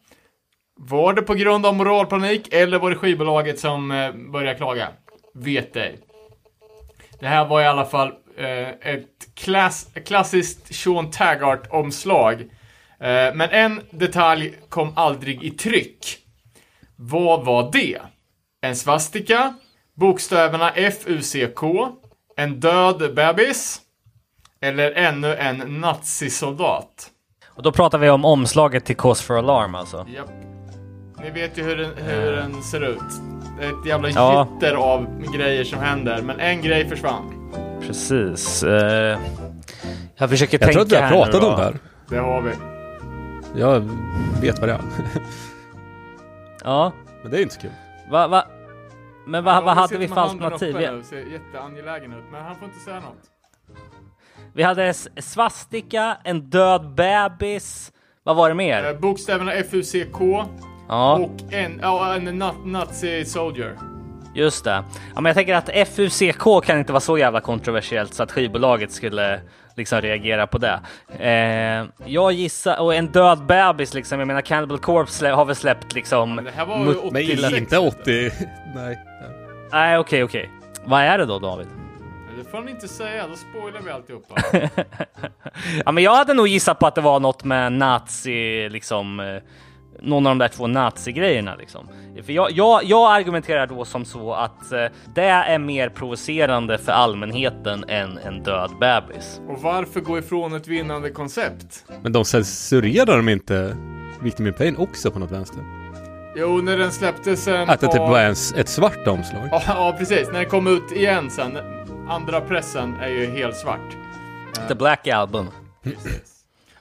var 0.82 1.12
det 1.12 1.22
på 1.22 1.34
grund 1.34 1.66
av 1.66 1.74
moralpanik 1.74 2.52
eller 2.52 2.78
var 2.78 2.90
det 2.90 2.96
skivbolaget 2.96 3.58
som 3.58 3.90
eh, 3.90 4.12
började 4.12 4.56
klaga? 4.58 4.88
Vet 5.34 5.76
ej. 5.76 5.98
Det 7.20 7.26
här 7.26 7.44
var 7.46 7.61
i 7.61 7.66
alla 7.66 7.84
fall 7.84 8.12
eh, 8.36 8.68
ett 8.68 9.34
klass, 9.34 9.88
klassiskt 10.06 10.74
Sean 10.74 11.11
Taggart-omslag. 11.11 12.50
Eh, 13.01 13.34
men 13.34 13.51
en 13.51 13.80
detalj 13.90 14.55
kom 14.68 14.92
aldrig 14.96 15.44
i 15.44 15.51
tryck. 15.51 16.18
Vad 16.96 17.44
var 17.44 17.70
det? 17.72 17.98
En 18.61 18.76
svastika, 18.76 19.55
bokstäverna 19.94 20.72
FUCK, 20.72 21.62
en 22.36 22.61
död 22.61 23.14
bebis 23.14 23.80
eller 24.61 24.92
ännu 24.92 25.34
en 25.34 25.80
nazisoldat? 25.80 27.11
och 27.55 27.62
då 27.62 27.72
pratar 27.72 27.98
vi 27.98 28.11
om 28.11 28.24
omslaget 28.24 28.84
till 28.84 28.96
Cause 28.96 29.22
for 29.24 29.38
Alarm 29.38 29.74
alltså. 29.74 30.07
Japp. 30.16 30.30
Ni 31.22 31.30
vet 31.30 31.59
ju 31.59 31.62
hur 31.62 31.76
den, 31.76 31.90
hur 31.96 32.32
den 32.32 32.62
ser 32.62 32.88
ut. 32.88 32.98
Det 33.59 33.66
är 33.66 33.68
ett 33.80 33.86
jävla 33.86 34.09
Ja. 34.09 34.48
gitter 34.55 34.74
av 34.74 35.07
grejer 35.36 35.64
som 35.64 35.78
händer, 35.78 36.22
men 36.22 36.40
en 36.40 36.62
grej 36.62 36.88
försvann. 36.88 37.53
Precis. 37.86 38.62
Eh, 38.62 39.18
jag 40.16 40.30
försöker 40.30 40.55
Jag 40.55 40.61
tänka 40.61 40.72
tror 40.72 40.82
att 40.82 40.92
vi 40.92 40.96
har 40.96 41.03
här 41.03 41.11
pratat 41.11 41.42
om 41.44 41.51
det 41.51 41.62
här. 41.64 41.78
Det 42.09 42.16
har 42.18 42.40
vi. 42.42 42.80
Jag 43.55 43.80
vet 44.40 44.59
vad 44.59 44.68
det 44.68 44.72
är. 44.72 44.80
Ja, 46.64 46.92
Men 47.22 47.30
det 47.30 47.38
är 47.38 47.42
inte 47.42 47.55
så 47.55 47.61
kul. 47.61 47.70
va, 48.11 48.28
va? 48.28 48.44
Men 49.26 49.44
vad, 49.44 49.55
Ja, 49.55 49.61
vad 49.61 49.74
vi 49.76 49.80
hade 49.80 49.94
vi 49.98 50.09
med 50.09 50.14
för 50.14 50.20
alternativ? 50.20 50.74
nu, 50.76 51.03
ser 51.03 51.16
jätteangelägen 51.32 52.12
ut, 52.12 52.24
men 52.32 52.42
han 52.44 52.57
får 52.57 52.64
inte 52.68 52.80
säga 52.80 52.96
något. 53.01 53.30
vi 54.55 54.62
hade 54.62 54.94
svastika, 55.16 56.16
en 56.24 56.40
död 56.51 56.94
bebis. 56.94 57.92
Vad 58.22 58.36
var 58.36 58.48
det 58.48 58.53
Eh, 58.53 58.57
mer? 58.57 58.94
bokstäverna 58.94 59.53
FUCK 59.53 60.20
Ja. 60.88 61.16
och 61.18 61.53
en, 61.53 61.78
ja, 61.82 62.14
en 62.14 62.42
na- 62.42 62.66
nazi 62.66 63.24
soldier. 63.24 63.78
Just 64.34 64.64
det. 64.64 64.84
Ja, 65.14 65.20
men 65.20 65.24
jag 65.24 65.34
tänker 65.36 65.55
att 65.55 65.88
FUCK 65.88 66.64
kan 66.64 66.78
inte 66.78 66.92
vara 66.92 67.01
så 67.01 67.18
jävla 67.18 67.40
kontroversiellt 67.40 68.14
så 68.14 68.22
att 68.22 68.32
skivbolaget 68.32 68.92
skulle 68.92 69.40
liksom 69.76 70.00
reagera 70.00 70.46
på 70.46 70.58
det. 70.58 70.80
Eh, 71.18 71.86
jag 72.10 72.32
gissar, 72.32 72.80
och 72.80 72.94
en 72.94 73.06
död 73.06 73.46
bebis 73.46 73.94
liksom, 73.94 74.18
jag 74.18 74.26
menar 74.26 74.40
Cannibal 74.40 74.78
Corpse 74.78 75.28
har 75.30 75.44
väl 75.44 75.56
släppt 75.56 75.94
liksom... 75.94 76.34
Men 76.34 76.44
det 76.44 76.50
här 76.50 76.66
var 76.66 76.78
ju 76.78 76.84
mut- 76.84 76.96
86. 77.04 77.42
Nej, 77.42 77.58
inte 77.58 77.78
80. 77.78 78.30
Nej. 78.74 78.98
Nej, 79.72 79.98
okej, 79.98 80.24
okej. 80.24 80.50
Vad 80.84 81.00
är 81.02 81.18
det 81.18 81.26
då 81.26 81.38
David? 81.38 81.66
Det 82.38 82.50
får 82.50 82.58
han 82.58 82.68
inte 82.68 82.88
säga, 82.88 83.26
då 83.28 83.34
spoilar 83.36 83.80
vi 83.80 83.90
alltihopa. 83.90 84.34
Ja, 85.84 85.92
men 85.92 86.04
jag 86.04 86.16
hade 86.16 86.34
nog 86.34 86.48
gissat 86.48 86.78
på 86.78 86.86
att 86.86 86.94
det 86.94 87.00
var 87.00 87.20
något 87.20 87.44
med 87.44 87.72
nazi, 87.72 88.68
liksom, 88.68 89.20
eh, 89.20 89.42
någon 90.03 90.26
av 90.26 90.30
de 90.30 90.38
där 90.38 90.48
två 90.48 90.66
nazi-grejerna 90.66 91.57
liksom. 91.57 91.88
För 92.22 92.32
jag, 92.32 92.51
jag, 92.51 92.84
jag 92.84 93.12
argumenterar 93.12 93.66
då 93.66 93.84
som 93.84 94.05
så 94.05 94.34
att 94.34 94.72
eh, 94.72 94.84
det 95.14 95.24
är 95.24 95.59
mer 95.59 95.88
provocerande 95.88 96.78
för 96.78 96.92
allmänheten 96.92 97.84
än 97.88 98.18
en 98.18 98.42
död 98.42 98.70
bebis. 98.80 99.40
och 99.48 99.62
varför 99.62 100.01
gå 100.01 100.18
ifrån 100.18 100.55
ett 100.55 100.68
vinnande 100.68 101.11
koncept? 101.11 101.84
Men 102.03 102.12
de 102.12 102.24
censurerar 102.24 103.16
de 103.16 103.28
inte 103.28 103.76
Victim 104.22 104.46
in 104.46 104.53
Pain 104.53 104.76
också 104.76 105.11
på 105.11 105.18
något 105.18 105.30
vänster? 105.30 105.80
Jo, 106.36 106.61
när 106.62 106.78
den 106.78 106.92
släpptes 106.92 107.44
sen 107.44 107.70
Att 107.70 107.80
det 107.80 107.86
typ 107.86 107.98
var 107.98 108.20
en, 108.20 108.34
ett 108.57 108.68
svart 108.68 109.07
omslag? 109.07 109.48
Ja, 109.51 109.62
ja, 109.66 109.94
precis. 109.98 110.28
När 110.32 110.38
det 110.38 110.44
kom 110.44 110.66
ut 110.66 110.92
igen 110.92 111.30
sen. 111.30 111.59
Andra 112.09 112.40
pressen 112.40 112.94
är 113.01 113.09
ju 113.09 113.26
helt 113.26 113.57
svart. 113.57 113.96
The 114.68 114.74
Black 114.74 115.09
Album. 115.09 115.46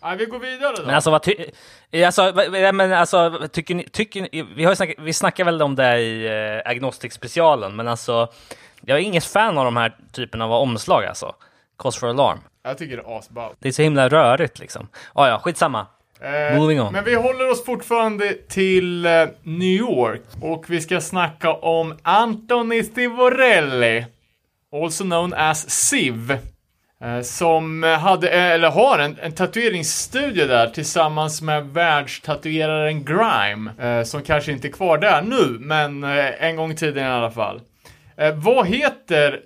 Ja, 0.02 0.16
vi 0.20 0.26
går 0.26 0.39
vidare 0.39 0.76
då. 0.78 0.84
Men 0.86 0.95
alltså 0.95 1.12
vad 1.12 1.24
ty- 1.24 1.45
eh, 1.91 2.06
alltså, 2.06 2.34
men 2.74 2.93
alltså, 2.93 3.47
tycker 3.52 3.76
ni, 3.76 3.84
tycker 3.84 4.22
ni, 4.22 4.45
vi 4.56 4.64
har 4.64 4.76
snackat, 4.76 4.95
vi 5.00 5.14
snackar 5.14 5.43
väl 5.45 5.62
om 5.62 5.76
det 5.76 6.00
i 6.00 6.26
eh, 6.66 6.72
Agnostic 6.72 7.14
specialen, 7.14 7.76
men 7.76 7.88
alltså 7.88 8.28
jag 8.82 8.97
är 8.97 9.02
inget 9.02 9.26
fan 9.26 9.58
av 9.58 9.66
de 9.66 9.78
här 9.78 9.95
typerna 10.12 10.45
av 10.45 10.52
omslag 10.54 11.06
alltså. 11.06 11.36
Cause 11.78 12.00
for 12.00 12.08
alarm. 12.10 12.39
Jag 12.64 12.78
tycker 12.78 12.97
det 12.97 13.04
är 13.04 13.18
asballt. 13.18 13.56
Det 13.60 13.68
är 13.68 13.72
så 13.72 13.82
himla 13.82 14.10
rörigt 14.10 14.60
liksom. 14.60 14.88
Ah, 15.14 15.28
ja, 15.28 15.39
skitsamma. 15.39 15.86
Eh, 16.22 16.58
Moving 16.58 16.82
on. 16.82 16.93
Men 16.93 17.04
vi 17.04 17.16
håller 17.16 17.52
oss 17.52 17.66
fortfarande 17.66 18.34
till 18.34 19.06
eh, 19.06 19.12
New 19.43 19.70
York 19.78 20.22
och 20.41 20.66
vi 20.70 20.82
ska 20.82 21.02
snacka 21.02 21.54
om 21.54 21.97
Anthony 22.02 22.84
Stivorelli, 22.84 24.06
also 24.84 25.04
known 25.04 25.34
as 25.34 25.70
Siv, 25.70 26.38
som 27.24 27.84
hade, 27.84 28.30
eh, 28.30 28.52
eller 28.52 28.70
har 28.70 29.00
en, 29.00 29.18
en 29.22 29.32
tatueringsstudio 29.32 30.47
där 30.47 30.68
tillsammans 30.68 31.41
med 31.41 31.66
världstatueraren 31.66 33.06
Grime, 33.06 33.72
eh, 33.80 34.04
som 34.04 34.22
kanske 34.22 34.52
inte 34.52 34.68
är 34.68 34.72
kvar 34.72 34.97
där 34.97 35.22
nu, 35.22 35.58
men 35.60 36.04
eh, 36.04 36.43
en 36.43 36.56
gång 36.56 36.72
i 36.72 36.76
tiden 36.76 37.04
i 37.06 37.08
alla 37.08 37.32
fall. 37.32 37.62
Eh, 38.18 38.36
vad 38.36 38.68
heter 38.68 39.39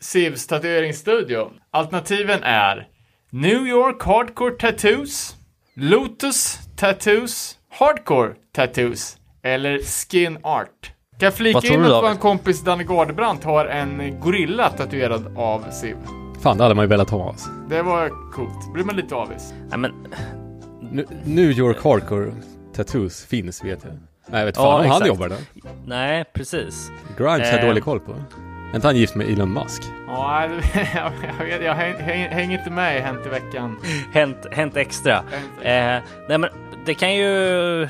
Sivs 0.00 0.46
tatueringsstudio? 0.46 1.50
Alternativen 1.70 2.42
är 2.42 2.86
New 3.30 3.66
York 3.66 4.02
Hardcore 4.02 4.54
Tattoos, 4.54 5.36
Lotus 5.76 6.58
Tattoos, 6.76 7.58
Hardcore 7.78 8.34
Tattoos 8.54 9.16
eller 9.42 9.78
Skin 9.78 10.38
Art. 10.42 10.92
Kan 11.18 11.26
jag 11.26 11.34
flika 11.34 11.66
in 11.66 11.84
att 11.84 11.90
vår 11.90 12.20
kompis 12.20 12.60
Danne 12.60 12.84
Gardebrandt 12.84 13.44
har 13.44 13.66
en 13.66 14.20
gorilla 14.20 14.70
tatuerad 14.70 15.38
av 15.38 15.70
Siv. 15.70 15.96
Fan, 16.44 16.56
det 16.58 16.62
hade 16.64 16.74
man 16.74 16.82
ju 16.84 16.88
velat 16.88 17.10
ha 17.10 17.28
alltså. 17.28 17.50
Det 17.68 17.82
var 17.82 18.08
coolt. 18.32 18.72
Blir 18.72 18.84
man 18.84 18.96
lite 18.96 19.14
avis. 19.14 19.54
Nej, 19.68 19.78
men, 19.78 19.92
Nu- 20.92 21.06
New 21.24 21.50
York 21.50 21.84
Hardcore 21.84 22.32
Tattoos 22.76 23.24
finns 23.26 23.64
vet 23.64 23.84
jag. 23.84 23.92
Nej, 24.26 24.40
jag 24.40 24.46
vet 24.46 24.56
fan 24.56 24.64
Ja, 24.64 24.74
om 24.74 24.80
han 24.80 24.86
exakt. 24.86 25.06
jobbar 25.06 25.28
där. 25.28 25.38
Nej, 25.86 26.24
precis. 26.34 26.90
Grimes 27.18 27.50
har 27.50 27.58
Eh. 27.58 27.66
dålig 27.66 27.84
koll 27.84 28.00
på. 28.00 28.12
Är 28.12 28.74
inte 28.76 28.86
han 28.88 28.96
gift 28.96 29.14
med 29.14 29.28
Elon 29.28 29.52
Musk? 29.52 29.82
Ja, 30.06 30.42
jag, 30.94 31.48
jag, 31.50 31.62
jag 31.62 31.74
häng, 31.74 31.94
häng, 31.98 32.28
hänger 32.28 32.58
inte 32.58 32.70
med 32.70 32.96
i 32.96 33.00
Hänt 33.00 33.26
i 33.26 33.28
veckan. 33.28 33.76
Hänt, 34.12 34.46
hänt 34.52 34.76
extra. 34.76 35.14
Hänt- 35.14 35.60
Eh, 35.62 36.10
nej 36.28 36.38
men 36.38 36.46
det 36.86 36.94
kan 36.94 37.14
ju... 37.14 37.88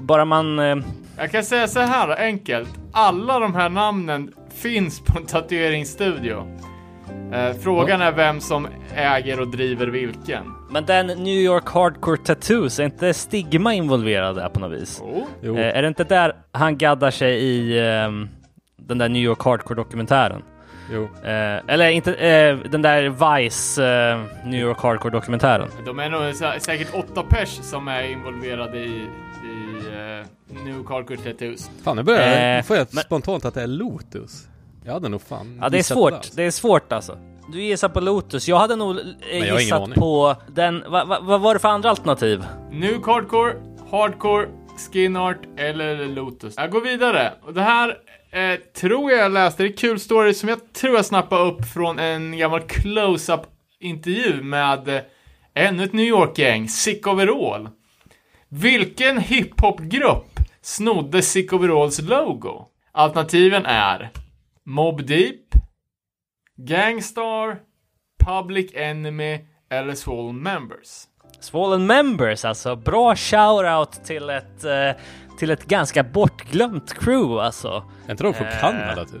Bara 0.00 0.24
man... 0.24 0.58
Eh, 0.58 0.76
Jag 1.16 1.30
kan 1.30 1.44
säga 1.44 1.68
så 1.68 1.80
här 1.80 2.16
enkelt. 2.22 2.68
Alla 2.92 3.38
de 3.38 3.54
här 3.54 3.68
namnen 3.68 4.32
finns 4.54 5.00
på 5.00 5.18
en 5.18 5.26
tatueringsstudio. 5.26 6.46
Eh, 7.32 7.52
frågan 7.62 8.00
är 8.00 8.12
vem 8.12 8.40
som 8.40 8.68
äger 8.94 9.40
och 9.40 9.48
driver 9.48 9.86
vilken. 9.86 10.44
men 10.70 10.86
den 10.86 11.06
New 11.06 11.34
York 11.40 11.68
Hardcore 11.68 12.16
Tattoos, 12.16 12.78
är 12.80 12.84
inte 12.84 13.14
Stigma 13.14 13.74
involverad 13.74 14.36
där 14.36 14.48
på 14.48 14.60
något 14.60 14.72
vis? 14.80 15.02
Jo. 15.42 15.58
Eh, 15.58 15.76
är 15.78 15.82
det 15.82 15.88
inte 15.88 16.04
där 16.04 16.32
han 16.52 16.78
gaddar 16.78 17.10
sig 17.10 17.34
i 17.42 17.80
ehm, 17.88 18.28
den 18.76 18.98
där 18.98 19.08
New 19.08 19.22
York 19.22 19.40
Hardcore-dokumentären? 19.40 20.42
jo. 20.92 21.02
Eh, 21.24 21.60
eller 21.66 21.88
inte, 21.88 22.14
eh, 22.14 22.56
den 22.70 22.82
där 22.82 23.34
Vice 23.42 23.84
eh, 23.84 24.20
New 24.44 24.60
York 24.60 24.78
Hardcore-dokumentären. 24.78 25.68
De 25.86 25.98
är 25.98 26.10
nog 26.10 26.20
sä- 26.22 26.58
säkert 26.58 26.94
åtta 26.94 27.22
pers 27.22 27.48
som 27.48 27.88
är 27.88 28.02
involverade 28.02 28.78
i, 28.78 29.06
i 29.44 30.64
New 30.64 30.84
Carcore 30.86 31.16
Tattoos. 31.16 31.70
Fan, 31.84 31.96
nu 31.96 32.02
börjar 32.02 32.20
jag, 32.26 32.50
Eh, 32.50 32.56
nu 32.56 32.62
får 32.62 32.76
jag 32.76 32.86
men- 32.90 33.02
spontant 33.04 33.44
att 33.44 33.54
det 33.54 33.62
är 33.62 33.66
Lotus. 33.66 34.46
Jag 34.84 34.92
hade 34.92 35.08
nog 35.08 35.22
fan 35.22 35.58
Ja, 35.62 35.68
det 35.68 35.78
är 35.78 35.82
svårt. 35.82 36.12
alltså. 36.12 36.32
Det 36.36 36.42
är 36.42 36.50
svårt 36.50 36.92
alltså. 36.92 37.18
Du 37.52 37.62
gissar 37.62 37.88
på 37.88 38.00
Lotus. 38.00 38.48
Jag 38.48 38.58
hade 38.58 38.76
nog 38.76 38.98
eh, 39.30 39.54
gissat 39.58 39.94
på 39.94 40.36
den... 40.48 40.84
Vad 40.88 41.08
va, 41.08 41.18
vad 41.22 41.40
var 41.40 41.54
det 41.54 41.60
för 41.60 41.68
andra 41.68 41.90
alternativ? 41.90 42.44
New 42.70 43.06
Hardcore, 43.06 43.54
Hardcore, 43.90 44.48
Skin 44.92 45.16
Art 45.16 45.38
eller 45.56 46.06
Lotus. 46.08 46.54
Jag 46.56 46.70
går 46.70 46.80
vidare. 46.80 47.32
Och 47.42 47.54
det 47.54 47.62
här 47.62 47.88
eh, 48.30 48.58
tror 48.80 49.10
jag 49.10 49.20
jag 49.20 49.32
läste. 49.32 49.62
Det 49.62 49.68
är 49.68 49.76
kul 49.76 50.00
story 50.00 50.34
som 50.34 50.48
jag 50.48 50.72
tror 50.72 50.94
jag 50.96 51.04
snappade 51.04 51.42
upp 51.50 51.64
från 51.74 51.98
en 51.98 52.38
gammal 52.38 52.60
close-up 52.60 53.40
intervju 53.80 54.42
med 54.42 54.88
eh, 54.88 55.00
ännu 55.54 55.84
ett 55.84 55.92
New 55.92 56.06
York-gäng, 56.06 56.68
Sick 56.68 57.06
Overall. 57.06 57.68
Vilken 58.48 59.18
hiphop-grupp 59.18 60.26
snodde 60.62 61.22
Sick 61.22 61.52
Overalls 61.52 62.00
logo? 62.02 62.64
Alternativen 62.92 63.66
är 63.66 64.10
Mob 64.70 65.06
Deep, 65.06 65.54
Gangstar, 66.56 67.58
Public 68.24 68.70
Enemy 68.74 69.38
eller 69.70 69.94
Swollen 69.94 70.42
Members. 70.42 71.04
Swollen 71.40 71.86
Members 71.86 72.44
alltså. 72.44 72.76
Bra 72.76 73.14
shout-out 73.14 74.04
till 74.04 74.30
ett, 74.30 74.64
eh, 74.64 74.90
till 75.38 75.50
ett 75.50 75.66
ganska 75.66 76.02
bortglömt 76.02 76.94
crew 76.94 77.42
alltså. 77.44 77.84
Är 78.06 78.10
inte 78.10 78.22
de 78.22 78.34
från 78.34 78.46
Eh, 78.46 78.60
Kanada 78.60 79.04
typ? 79.04 79.20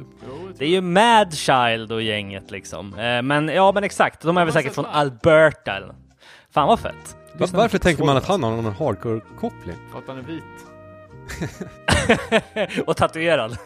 Det 0.58 0.64
är 0.64 0.68
ju 0.68 0.80
Mad 0.80 1.34
Child 1.34 1.92
och 1.92 2.02
gänget 2.02 2.50
liksom. 2.50 2.94
Eh, 2.98 3.22
men 3.22 3.48
ja, 3.48 3.72
men 3.72 3.84
exakt. 3.84 4.22
De 4.22 4.36
är 4.36 4.44
väl 4.44 4.54
säkert 4.54 4.74
från. 4.74 4.86
Alberta 4.86 5.76
eller 5.76 5.94
Fan 6.50 6.68
vad 6.68 6.80
fett. 6.80 7.16
Varför 7.52 7.78
tänker 7.78 8.04
man 8.04 8.16
att 8.16 8.26
han 8.26 8.42
har 8.42 8.50
någon 8.50 8.72
hardcore-koppling? 8.74 9.76
För 9.92 9.98
att 9.98 10.04
han 10.06 10.18
är 10.18 10.22
vit. 10.22 10.69
och 12.86 12.96
tatuerad. 12.96 13.56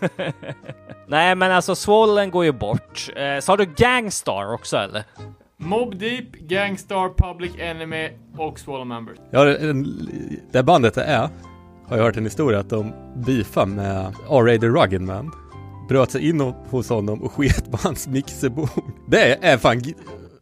Nej, 1.07 1.35
men 1.35 1.53
alltså 1.53 1.75
Swollen 1.75 2.31
går 2.31 2.45
ju 2.45 2.53
bort. 2.53 3.11
Eh, 3.17 3.41
så 3.41 3.53
har 3.53 3.57
du 3.57 3.65
Gangstar 3.77 4.53
också 4.55 4.77
eller? 4.77 5.05
Mob 5.57 5.99
Deep, 5.99 6.33
Gangstar, 6.33 7.09
Public 7.09 7.53
Enemy 7.59 8.09
och 8.39 8.59
Swallow 8.59 8.87
Members. 8.87 9.19
Ja, 9.31 9.45
det, 10.53 10.63
bandet 10.63 10.95
det 10.95 11.05
är, 11.05 11.29
har 11.87 11.97
jag 11.97 12.05
hört 12.05 12.17
en 12.17 12.25
historia 12.25 12.59
att 12.59 12.71
de 12.71 12.93
beefade 13.17 13.67
med 13.67 14.15
R-Rated 14.31 14.75
Rugged 14.77 15.01
Man. 15.01 15.33
Bröt 15.89 16.11
sig 16.11 16.29
in 16.29 16.41
hos 16.71 16.89
honom 16.89 17.23
och 17.23 17.33
sket 17.33 17.71
på 17.71 17.79
hans 17.83 18.07
mixerbord. 18.07 18.69
Det 19.09 19.45
är 19.45 19.59
fan 19.59 19.83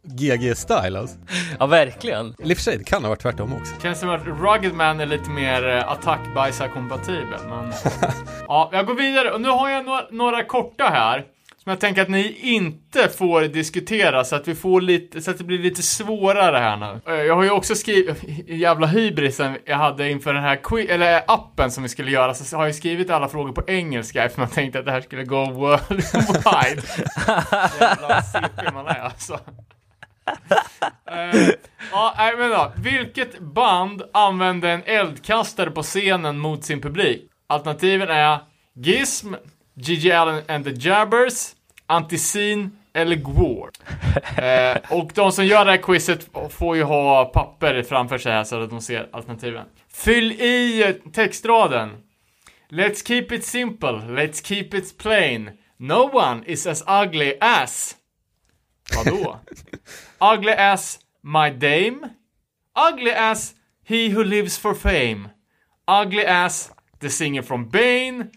GG-style 0.03 0.99
alltså. 0.99 1.17
Ja, 1.59 1.65
verkligen. 1.65 2.35
Eller 2.39 2.51
i 2.51 2.53
och 2.53 2.57
för 2.57 2.63
sig, 2.63 2.77
det 2.77 2.83
kan 2.83 3.01
ha 3.03 3.09
varit 3.09 3.21
tvärtom 3.21 3.53
också. 3.53 3.73
Känns 3.81 3.99
som 3.99 4.09
att 4.09 4.25
Rugged 4.25 4.73
Man 4.73 4.99
är 4.99 5.05
lite 5.05 5.29
mer 5.29 5.67
eh, 5.69 5.91
attack 5.91 6.19
kompatibel 6.73 7.39
men... 7.49 7.73
ja, 8.47 8.69
jag 8.73 8.85
går 8.85 8.95
vidare 8.95 9.31
och 9.31 9.41
nu 9.41 9.49
har 9.49 9.69
jag 9.69 9.85
några, 9.85 10.05
några 10.11 10.43
korta 10.43 10.83
här. 10.83 11.23
Som 11.63 11.69
jag 11.69 11.79
tänker 11.79 12.01
att 12.01 12.09
ni 12.09 12.37
inte 12.41 13.09
får 13.09 13.41
diskutera 13.41 14.23
så 14.23 14.35
att 14.35 14.47
vi 14.47 14.55
får 14.55 14.81
lite, 14.81 15.21
så 15.21 15.31
att 15.31 15.37
det 15.37 15.43
blir 15.43 15.59
lite 15.59 15.81
svårare 15.83 16.57
här 16.57 16.77
nu. 16.77 17.01
Eh, 17.13 17.21
Jag 17.21 17.35
har 17.35 17.43
ju 17.43 17.49
också 17.51 17.75
skrivit, 17.75 18.23
jävla 18.47 18.87
hybrisen 18.87 19.57
jag 19.65 19.77
hade 19.77 20.09
inför 20.09 20.33
den 20.33 20.43
här 20.43 20.55
qui- 20.55 20.89
eller 20.91 21.21
appen 21.27 21.71
som 21.71 21.83
vi 21.83 21.89
skulle 21.89 22.11
göra, 22.11 22.33
så 22.33 22.57
har 22.57 22.65
jag 22.65 22.75
skrivit 22.75 23.09
alla 23.09 23.27
frågor 23.27 23.51
på 23.53 23.63
engelska 23.67 24.23
eftersom 24.23 24.41
jag 24.41 24.51
tänkte 24.51 24.79
att 24.79 24.85
det 24.85 24.91
här 24.91 25.01
skulle 25.01 25.23
gå 25.23 25.45
worldwide. 25.51 26.81
Jävla 27.79 28.21
CP 28.21 28.71
man 28.73 28.87
är 28.87 28.99
alltså 28.99 29.39
uh, 31.11 31.49
ja, 31.91 32.13
nej 32.17 32.37
men 32.37 32.49
då. 32.49 32.71
Vilket 32.77 33.39
band 33.39 34.03
använde 34.13 34.69
en 34.69 34.83
eldkastare 34.85 35.71
på 35.71 35.83
scenen 35.83 36.39
mot 36.39 36.63
sin 36.63 36.81
publik? 36.81 37.29
Alternativen 37.47 38.09
är 38.09 38.39
Gizm, 38.75 39.33
Gigi 39.75 40.11
Allen 40.11 40.41
and 40.47 40.65
the 40.65 40.89
Jabbers, 40.89 41.51
Anticin 41.87 42.77
eller 42.93 43.15
Gwar. 43.15 43.69
uh, 44.39 44.99
och 44.99 45.11
de 45.15 45.31
som 45.31 45.45
gör 45.45 45.65
det 45.65 45.71
här 45.71 45.77
quizet 45.77 46.29
får 46.49 46.75
ju 46.75 46.83
ha 46.83 47.25
papper 47.25 47.83
framför 47.83 48.17
sig 48.17 48.31
här 48.31 48.43
så 48.43 48.63
att 48.63 48.69
de 48.69 48.81
ser 48.81 49.09
alternativen. 49.11 49.65
Fyll 49.93 50.31
i 50.31 50.95
textraden. 51.13 51.89
Let's 52.69 53.07
keep 53.07 53.27
it 53.31 53.45
simple, 53.45 53.91
let's 53.91 54.45
keep 54.45 54.67
it 54.73 54.97
plain. 54.97 55.51
No 55.77 56.09
one 56.13 56.43
is 56.45 56.67
as 56.67 56.83
ugly 56.87 57.33
as... 57.41 57.95
Vadå? 58.91 59.39
ugly 60.19 60.51
as 60.51 60.99
my 61.21 61.49
dame. 61.49 62.09
Ugly 62.75 63.11
as 63.11 63.53
he 63.83 64.09
who 64.09 64.23
lives 64.23 64.57
for 64.57 64.75
fame. 64.75 65.29
Ugly 65.87 66.25
as 66.25 66.71
the 66.99 67.09
singer 67.09 67.43
from 67.43 67.69
Bane. 67.69 68.31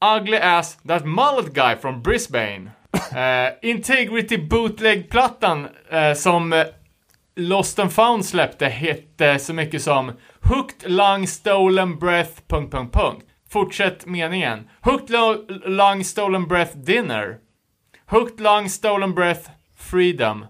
Ugly 0.00 0.38
as 0.38 0.76
that 0.84 1.04
mullet 1.04 1.52
guy 1.52 1.76
from 1.76 2.02
Brisbane. 2.02 2.70
Eh, 3.16 3.52
Integrity 3.62 4.38
Bootleg-plattan 4.38 5.68
eh, 5.90 6.14
som 6.14 6.52
eh, 6.52 6.66
Lost 7.36 7.78
and 7.78 7.92
Found 7.92 8.24
släppte 8.24 8.66
hette 8.66 9.38
så 9.38 9.54
mycket 9.54 9.82
som 9.82 10.12
Hooked 10.40 10.90
Lung 10.90 11.26
Stolen 11.26 11.98
Breath... 11.98 12.40
Punkt, 12.48 12.72
punkt, 12.72 12.92
punkt. 12.92 13.24
Fortsätt 13.50 14.06
meningen. 14.06 14.68
Hooked 14.80 15.10
Lung 15.64 16.04
Stolen 16.04 16.48
Breath 16.48 16.76
Dinner. 16.76 17.38
Hooked 18.08 18.40
Lung 18.40 18.68
Stolen 18.68 19.14
Breath 19.14 19.50
Freedom. 19.74 20.46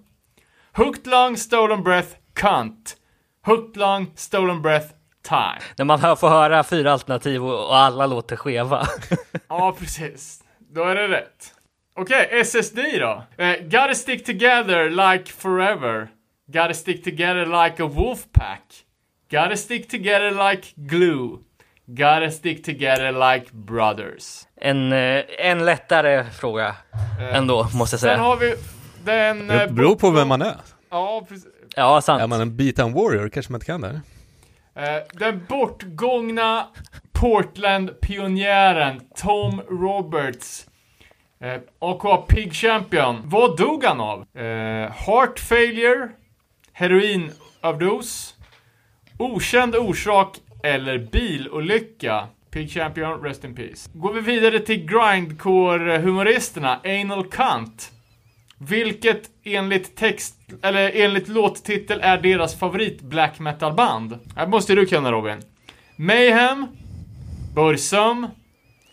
Hooked 0.73 1.07
Lung 1.07 1.37
Stolen 1.37 1.83
Breath 1.83 2.17
Cunt. 2.35 2.97
Hooked 3.47 3.77
Lung 3.77 4.13
Stolen 4.15 4.63
Breath 4.63 4.93
Time. 5.23 5.61
När 5.79 5.85
man 5.85 6.01
hör, 6.01 6.17
får 6.17 6.29
höra 6.29 6.65
fyra 6.65 6.93
alternativ 6.93 7.45
och, 7.45 7.67
och 7.67 7.77
alla 7.77 8.07
låter 8.07 8.37
skeva. 8.37 8.87
Ja, 9.49 9.77
precis. 9.79 10.43
Då 10.59 10.85
är 10.85 10.95
det 10.95 11.09
rätt. 11.09 11.55
Okej, 11.95 12.29
SSD 12.31 12.79
då. 12.99 13.25
Eh, 13.37 13.57
gotta 13.63 13.95
stick 13.95 14.27
together 14.27 14.91
like 14.91 15.33
forever. 15.33 16.09
Gotta 16.47 16.75
stick 16.75 17.05
together 17.05 17.65
like 17.65 17.83
a 17.83 17.87
wolf 17.87 18.27
pack. 18.33 18.63
Gotta 19.31 19.57
stick 19.57 19.89
together 19.91 20.51
like 20.51 20.69
glue. 20.75 21.39
Gotta 21.87 22.31
stick 22.31 22.65
together 22.65 23.13
like 23.13 23.53
brothers. 23.53 24.46
En, 24.61 24.93
eh, 24.93 25.23
en 25.39 25.65
lättare 25.65 26.25
fråga 26.31 26.77
ändå, 27.33 27.63
måste 27.75 27.79
jag 27.79 27.89
Sen 27.89 27.99
säga. 27.99 28.17
har 28.19 28.37
vi 28.37 28.55
den... 29.05 29.51
eh, 29.51 29.59
Det 29.59 29.69
beror 29.73 29.97
på 29.97 30.11
vem 30.11 30.29
man 30.29 30.43
är. 30.43 30.57
Ja, 30.91 31.25
precis. 31.29 31.47
Ja, 31.77 32.01
sant. 32.01 32.23
Är 32.23 32.27
man 32.27 32.41
en 32.41 32.57
beatdown 32.57 32.93
warrior 32.93 33.29
kanske 33.29 33.53
man 33.53 33.57
inte 33.57 33.67
kan 33.67 33.81
det. 33.81 34.01
Eh, 34.75 35.03
den 35.13 35.47
bortgångna 35.49 36.67
Portland-pionjären 37.13 39.01
Tom 39.17 39.61
Roberts. 39.71 40.67
Eh, 41.41 41.61
AKA 41.79 42.17
Pig 42.17 42.55
Champion. 42.55 43.21
Vad 43.25 43.57
dog 43.57 43.85
han 43.85 44.01
av? 44.01 44.21
Eh, 44.37 44.91
heart 44.93 45.39
failure, 45.39 46.09
heroinöverdos, 46.73 48.35
okänd 49.19 49.77
orsak 49.77 50.37
eller 50.63 50.99
bilolycka. 50.99 52.27
Pig 52.57 52.71
Champion, 52.71 53.23
rest 53.23 53.45
in 53.45 53.55
peace. 53.55 53.91
Går 53.93 54.13
vi 54.13 54.21
vidare 54.21 54.59
till 54.59 54.87
grindcore-humoristerna, 54.87 56.81
Anal 56.85 57.25
Cunt. 57.25 57.93
Vilket 58.59 59.23
enligt 59.45 59.97
text, 59.97 60.35
eller 60.63 60.91
enligt 60.95 61.29
låttitel 61.29 62.01
är 62.03 62.19
deras 62.19 62.59
favorit 62.59 63.03
black 63.03 63.39
metal 63.39 63.75
band? 63.75 64.19
Här 64.37 64.47
måste 64.47 64.75
du 64.75 64.87
kunna 64.87 65.13
Robin. 65.13 65.39
Mayhem, 65.97 66.67
Bursum, 67.55 68.27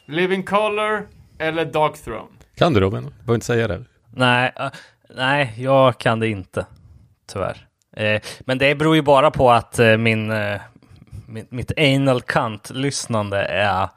Living 0.07 0.43
Color 0.43 1.07
eller 1.39 1.65
Dark 1.65 2.03
Throne? 2.03 2.27
Kan 2.55 2.73
du 2.73 2.79
Robin? 2.79 3.03
Du 3.03 3.09
behöver 3.09 3.33
inte 3.33 3.45
säga 3.45 3.67
det. 3.67 3.83
Nej, 4.13 4.53
eh, 4.59 4.69
nej, 5.15 5.53
jag 5.57 5.97
kan 5.97 6.19
det 6.19 6.27
inte. 6.27 6.65
Tyvärr. 7.33 7.67
Eh, 7.97 8.21
men 8.39 8.57
det 8.57 8.75
beror 8.75 8.95
ju 8.95 9.01
bara 9.01 9.31
på 9.31 9.51
att 9.51 9.79
eh, 9.79 9.97
min, 9.97 10.31
eh, 10.31 10.61
Mitt, 11.33 11.51
mitt 11.51 11.71
anal 11.77 12.21
cunt-lyssnande 12.21 13.37
är 13.45 13.89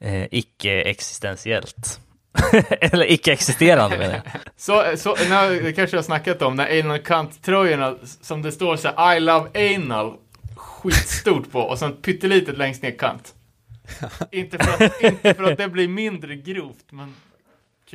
eh, 0.00 0.24
icke-existentiellt. 0.30 2.00
Eller 2.80 3.12
icke-existerande 3.12 3.98
menar 3.98 4.14
jag. 4.14 4.22
Så, 4.56 4.96
så 4.96 5.16
när, 5.28 5.62
det 5.62 5.72
kanske 5.72 5.96
jag 5.96 5.98
har 5.98 6.04
snackat 6.04 6.42
om, 6.42 6.56
när 6.56 6.80
anal 6.80 6.98
kant-tröjorna, 6.98 7.96
som 8.20 8.42
det 8.42 8.52
står 8.52 8.76
så 8.76 8.88
här, 8.88 9.16
I 9.16 9.20
love 9.20 9.74
anal, 9.76 10.14
skitstort 10.56 11.50
på, 11.52 11.60
och 11.60 11.78
sen 11.78 11.92
pyttelitet 11.92 12.58
längst 12.58 12.82
ner 12.82 12.98
kant. 12.98 13.34
inte, 14.30 14.58
för 14.58 14.84
att, 14.84 15.02
inte 15.02 15.34
för 15.34 15.52
att 15.52 15.58
det 15.58 15.68
blir 15.68 15.88
mindre 15.88 16.36
grovt, 16.36 16.86
men... 16.90 17.14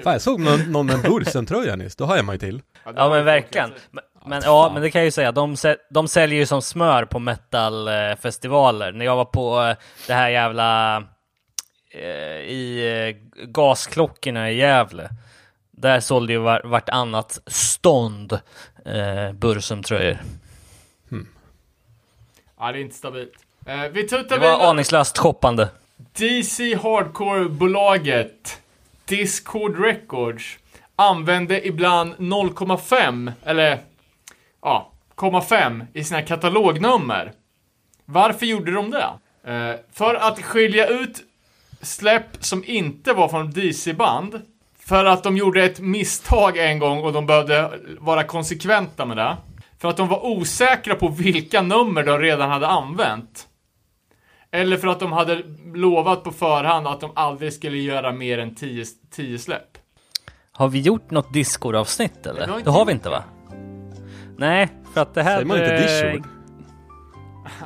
Fan, 0.04 0.14
jag 0.14 0.22
såg 0.22 0.40
någon, 0.40 0.72
någon 0.72 0.86
med 0.86 0.96
en 0.96 1.02
Bursen-tröja 1.02 1.76
nyss, 1.76 1.96
då 1.96 2.06
har 2.06 2.16
jag 2.16 2.26
mig 2.26 2.40
till. 2.40 2.62
Ja 2.96 3.10
men 3.10 3.26
verkligen. 3.26 3.74
Men, 3.92 4.04
men 4.26 4.42
ja, 4.46 4.72
men 4.74 4.82
det 4.82 4.92
kan 4.92 5.00
jag 5.02 5.06
ju 5.06 5.12
säga. 5.12 5.32
De, 5.32 5.56
de 5.90 6.08
säljer 6.08 6.40
ju 6.40 6.46
som 6.46 6.62
smör 6.62 7.06
på 7.06 7.20
metalfestivaler. 7.20 8.92
När 8.92 9.06
jag 9.06 9.16
var 9.16 9.26
på 9.26 9.62
eh, 9.62 9.76
det 10.08 10.14
här 10.14 10.30
jävla 10.30 10.98
eh, 11.92 12.02
i 12.40 13.16
eh, 13.40 13.46
gasklockorna 13.48 14.52
i 14.52 14.56
Gävle. 14.58 15.10
Där 15.72 16.00
sålde 16.00 16.34
ju 16.34 16.40
var, 16.40 16.62
vartannat 16.66 17.40
stånd 17.48 18.34
eh, 18.86 19.32
Bursum-tröjor. 19.34 20.18
Ja, 22.60 22.72
det 22.72 22.80
är 22.80 22.82
inte 22.82 22.96
stabilt. 22.96 23.34
Eh, 23.66 23.82
vi 23.92 24.08
tuttar 24.08 24.36
Det 24.36 24.42
var 24.42 24.52
vidare. 24.52 24.68
aningslöst 24.70 25.18
shoppande. 25.18 25.70
DC 26.18 26.76
Hardcore-bolaget 26.76 28.58
Discord 29.06 29.80
Records 29.80 30.58
använde 30.96 31.68
ibland 31.68 32.14
0,5 32.16 33.32
eller 33.46 33.80
ja, 34.62 34.92
0,5 35.16 35.86
i 35.94 36.04
sina 36.04 36.22
katalognummer. 36.22 37.32
Varför 38.06 38.46
gjorde 38.46 38.72
de 38.72 38.92
det? 38.92 39.10
Eh, 39.52 39.76
för 39.94 40.16
att 40.16 40.42
skilja 40.42 40.88
ut 40.88 41.24
släpp 41.82 42.38
som 42.40 42.64
inte 42.66 43.14
var 43.14 43.28
från 43.28 43.52
DC-band. 43.52 44.42
För 44.80 45.06
att 45.06 45.24
de 45.24 45.38
gjorde 45.38 45.64
ett 45.64 45.80
misstag 45.80 46.58
en 46.58 46.80
gång 46.80 47.04
och 47.04 47.14
de 47.14 47.26
behövde 47.26 47.72
vara 48.00 48.24
konsekventa 48.24 49.06
med 49.06 49.18
det. 49.18 49.38
För 49.80 49.90
att 49.90 49.98
de 49.98 50.08
var 50.08 50.26
osäkra 50.26 50.96
på 50.96 51.08
vilka 51.08 51.62
nummer 51.62 52.04
de 52.04 52.20
redan 52.20 52.50
hade 52.50 52.68
använt. 52.68 53.48
Eller 54.52 54.78
för 54.78 54.88
att 54.88 55.00
de 55.00 55.12
hade 55.12 55.44
lovat 55.74 56.24
på 56.24 56.32
förhand 56.32 56.88
att 56.88 57.02
de 57.02 57.12
aldrig 57.16 57.54
skulle 57.54 57.78
göra 57.78 58.12
mer 58.12 58.38
än 58.38 58.56
10 58.56 58.86
10 59.12 59.40
släpp. 59.40 59.78
Har 60.52 60.68
vi 60.68 60.80
gjort 60.80 61.12
något 61.12 61.34
Discord-avsnitt 61.34 62.26
eller? 62.26 62.46
vi 62.46 62.52
har 62.52 62.60
det 62.60 62.70
har 62.70 62.86
vi 62.86 62.92
inte 62.92 63.10
va? 63.10 63.24
Nej, 64.40 64.70
för 64.94 65.02
att 65.02 65.14
det 65.14 65.24
här... 65.24 65.34
Säger 65.34 65.46
man 65.46 65.58
inte 65.58 65.74
eh, 65.76 65.82
Dishwood? 65.82 66.24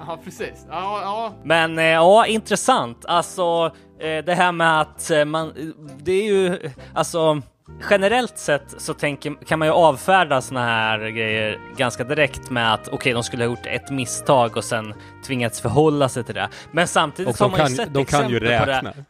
Ja, 0.07 0.19
precis. 0.24 0.65
Ja, 0.69 1.01
ja. 1.01 1.34
Men 1.43 1.80
eh, 1.80 1.86
ja, 1.86 2.26
intressant. 2.26 3.05
Alltså 3.05 3.71
eh, 3.99 4.26
det 4.26 4.34
här 4.34 4.51
med 4.51 4.82
att 4.82 5.11
eh, 5.11 5.26
man, 5.26 5.53
det 5.97 6.11
är 6.11 6.26
ju, 6.26 6.59
alltså 6.93 7.41
generellt 7.89 8.38
sett 8.38 8.76
så 8.78 8.93
tänker, 8.93 9.45
kan 9.45 9.59
man 9.59 9.67
ju 9.67 9.74
avfärda 9.74 10.41
såna 10.41 10.65
här 10.65 10.99
grejer 10.99 11.59
ganska 11.78 12.03
direkt 12.03 12.49
med 12.49 12.74
att 12.74 12.88
okej, 12.88 13.13
de 13.13 13.24
skulle 13.24 13.43
ha 13.43 13.49
gjort 13.51 13.65
ett 13.65 13.91
misstag 13.91 14.57
och 14.57 14.63
sen 14.63 14.93
tvingats 15.28 15.61
förhålla 15.61 16.09
sig 16.09 16.24
till 16.24 16.36
det. 16.36 16.49
Men 16.71 16.88
samtidigt 16.88 17.34
Och 17.34 17.39
har 17.39 17.49
man 17.49 17.59
ju 17.59 17.65
kan, 17.65 17.76
sett 17.76 17.93
de 17.93 18.05
kan 18.05 18.30
ju 18.30 18.38
exempel 18.38 18.59
på 18.59 18.65
det. 18.65 19.05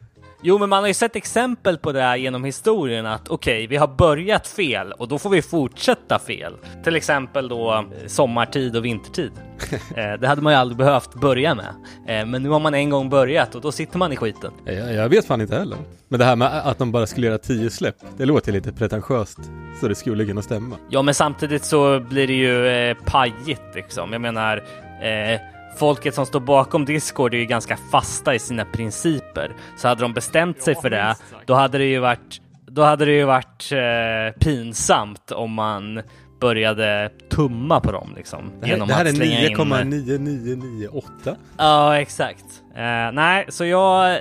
Jo, 0.46 0.58
men 0.58 0.70
man 0.70 0.80
har 0.84 0.88
ju 0.88 0.94
sett 0.94 1.16
exempel 1.16 1.78
på 1.78 1.92
det 1.92 2.02
här 2.02 2.16
genom 2.16 2.44
historien 2.44 3.06
att 3.06 3.30
okej, 3.30 3.68
vi 3.68 3.78
har 3.78 3.88
börjat 3.88 4.48
fel 4.48 4.92
och 4.92 5.08
då 5.08 5.20
får 5.20 5.30
vi 5.30 5.42
fortsätta 5.42 6.20
fel. 6.20 6.54
Till 6.84 6.96
exempel 6.96 7.48
då 7.48 7.74
eh, 7.74 8.08
sommartid 8.08 8.76
och 8.76 8.86
vintertid. 8.86 9.32
eh, 9.96 10.14
det 10.20 10.28
hade 10.28 10.42
man 10.42 10.54
ju 10.54 10.60
aldrig 10.60 10.78
behövt 10.78 11.14
börja 11.14 11.56
med. 11.56 11.76
Eh, 12.08 12.26
men 12.26 12.44
nu 12.44 12.50
har 12.50 12.60
man 12.60 12.74
en 12.74 12.90
gång 12.90 13.10
börjat 13.10 13.56
och 13.56 13.62
då 13.62 13.72
sitter 13.72 13.98
man 13.98 14.14
i 14.14 14.16
skiten. 14.16 14.52
Jag, 14.66 14.94
jag 14.94 15.10
vet 15.10 15.26
fan 15.26 15.42
inte 15.42 15.56
heller. 15.56 15.78
Men 16.08 16.20
det 16.20 16.26
här 16.26 16.36
med 16.36 16.48
att 16.48 16.78
de 16.78 16.92
bara 16.92 17.08
skulle 17.08 17.28
göra 17.28 17.38
tio 17.38 17.70
släpp, 17.70 17.96
det 18.18 18.26
låter 18.26 18.52
lite 18.52 18.72
pretentiöst. 18.72 19.40
Så 19.80 19.88
det 19.88 19.96
skulle 19.96 20.26
kunna 20.26 20.42
stämma. 20.42 20.76
Ja, 20.90 21.02
men 21.02 21.14
samtidigt 21.14 21.66
så 21.66 22.00
blir 22.00 22.28
det 22.28 22.34
ju 22.34 22.68
eh, 22.68 22.98
pajigt 23.06 23.76
liksom. 23.76 24.12
Jag 24.12 24.22
menar, 24.22 24.58
eh, 25.02 25.40
folket 25.78 26.16
som 26.16 26.26
står 26.26 26.40
bakom 26.40 26.86
Discord 26.86 27.34
är 27.34 27.38
ju 27.38 27.46
ganska 27.46 27.78
fasta 27.92 28.36
i 28.36 28.40
sina 28.40 28.66
principer. 28.66 29.52
Så 29.78 29.88
hade 29.88 30.02
de 30.02 30.14
bestämt 30.14 30.62
sig 30.62 30.76
för 30.76 30.90
det, 30.90 31.16
då 31.46 31.54
hade 31.54 31.78
det 31.78 31.86
ju 31.86 32.00
varit, 32.00 32.42
då 32.68 32.84
hade 32.84 33.06
det 33.06 33.12
ju 33.12 33.24
varit 33.24 33.72
eh, 33.72 34.40
pinsamt 34.40 35.32
om 35.32 35.54
man 35.54 36.02
började 36.42 37.12
tumma 37.30 37.80
på 37.80 37.92
dem 37.92 38.14
liksom. 38.16 38.52
Det 38.60 38.66
här, 38.66 38.74
genom 38.74 38.88
det 38.88 38.94
här 38.94 39.06
att 39.06 39.12
är 39.12 39.16
slänga 39.16 39.48
in- 39.48 39.58
9,9998. 39.58 41.36
Ja, 41.58 42.00
exakt. 42.00 42.46
Eh, 42.76 43.12
nej, 43.14 43.46
så 43.50 43.66
jag, 43.66 44.20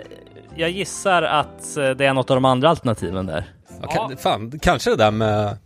jag 0.56 0.70
gissar 0.70 1.22
att 1.22 1.76
eh, 1.76 1.90
det 1.90 2.06
är 2.06 2.14
något 2.14 2.30
av 2.30 2.36
de 2.36 2.44
andra 2.44 2.68
alternativen 2.68 3.26
där. 3.26 3.44
Ja, 3.82 3.88
kan, 3.88 4.16
fan, 4.16 4.58
kanske 4.62 4.90
det 4.90 4.96
där 4.96 5.10
med 5.10 5.56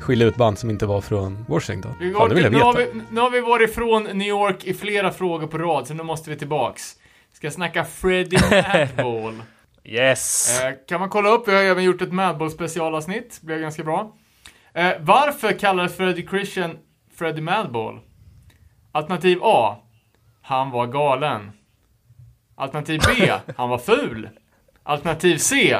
skilja 0.00 0.26
ut 0.26 0.36
band 0.36 0.58
som 0.58 0.70
inte 0.70 0.86
var 0.86 1.00
från 1.00 1.44
Washington. 1.48 1.94
Vi 2.00 2.12
Fan, 2.12 2.28
det 2.28 2.34
vill 2.34 2.44
jag 2.44 2.52
nu, 2.52 2.58
har 2.58 2.74
veta. 2.76 2.92
vi, 2.92 3.00
nu 3.10 3.20
har 3.20 3.30
vi 3.30 3.40
varit 3.40 3.70
ifrån 3.70 4.02
New 4.02 4.28
York 4.28 4.64
i 4.64 4.74
flera 4.74 5.12
frågor 5.12 5.46
på 5.46 5.58
rad, 5.58 5.86
så 5.86 5.94
nu 5.94 6.02
måste 6.02 6.30
vi 6.30 6.36
tillbaks. 6.36 6.94
Ska 7.32 7.50
snacka 7.50 7.84
Freddie 7.84 8.38
Madball. 8.96 9.42
Yes! 9.84 10.60
Eh, 10.62 10.72
kan 10.88 11.00
man 11.00 11.08
kolla 11.08 11.28
upp, 11.28 11.48
vi 11.48 11.54
har 11.54 11.62
även 11.62 11.84
gjort 11.84 12.02
ett 12.02 12.12
Madball 12.12 12.50
specialavsnitt, 12.50 13.38
blev 13.42 13.60
ganska 13.60 13.84
bra. 13.84 14.12
Eh, 14.74 14.92
varför 15.00 15.52
kallades 15.58 15.96
Freddie 15.96 16.26
Christian 16.26 16.78
Freddie 17.14 17.40
Madball? 17.42 18.00
Alternativ 18.92 19.38
A. 19.42 19.76
Han 20.42 20.70
var 20.70 20.86
galen. 20.86 21.50
Alternativ 22.54 23.00
B. 23.06 23.32
Han 23.56 23.68
var 23.68 23.78
ful. 23.78 24.28
Alternativ 24.82 25.36
C. 25.38 25.76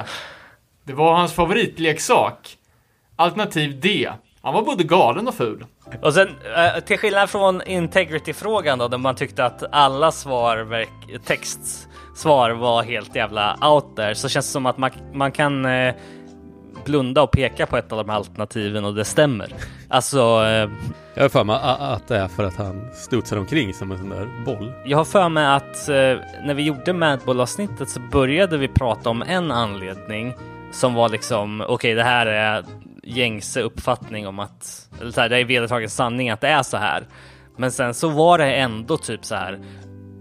Det 0.84 0.92
var 0.92 1.14
hans 1.14 1.32
favoritleksak. 1.32 2.58
Alternativ 3.16 3.80
D. 3.80 4.08
Han 4.42 4.54
var 4.54 4.62
både 4.62 4.84
galen 4.84 5.28
och 5.28 5.34
ful. 5.34 5.64
Och 6.02 6.14
sen 6.14 6.28
eh, 6.28 6.80
till 6.84 6.98
skillnad 6.98 7.30
från 7.30 7.62
integrity-frågan 7.66 8.78
då, 8.78 8.88
där 8.88 8.98
man 8.98 9.14
tyckte 9.14 9.44
att 9.44 9.62
alla 9.72 10.12
svar, 10.12 10.56
verk- 10.56 11.24
textsvar 11.24 12.50
var 12.50 12.82
helt 12.82 13.16
jävla 13.16 13.56
out 13.68 13.96
there, 13.96 14.14
så 14.14 14.28
känns 14.28 14.46
det 14.46 14.52
som 14.52 14.66
att 14.66 14.78
man, 14.78 14.90
man 15.12 15.32
kan 15.32 15.64
eh, 15.64 15.94
blunda 16.84 17.22
och 17.22 17.30
peka 17.30 17.66
på 17.66 17.76
ett 17.76 17.92
av 17.92 17.98
de 17.98 18.08
här 18.10 18.16
alternativen 18.16 18.84
och 18.84 18.94
det 18.94 19.04
stämmer. 19.04 19.52
Alltså, 19.88 20.18
eh, 20.18 20.70
Jag 21.14 21.22
har 21.24 21.28
för 21.28 21.44
mig 21.44 21.58
att 21.62 22.08
det 22.08 22.16
är 22.16 22.28
för 22.28 22.44
att 22.44 22.56
han 22.56 22.88
studsar 22.94 23.36
omkring 23.36 23.74
som 23.74 23.92
en 23.92 23.98
sån 23.98 24.08
där 24.08 24.44
boll. 24.44 24.72
jag 24.84 24.98
har 24.98 25.04
för 25.04 25.28
mig 25.28 25.46
att 25.46 25.88
eh, 25.88 25.94
när 26.46 26.54
vi 26.54 26.62
gjorde 26.62 26.92
Madball-avsnittet 26.92 27.88
så 27.90 28.00
började 28.00 28.58
vi 28.58 28.68
prata 28.68 29.10
om 29.10 29.22
en 29.22 29.50
anledning 29.50 30.34
som 30.72 30.94
var 30.94 31.08
liksom, 31.08 31.64
okej, 31.68 31.94
det 31.94 32.02
här 32.04 32.26
är 32.26 32.64
gängse 33.06 33.60
uppfattning 33.62 34.26
om 34.26 34.38
att, 34.38 34.88
eller 35.00 35.10
så 35.10 35.20
här, 35.20 35.28
det 35.28 35.38
är 35.38 35.44
vedertagen 35.44 35.90
sanning 35.90 36.30
att 36.30 36.40
det 36.40 36.48
är 36.48 36.62
så 36.62 36.76
här. 36.76 37.06
Men 37.56 37.72
sen 37.72 37.94
så 37.94 38.08
var 38.08 38.38
det 38.38 38.54
ändå 38.54 38.96
typ 38.96 39.24
så 39.24 39.34
här. 39.34 39.60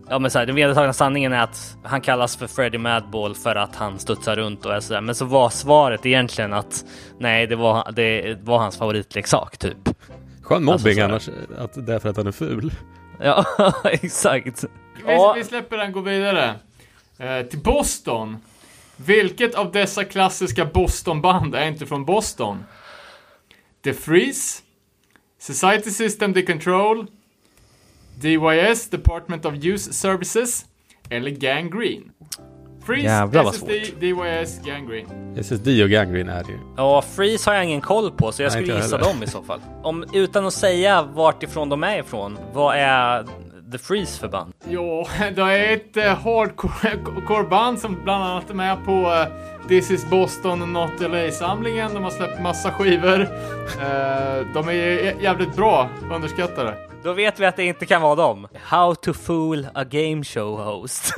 Ja 0.09 0.19
men 0.19 0.31
så 0.31 0.39
här, 0.39 0.45
den 0.45 0.55
vedertagna 0.55 0.93
sanningen 0.93 1.33
är 1.33 1.39
att 1.43 1.77
han 1.83 2.01
kallas 2.01 2.35
för 2.37 2.47
Freddie 2.47 2.77
Madball 2.77 3.35
för 3.35 3.55
att 3.55 3.75
han 3.75 3.99
studsar 3.99 4.35
runt 4.35 4.65
och 4.65 4.73
är 4.73 4.79
sådär. 4.79 5.01
Men 5.01 5.15
så 5.15 5.25
var 5.25 5.49
svaret 5.49 6.05
egentligen 6.05 6.53
att 6.53 6.85
nej, 7.19 7.47
det 7.47 7.55
var, 7.55 7.91
det 7.91 8.37
var 8.41 8.57
hans 8.57 8.77
favoritleksak 8.77 9.57
typ. 9.57 9.77
Skön 10.41 10.63
mobbing 10.63 10.99
Alltså, 10.99 11.31
annars, 11.31 11.49
att 11.59 11.85
det 11.87 11.93
är 11.95 11.99
för 11.99 12.09
att 12.09 12.17
han 12.17 12.27
är 12.27 12.31
ful. 12.31 12.71
Ja, 13.19 13.45
exakt. 13.83 14.63
Vi, 15.05 15.13
Ja. 15.13 15.33
vi 15.37 15.43
släpper 15.43 15.77
den, 15.77 15.91
går 15.91 16.01
vidare. 16.01 16.53
Eh, 17.17 17.45
till 17.45 17.59
Boston. 17.59 18.37
Vilket 18.97 19.55
av 19.55 19.71
dessa 19.71 20.03
klassiska 20.03 20.65
Boston-band 20.65 21.55
är 21.55 21.67
inte 21.67 21.85
från 21.85 22.05
Boston? 22.05 22.63
The 23.83 23.93
Freeze, 23.93 24.61
Society 25.39 25.91
System 25.91 26.33
The 26.33 26.41
Control, 26.41 27.07
DYS, 28.21 28.89
Department 28.89 29.45
of 29.45 29.53
Youth 29.55 29.83
Services, 29.91 30.65
eller 31.09 31.31
Gang 31.31 31.69
Green? 31.69 32.11
Freeze, 32.85 33.05
Jävlar 33.07 33.43
vad 33.43 33.53
SSD, 33.53 33.69
DYS, 33.99 34.59
Gang 34.65 34.87
Green. 34.87 35.35
SSD 35.37 35.67
och 35.83 35.89
Gangrene 35.89 36.31
är 36.31 36.43
det 36.43 36.51
ju. 36.51 36.57
Ja, 36.77 37.01
Freeze 37.01 37.49
har 37.49 37.55
jag 37.55 37.63
ingen 37.65 37.81
koll 37.81 38.11
på 38.11 38.31
så 38.31 38.43
jag 38.43 38.53
Nej, 38.53 38.61
skulle 38.63 38.77
gissa 38.81 38.97
heller. 38.97 39.09
dem 39.09 39.23
i 39.23 39.27
så 39.27 39.43
fall. 39.43 39.59
Om, 39.83 40.05
utan 40.13 40.45
att 40.45 40.53
säga 40.53 41.01
vart 41.03 41.43
ifrån 41.43 41.69
de 41.69 41.83
är 41.83 41.99
ifrån, 41.99 42.37
vad 42.53 42.75
är 42.77 43.25
The 43.77 43.83
Freeze 43.83 44.19
för 44.19 44.27
band? 44.27 44.53
Jo, 44.67 45.05
det 45.35 45.41
är 45.41 45.73
ett 45.73 45.97
eh, 45.97 46.03
hardcore-band 46.03 47.79
som 47.79 48.03
bland 48.03 48.23
annat 48.23 48.49
är 48.49 48.53
med 48.53 48.85
på 48.85 48.91
eh, 48.91 49.27
This 49.67 49.91
is 49.91 50.09
Boston 50.09 50.73
Not 50.73 50.99
LA-samlingen. 50.99 51.93
De 51.93 52.03
har 52.03 52.11
släppt 52.11 52.41
massa 52.41 52.71
skivor. 52.71 53.27
Eh, 53.75 54.45
de 54.53 54.69
är 54.69 54.73
jä- 54.73 55.21
jävligt 55.21 55.55
bra, 55.55 55.89
underskattade. 56.11 56.77
Då 57.03 57.13
vet 57.13 57.39
vi 57.39 57.45
att 57.45 57.55
det 57.55 57.63
inte 57.63 57.85
kan 57.85 58.01
vara 58.01 58.15
dem. 58.15 58.47
How 58.63 58.95
to 58.95 59.13
fool 59.13 59.67
a 59.73 59.83
game 59.83 60.23
show 60.23 60.59
host. 60.63 61.13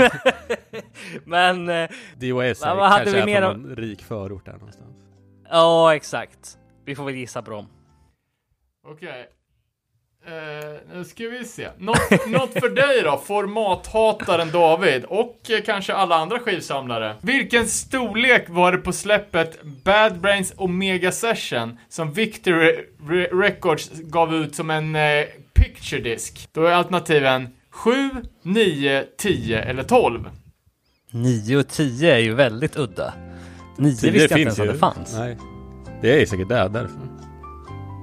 Men, 1.24 1.70
eh, 1.70 1.89
DOS 2.16 2.64
är 2.64 2.76
Vad- 2.76 2.91
kanske 2.91 3.12
vi 3.12 3.20
är 3.20 3.26
mer 3.26 3.41
från 3.41 3.62
någon 3.62 3.76
rik 3.76 4.03
förort 4.03 4.45
där 4.45 4.53
någonstans. 4.53 4.97
ja 5.49 5.95
exakt. 5.95 6.58
Vi 6.86 6.95
får 6.95 7.03
väl 7.05 7.16
gissa 7.16 7.41
på 7.41 7.51
dem. 7.51 7.68
Okej. 8.88 9.28
Eh, 10.28 10.34
nu 10.93 11.03
ska 11.03 11.23
vi 11.23 11.45
se. 11.45 11.67
Något, 11.78 12.28
något 12.28 12.53
för 12.53 12.69
dig 12.69 13.01
då, 13.03 13.21
formathataren 13.25 14.51
David 14.51 15.03
och 15.05 15.41
eh, 15.49 15.63
kanske 15.65 15.93
alla 15.93 16.15
andra 16.15 16.39
skivsamlare. 16.39 17.15
Vilken 17.21 17.67
storlek 17.67 18.45
var 18.49 18.71
det 18.71 18.78
på 18.78 18.91
släppet 18.93 19.63
Bad 19.63 20.19
Brains 20.19 20.53
Omega 20.57 21.11
Session 21.11 21.78
som 21.89 22.13
Victory 22.13 22.75
Re- 23.07 23.41
Records 23.41 23.91
gav 23.93 24.36
ut 24.36 24.55
som 24.55 24.69
en 24.69 24.95
eh, 24.95 25.25
picture 25.53 26.01
disc? 26.01 26.47
Då 26.51 26.65
är 26.65 26.71
alternativen 26.71 27.49
7, 27.69 27.91
9, 28.41 29.03
10 29.17 29.59
eller 29.61 29.84
12. 29.84 30.30
9 31.11 31.57
och 31.57 31.67
10 31.67 32.13
är 32.13 32.19
ju 32.19 32.34
väldigt 32.34 32.78
udda. 32.78 33.13
9 33.78 33.89
visste 33.91 34.07
jag 34.09 34.21
inte 34.23 34.36
ens 34.39 34.59
att 34.59 34.67
det 34.67 34.78
fanns. 34.78 35.15
Nej. 35.17 35.38
Det 36.01 36.21
är 36.21 36.25
säkert 36.25 36.49
där, 36.49 36.69
därför. 36.69 36.99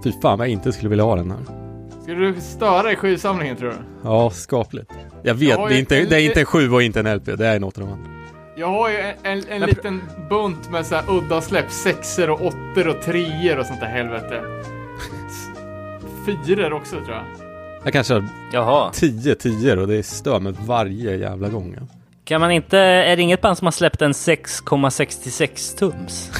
Fy 0.05 0.13
fan 0.23 0.39
vad 0.39 0.47
jag 0.47 0.53
inte 0.53 0.73
skulle 0.73 0.89
vilja 0.91 1.05
ha 1.05 1.17
den 1.17 1.31
här. 1.31 1.64
Ska 2.05 2.13
du 2.15 2.41
störa 2.41 2.93
i 2.93 2.97
skivsamlingen 2.97 3.57
tror 3.57 3.69
du? 3.71 3.77
Ja, 4.05 4.31
skapligt. 4.31 4.91
Jag 5.23 5.35
vet, 5.35 5.49
Jag 5.49 5.69
det, 5.69 5.75
är 5.75 5.79
inte, 5.79 5.99
en- 5.99 6.09
det 6.09 6.17
är 6.21 6.21
inte 6.27 6.41
en 6.41 6.47
7 6.47 6.71
och 6.71 6.83
inte 6.83 7.01
en 7.01 7.17
LP, 7.17 7.27
det 7.37 7.47
är 7.47 7.61
något 7.61 7.79
av 7.79 7.85
de 7.85 7.93
andra. 7.93 8.11
Jag 8.57 8.67
har 8.67 8.91
ju 8.91 8.97
en, 8.99 9.15
en, 9.23 9.45
en 9.49 9.61
liten 9.63 10.03
bunt 10.31 10.71
med 10.71 10.87
så 10.87 10.95
här 10.95 11.05
udda 11.11 11.41
släpp, 11.41 11.71
sexor 11.71 12.31
och 12.31 12.41
åttor 12.43 12.89
och 12.89 13.03
treor 13.03 13.59
och 13.59 13.67
sånt 13.67 13.81
där 13.81 13.87
helvete. 13.87 14.41
Fyror 16.27 16.73
också 16.73 16.97
tror 16.97 17.11
jag. 17.11 17.25
Jag 17.85 17.93
kanske 17.93 18.15
har 18.15 18.25
Jaha. 18.53 18.91
10 18.93 19.35
10 19.35 19.77
och 19.77 19.89
det 19.89 20.03
stör 20.03 20.41
mig 20.41 20.53
varje 20.67 21.17
jävla 21.17 21.49
gång. 21.49 21.77
ja. 21.81 21.87
Kan 22.25 22.41
man 22.41 22.51
inte, 22.51 22.79
är 22.79 23.17
det 23.17 23.23
inget 23.23 23.41
band 23.41 23.59
som 23.59 23.67
har 23.67 23.73
släppt 23.73 24.03
en 24.03 24.13
6,66 24.13 25.79
tums? 25.79 26.31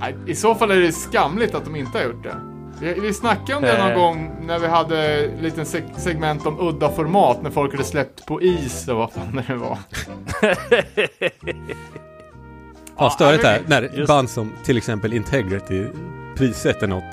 Nej, 0.00 0.14
I 0.26 0.34
så 0.34 0.54
fall 0.54 0.70
är 0.70 0.76
det 0.80 0.92
skamligt 0.92 1.54
att 1.54 1.64
de 1.64 1.76
inte 1.76 1.98
har 1.98 2.04
gjort 2.04 2.22
det. 2.22 2.34
Vi, 2.82 2.94
vi 3.00 3.12
snackade 3.14 3.54
om 3.56 3.62
det 3.62 3.78
någon 3.78 3.90
Eh. 3.90 3.96
gång 3.98 4.30
när 4.46 4.58
vi 4.58 4.66
hade 4.66 5.24
en 5.24 5.42
liten 5.42 5.64
seg- 5.64 5.96
segment 5.98 6.46
om 6.46 6.60
udda 6.60 6.88
format 6.90 7.42
när 7.42 7.50
folk 7.50 7.72
hade 7.72 7.84
släppt 7.84 8.26
på 8.26 8.42
is 8.42 8.88
och 8.88 8.96
vad 8.96 9.12
fan 9.12 9.36
det 9.36 9.44
nu 9.48 9.56
var. 9.56 9.78
Ja, 12.98 13.10
störigt 13.10 13.42
men- 13.42 13.52
här, 13.52 13.62
när 13.66 13.82
just- 13.82 14.08
band 14.08 14.30
som 14.30 14.52
till 14.64 14.76
exempel 14.76 15.12
Integrity 15.12 15.86
prissätter 16.36 16.86
något 16.86 17.04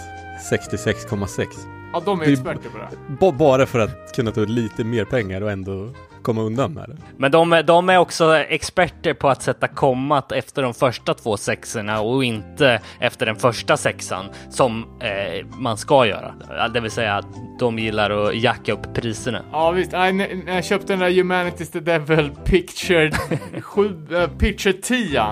66,6. 0.52 1.46
Ja, 1.94 2.02
de 2.06 2.22
är 2.22 2.26
Det 2.26 2.32
är- 2.32 2.34
experter 2.34 2.70
på 2.70 2.78
det. 2.78 2.88
Ba- 3.20 3.32
bara 3.32 3.66
för 3.66 3.80
att 3.80 4.16
kunna 4.16 4.32
ta 4.32 4.42
ut 4.42 4.50
lite 4.50 4.84
mer 4.84 5.06
pengar 5.06 5.42
och 5.42 5.52
ändå 5.52 5.90
komma 6.24 6.42
undan 6.42 6.74
med 6.74 6.90
det. 6.90 6.98
Men 7.18 7.32
de, 7.32 7.54
är- 7.54 7.64
de 7.64 7.90
är 7.90 7.98
också 7.98 8.38
experter 8.38 9.14
på 9.14 9.30
att 9.30 9.42
sätta 9.44 9.68
kommat 9.68 10.32
efter 10.32 10.62
de 10.64 10.74
första 10.74 11.14
två 11.14 11.38
sexorna 11.38 12.02
och 12.02 12.24
inte 12.24 12.82
efter 13.00 13.26
den 13.26 13.36
första 13.36 13.78
sexan 13.78 14.26
som 14.50 14.86
eh, 15.02 15.46
man 15.58 15.78
ska 15.78 16.06
göra. 16.06 16.34
Det 16.74 16.80
vill 16.80 16.92
säga 16.92 17.16
att 17.16 17.26
de 17.60 17.80
gillar 17.80 18.10
att 18.10 18.36
jacka 18.36 18.74
upp 18.74 18.94
priserna. 18.94 19.42
Ja 19.52 19.72
visst, 19.72 19.92
Nej, 19.92 20.14
när 20.14 20.56
jag 20.56 20.66
köpte 20.66 20.94
den 20.94 21.00
där 21.00 21.10
Humanity's 21.10 21.72
the 21.72 21.80
Devil 21.80 22.32
Picture, 22.46 23.12
sju, 23.62 23.96
äh, 24.16 24.28
Picture 24.38 24.74
10 24.74 25.24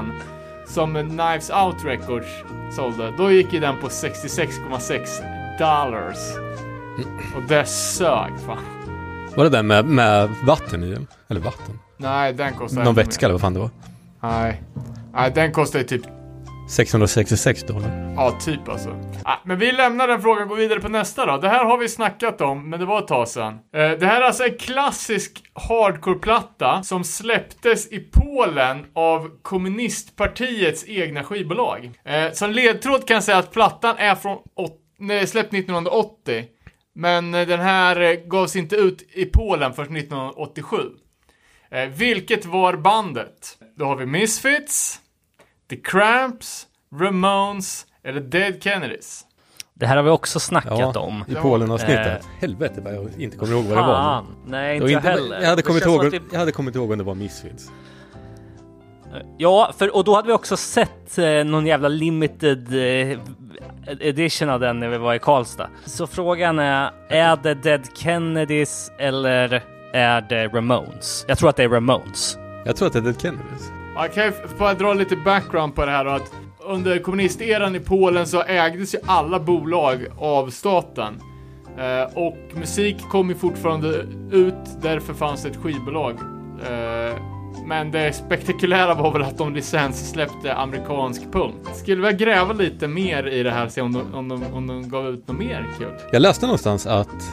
som 0.68 0.94
Knives 0.94 1.50
Out 1.50 1.86
Records 1.86 2.28
sålde, 2.76 3.14
då 3.18 3.32
gick 3.32 3.54
ju 3.54 3.60
den 3.60 3.76
på 3.82 3.88
66,6 3.88 5.00
dollars. 5.60 6.18
Och 7.36 7.42
det 7.48 7.66
sög 7.66 8.32
fan. 8.46 8.77
Var 9.38 9.44
det 9.44 9.50
den 9.50 9.68
med, 9.68 9.86
med 9.86 10.30
vatten 10.46 10.84
i? 10.84 10.90
den? 10.94 11.08
Eller 11.30 11.42
vatten? 11.42 11.80
Nej, 11.98 12.34
den 12.34 12.54
kostar 12.54 12.84
Någon 12.84 12.96
vätska 12.96 13.26
eller 13.26 13.34
vad 13.34 13.42
fan 13.42 13.54
det 13.54 13.60
var? 13.60 13.70
Nej. 14.22 14.62
Nej, 15.14 15.32
den 15.36 15.52
kostar 15.52 15.80
ju 15.80 15.86
typ, 15.86 16.02
666 16.70 17.64
dollar. 17.64 18.14
ja 18.16 18.32
typ 18.42 18.70
alltså. 18.70 18.90
Ah, 19.24 19.36
men 19.46 19.60
vi 19.60 19.72
lämnar 19.72 20.08
den 20.08 20.22
frågan 20.22 20.44
och 20.44 20.50
går 20.50 20.56
vidare 20.56 20.80
på 20.80 20.90
nästa 20.90 21.26
då. 21.26 21.38
Det 21.38 21.50
här 21.50 21.66
har 21.66 21.78
vi 21.78 21.90
snackat 21.90 22.42
om, 22.42 22.70
men 22.70 22.80
det 22.80 22.86
var 22.86 23.00
ett 23.00 23.08
tag 23.08 23.28
sedan. 23.28 23.54
Eh, 23.54 23.60
det 24.00 24.06
här 24.06 24.22
är 24.22 24.26
alltså 24.26 24.44
en 24.44 24.58
klassisk 24.58 25.44
hardcore-platta 25.54 26.84
som 26.84 27.04
släpptes 27.04 27.92
i 27.92 28.00
Polen 28.00 28.86
av 28.96 29.30
kommunistpartiets 29.42 30.86
egna 30.88 31.24
skivbolag. 31.24 31.92
Eh, 32.06 32.32
som 32.34 32.52
ledtråd 32.52 33.08
kan 33.08 33.14
jag 33.14 33.24
säga 33.24 33.38
att 33.38 33.52
plattan 33.52 33.96
är 33.98 34.16
från 34.16 34.38
åt- 34.56 34.82
nej, 35.00 35.28
släppt 35.28 35.54
1980. 35.54 36.46
Men 37.00 37.34
eh, 37.34 37.48
den 37.48 37.60
här 37.60 38.02
eh, 38.02 38.12
gavs 38.14 38.56
inte 38.56 38.76
ut 38.76 39.02
i 39.14 39.26
Polen 39.26 39.74
förrän 39.74 39.96
1987. 39.98 40.78
Eh, 41.72 41.86
vilket 41.86 42.46
var 42.46 42.74
bandet? 42.78 43.58
Då 43.76 43.86
har 43.86 43.96
vi 43.96 44.06
Misfits, 44.06 45.00
The 45.70 45.76
Cramps, 45.76 46.68
Ramones 47.00 47.86
eller 48.04 48.22
Dead 48.22 48.64
Kennedys. 48.64 49.24
Det 49.74 49.86
här 49.88 49.96
har 49.96 50.04
vi 50.04 50.10
också 50.10 50.40
snackat 50.40 50.80
Ja, 50.80 51.00
om. 51.00 51.26
i 51.28 51.36
Polen-avsnittet. 51.36 52.08
Eh. 52.24 52.28
Helvete 52.40 52.82
vad 52.82 52.96
jag 52.96 53.10
inte 53.18 53.38
kommer 53.38 53.54
ihåg 53.54 53.64
vad 53.66 53.78
det 53.78 53.82
var. 53.82 54.26
Nej 54.48 54.70
Det 54.70 54.76
inte 54.84 54.92
jag 54.94 55.00
inte, 55.00 55.10
heller. 55.10 55.40
jag, 55.42 55.50
hade 55.50 55.56
Det 55.56 55.66
kommit 55.66 55.86
ihåg, 55.86 56.00
som 56.00 56.08
att 56.08 56.32
jag 56.32 56.40
hade 56.40 56.52
kommit 56.52 56.76
ihåg 56.76 56.92
om 56.92 56.98
det 56.98 57.04
var 57.04 57.16
Misfits. 57.16 57.72
Ja, 59.38 59.72
för, 59.78 59.96
och 59.96 60.04
då 60.04 60.16
hade 60.16 60.28
vi 60.28 60.34
också 60.34 60.58
sett 60.58 61.18
eh, 61.18 61.44
någon 61.46 61.66
jävla 61.66 61.88
limited 61.88 62.68
eh, 62.74 63.20
edition 64.00 64.50
av 64.50 64.60
den 64.60 64.80
när 64.80 64.90
vi 64.90 64.98
var 64.98 65.14
i 65.14 65.20
Karlstad. 65.20 65.70
Så 65.86 66.08
frågan 66.08 66.60
är, 66.60 66.92
är 67.10 67.36
det 67.44 67.54
Dead 67.54 67.88
Kennedys 67.98 68.92
eller 69.00 69.64
är 69.94 70.22
det 70.22 70.48
Ramones? 70.48 71.26
Jag 71.28 71.38
tror 71.38 71.50
att 71.50 71.56
det 71.56 71.64
är 71.64 71.70
Ramones. 71.70 72.38
Jag 72.66 72.76
tror 72.76 72.88
att 72.88 72.94
det 72.94 73.00
är 73.00 73.04
Dead 73.04 73.22
Kennedys. 73.22 73.72
Jag 73.96 74.14
kan 74.14 74.26
ju 74.26 74.32
bara 74.60 74.74
dra 74.74 74.94
lite 74.94 75.16
background 75.16 75.76
på 75.76 75.86
det 75.86 75.92
här 75.92 76.06
då, 76.06 76.12
att 76.12 76.34
under 76.60 77.00
kommunisteran 77.00 77.76
i 77.76 77.80
Polen 77.80 78.28
så 78.28 78.44
ägdes 78.44 78.96
ju 78.96 79.00
alla 79.06 79.40
bolag 79.40 80.06
av 80.20 80.50
staten. 80.50 81.22
Eh, 81.78 82.18
och 82.18 82.38
musik 82.54 83.02
kom 83.12 83.30
ju 83.30 83.36
fortfarande 83.36 83.88
ut, 84.32 84.82
därför 84.82 85.14
fanns 85.14 85.44
det 85.44 85.50
ett 85.50 85.58
skivbolag. 85.58 86.14
Eh, 86.70 87.37
men 87.68 87.92
det 87.92 88.14
spektakulära 88.14 88.94
var 88.94 89.12
väl 89.14 89.22
att 89.22 89.38
de 89.38 89.54
licenssläppte 89.54 90.54
amerikansk 90.54 91.32
punk. 91.32 91.56
Skulle 91.76 92.08
vi 92.08 92.14
gräva 92.14 92.54
lite 92.54 92.88
mer 92.88 93.28
i 93.28 93.44
det 93.44 93.52
här, 93.52 93.68
se 93.70 93.82
om 93.82 93.94
de, 93.94 94.14
om 94.14 94.28
de, 94.28 94.44
om 94.54 94.68
de 94.68 94.90
gav 94.90 95.08
ut 95.08 95.28
något 95.28 95.38
mer 95.38 95.68
kul? 95.78 95.92
Jag 96.12 96.22
läste 96.22 96.46
någonstans 96.46 96.88
att 96.88 97.24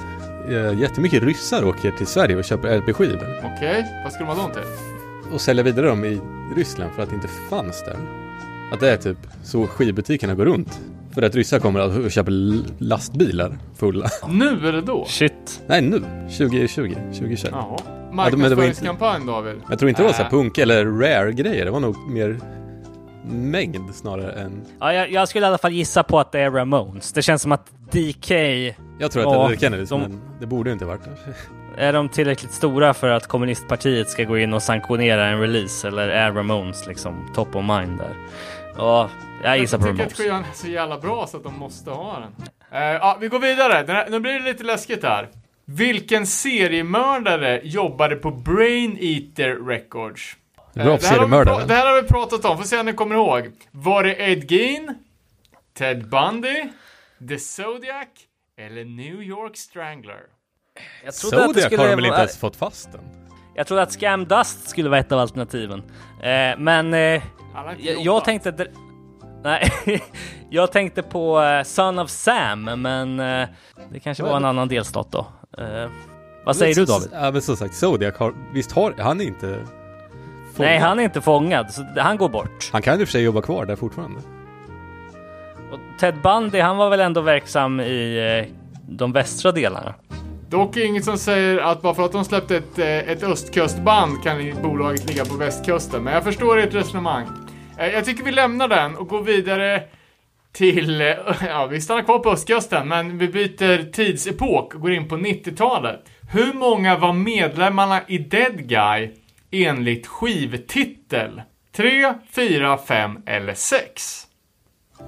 eh, 0.49 0.81
jättemycket 0.81 1.23
ryssar 1.23 1.65
åker 1.65 1.91
till 1.91 2.07
Sverige 2.07 2.37
och 2.37 2.45
köper 2.45 2.79
LP-skivor. 2.79 3.43
Okej, 3.55 3.87
vad 4.05 4.13
skulle 4.13 4.27
man 4.27 4.37
dem 4.37 4.51
till? 4.51 4.63
Och 5.35 5.41
säljer 5.41 5.65
vidare 5.65 5.87
dem 5.87 6.05
i 6.05 6.21
Ryssland 6.57 6.93
för 6.93 7.03
att 7.03 7.09
det 7.09 7.15
inte 7.15 7.29
fanns 7.51 7.85
där. 7.85 7.97
Att 8.73 8.81
det 8.81 8.91
är 8.91 8.97
typ 8.97 9.19
så 9.45 9.67
skivbutikerna 9.67 10.35
går 10.35 10.45
runt. 10.45 10.81
För 11.15 11.23
att 11.23 11.35
ryssar 11.35 11.59
kommer 11.59 12.05
och 12.05 12.11
köper 12.11 12.33
lastbilar 12.79 13.59
fulla. 13.77 14.09
Nu 14.29 14.69
eller 14.69 14.83
då? 14.83 15.05
Shit. 15.09 15.63
Nej 15.67 15.83
nu, 15.83 16.01
2020, 16.39 16.95
2021. 17.13 17.53
Jaha. 17.53 17.94
Marknadsföringskampanj 18.15 19.27
David. 19.27 19.63
Jag 19.69 19.79
tror 19.79 19.89
inte 19.89 20.03
det 20.03 20.07
var 20.07 20.13
så 20.13 20.19
här 20.23 20.25
Äh. 20.25 20.31
punk 20.31 20.59
eller 20.59 20.85
rare 20.87 21.33
grejer. 21.33 21.65
Det 21.65 21.71
var 21.71 21.81
nog 21.81 22.11
mer 22.11 22.41
mängd 23.27 23.95
snarare 23.95 24.33
än... 24.33 24.63
Ja, 24.81 24.93
jag, 24.93 25.11
jag 25.13 25.29
skulle 25.29 25.45
i 25.47 25.49
alla 25.49 25.59
fall 25.59 25.73
gissa 25.73 26.03
på 26.03 26.19
att 26.21 26.33
det 26.33 26.41
är 26.41 26.51
Ramones. 26.51 27.13
Det 27.13 27.23
känns 27.23 27.43
som 27.43 27.53
att 27.53 27.71
DK, 27.91 28.31
Jag 28.99 29.11
tror 29.11 29.43
att 29.43 29.49
det 29.49 29.55
är 29.55 29.59
Kennedys, 29.61 29.89
de- 29.89 30.01
men 30.01 30.21
det 30.41 30.47
borde 30.47 30.71
ju 30.71 30.73
inte 30.73 30.85
varit 30.85 31.01
är 31.79 31.93
de 31.93 32.09
tillräckligt 32.09 32.53
stora 32.53 32.95
för 32.95 33.09
att 33.09 33.27
kommunistpartiet 33.27 34.09
ska 34.11 34.25
gå 34.25 34.39
in 34.39 34.53
och 34.55 34.63
sanktionera 34.63 35.27
en 35.27 35.41
release? 35.41 35.89
Eller 35.89 36.09
är 36.09 36.33
Ramones 36.33 36.87
liksom 36.87 37.31
top 37.35 37.57
of 37.57 37.65
mind 37.65 37.99
där? 37.99 38.15
Ja, 38.77 39.09
jag 39.45 39.59
gissar 39.59 39.79
på 39.79 39.87
Jag 39.87 39.91
tycker 39.91 40.03
Ramones. 40.03 40.13
att 40.13 40.19
skivan 40.19 40.41
är 40.41 40.55
så 40.55 40.67
jävla 40.69 40.99
bra 40.99 41.27
så 41.27 41.37
att 41.37 41.43
de 41.45 41.59
måste 41.59 41.91
ha 41.91 42.13
den. 42.21 42.47
Eh, 42.83 42.89
ja, 42.89 43.17
vi 43.21 43.29
går 43.29 43.39
vidare. 43.39 43.83
Den 43.83 43.97
här, 43.97 44.07
nu 44.11 44.21
blir 44.21 44.33
det 44.33 44.45
lite 44.45 44.65
läskigt 44.65 45.03
här. 45.03 45.29
Vilken 45.65 46.27
seriemördare 46.27 47.61
jobbade 47.65 48.17
på 48.17 48.31
Brain 48.31 48.99
Eater 49.01 49.67
Records? 49.67 50.37
Eh, 50.77 50.85
Bra 50.85 50.97
det, 50.97 51.07
här 51.07 51.67
det 51.67 51.75
här 51.75 51.87
har 51.87 52.03
vi 52.03 52.09
pratat 52.09 52.45
om, 52.45 52.59
får 52.59 52.65
se 52.65 52.81
om 52.81 52.87
ni 52.87 52.93
kommer 52.93 53.15
ihåg. 53.15 53.51
Var 53.71 54.03
det 54.05 54.15
Ed 54.15 54.51
Gein, 54.51 54.95
Ted 55.79 56.09
Bundy, 56.09 56.69
The 57.29 57.39
Zodiac 57.39 58.09
eller 58.59 58.85
New 58.85 59.23
York 59.23 59.57
Strangler? 59.57 60.21
Jag 61.05 61.15
trodde 61.15 61.37
att 61.37 61.43
det 61.43 61.47
Zodiac 61.49 61.67
skulle 61.67 61.83
har 61.83 61.89
de 61.89 61.97
väl 61.97 62.05
inte 62.07 62.19
ens 62.19 62.39
fått 62.39 62.57
fast 62.57 62.93
den? 62.93 63.01
Jag 63.55 63.67
trodde 63.67 63.83
att 63.83 63.93
Scam 63.93 64.25
Dust 64.25 64.69
skulle 64.69 64.89
vara 64.89 65.01
ett 65.01 65.13
av 65.13 65.19
alternativen. 65.19 65.83
Eh, 66.23 66.59
men 66.59 66.95
eh, 66.95 67.01
jag, 67.79 68.01
jag 68.01 68.25
tänkte... 68.25 68.67
Nej, 69.43 69.71
jag 70.51 70.73
tänkte 70.73 71.03
på 71.03 71.43
eh, 71.43 71.63
Son 71.63 71.99
of 71.99 72.11
Sam, 72.11 72.65
men 72.65 73.21
eh, 73.21 73.49
det 73.93 74.01
kanske 74.01 74.23
var 74.23 74.37
en 74.37 74.45
annan 74.45 74.69
delstat 74.69 75.13
då. 75.13 75.27
Eh, 75.59 75.91
vad 76.45 76.57
säger 76.57 76.75
du 76.75 76.85
David? 76.85 77.09
Ja 77.13 77.31
men 77.31 77.43
som 77.43 77.57
sagt, 77.57 77.75
Zodiac 77.75 78.17
har, 78.19 78.35
visst 78.53 78.73
har, 78.73 78.95
han 78.99 79.21
är 79.21 79.25
inte... 79.25 79.47
fångad. 80.55 80.71
Nej, 80.71 80.79
han 80.79 80.99
är 80.99 81.03
inte 81.03 81.21
fångad, 81.21 81.71
så 81.71 81.85
han 81.97 82.17
går 82.17 82.29
bort. 82.29 82.71
Han 82.73 82.83
kan 82.83 82.95
och 82.95 83.01
för 83.01 83.07
sig 83.07 83.23
jobba 83.23 83.43
kvar 83.43 83.67
där 83.67 83.77
fortfarande. 83.77 84.21
Och 85.73 85.79
Ted 86.01 86.15
Bundy, 86.23 86.61
han 86.61 86.77
var 86.77 86.91
väl 86.91 87.01
ändå 87.01 87.21
verksam 87.21 87.81
i 87.81 88.19
eh, 88.47 88.53
de 88.89 89.13
västra 89.13 89.53
delarna? 89.53 89.95
Dock 90.49 90.77
inget 90.77 91.05
som 91.05 91.19
säger 91.19 91.59
att 91.59 91.83
bara 91.83 91.95
för 91.95 92.05
att 92.05 92.13
de 92.13 92.25
släppte 92.25 92.57
ett, 92.57 92.79
eh, 92.79 92.87
ett 92.87 93.23
östkustband 93.23 94.23
kan 94.23 94.63
bolaget 94.63 95.09
ligga 95.09 95.25
på 95.25 95.35
västkusten. 95.37 96.03
Men 96.05 96.15
jag 96.15 96.25
förstår 96.25 96.59
ert 96.59 96.75
resonemang. 96.75 97.27
Eh, 97.79 97.89
Jag 97.89 98.05
tycker 98.05 98.25
vi 98.25 98.33
lämnar 98.33 98.69
den 98.69 98.97
och 98.97 99.09
går 99.09 99.23
vidare 99.23 99.83
till, 100.55 101.01
eh, 101.01 101.07
ja 101.49 101.67
vi 101.67 101.81
stannar 101.81 102.03
kvar 102.03 102.19
på 102.19 102.31
östkusten, 102.31 102.89
men 102.89 103.19
vi 103.19 103.29
byter 103.29 103.93
tidsepok 103.93 104.75
och 104.75 104.81
går 104.81 104.93
in 104.93 105.09
på 105.09 105.17
90-talet. 105.17 106.01
Hur 106.33 106.53
många 106.53 106.97
var 106.99 107.13
medlemmarna 107.13 108.01
i 108.09 108.19
Dead 108.19 108.69
Guy 108.69 109.11
enligt 109.51 110.07
skivtitel? 110.07 111.43
3, 111.77 112.15
4, 112.33 112.79
5 112.79 113.19
eller 113.27 113.55
6? 113.55 114.27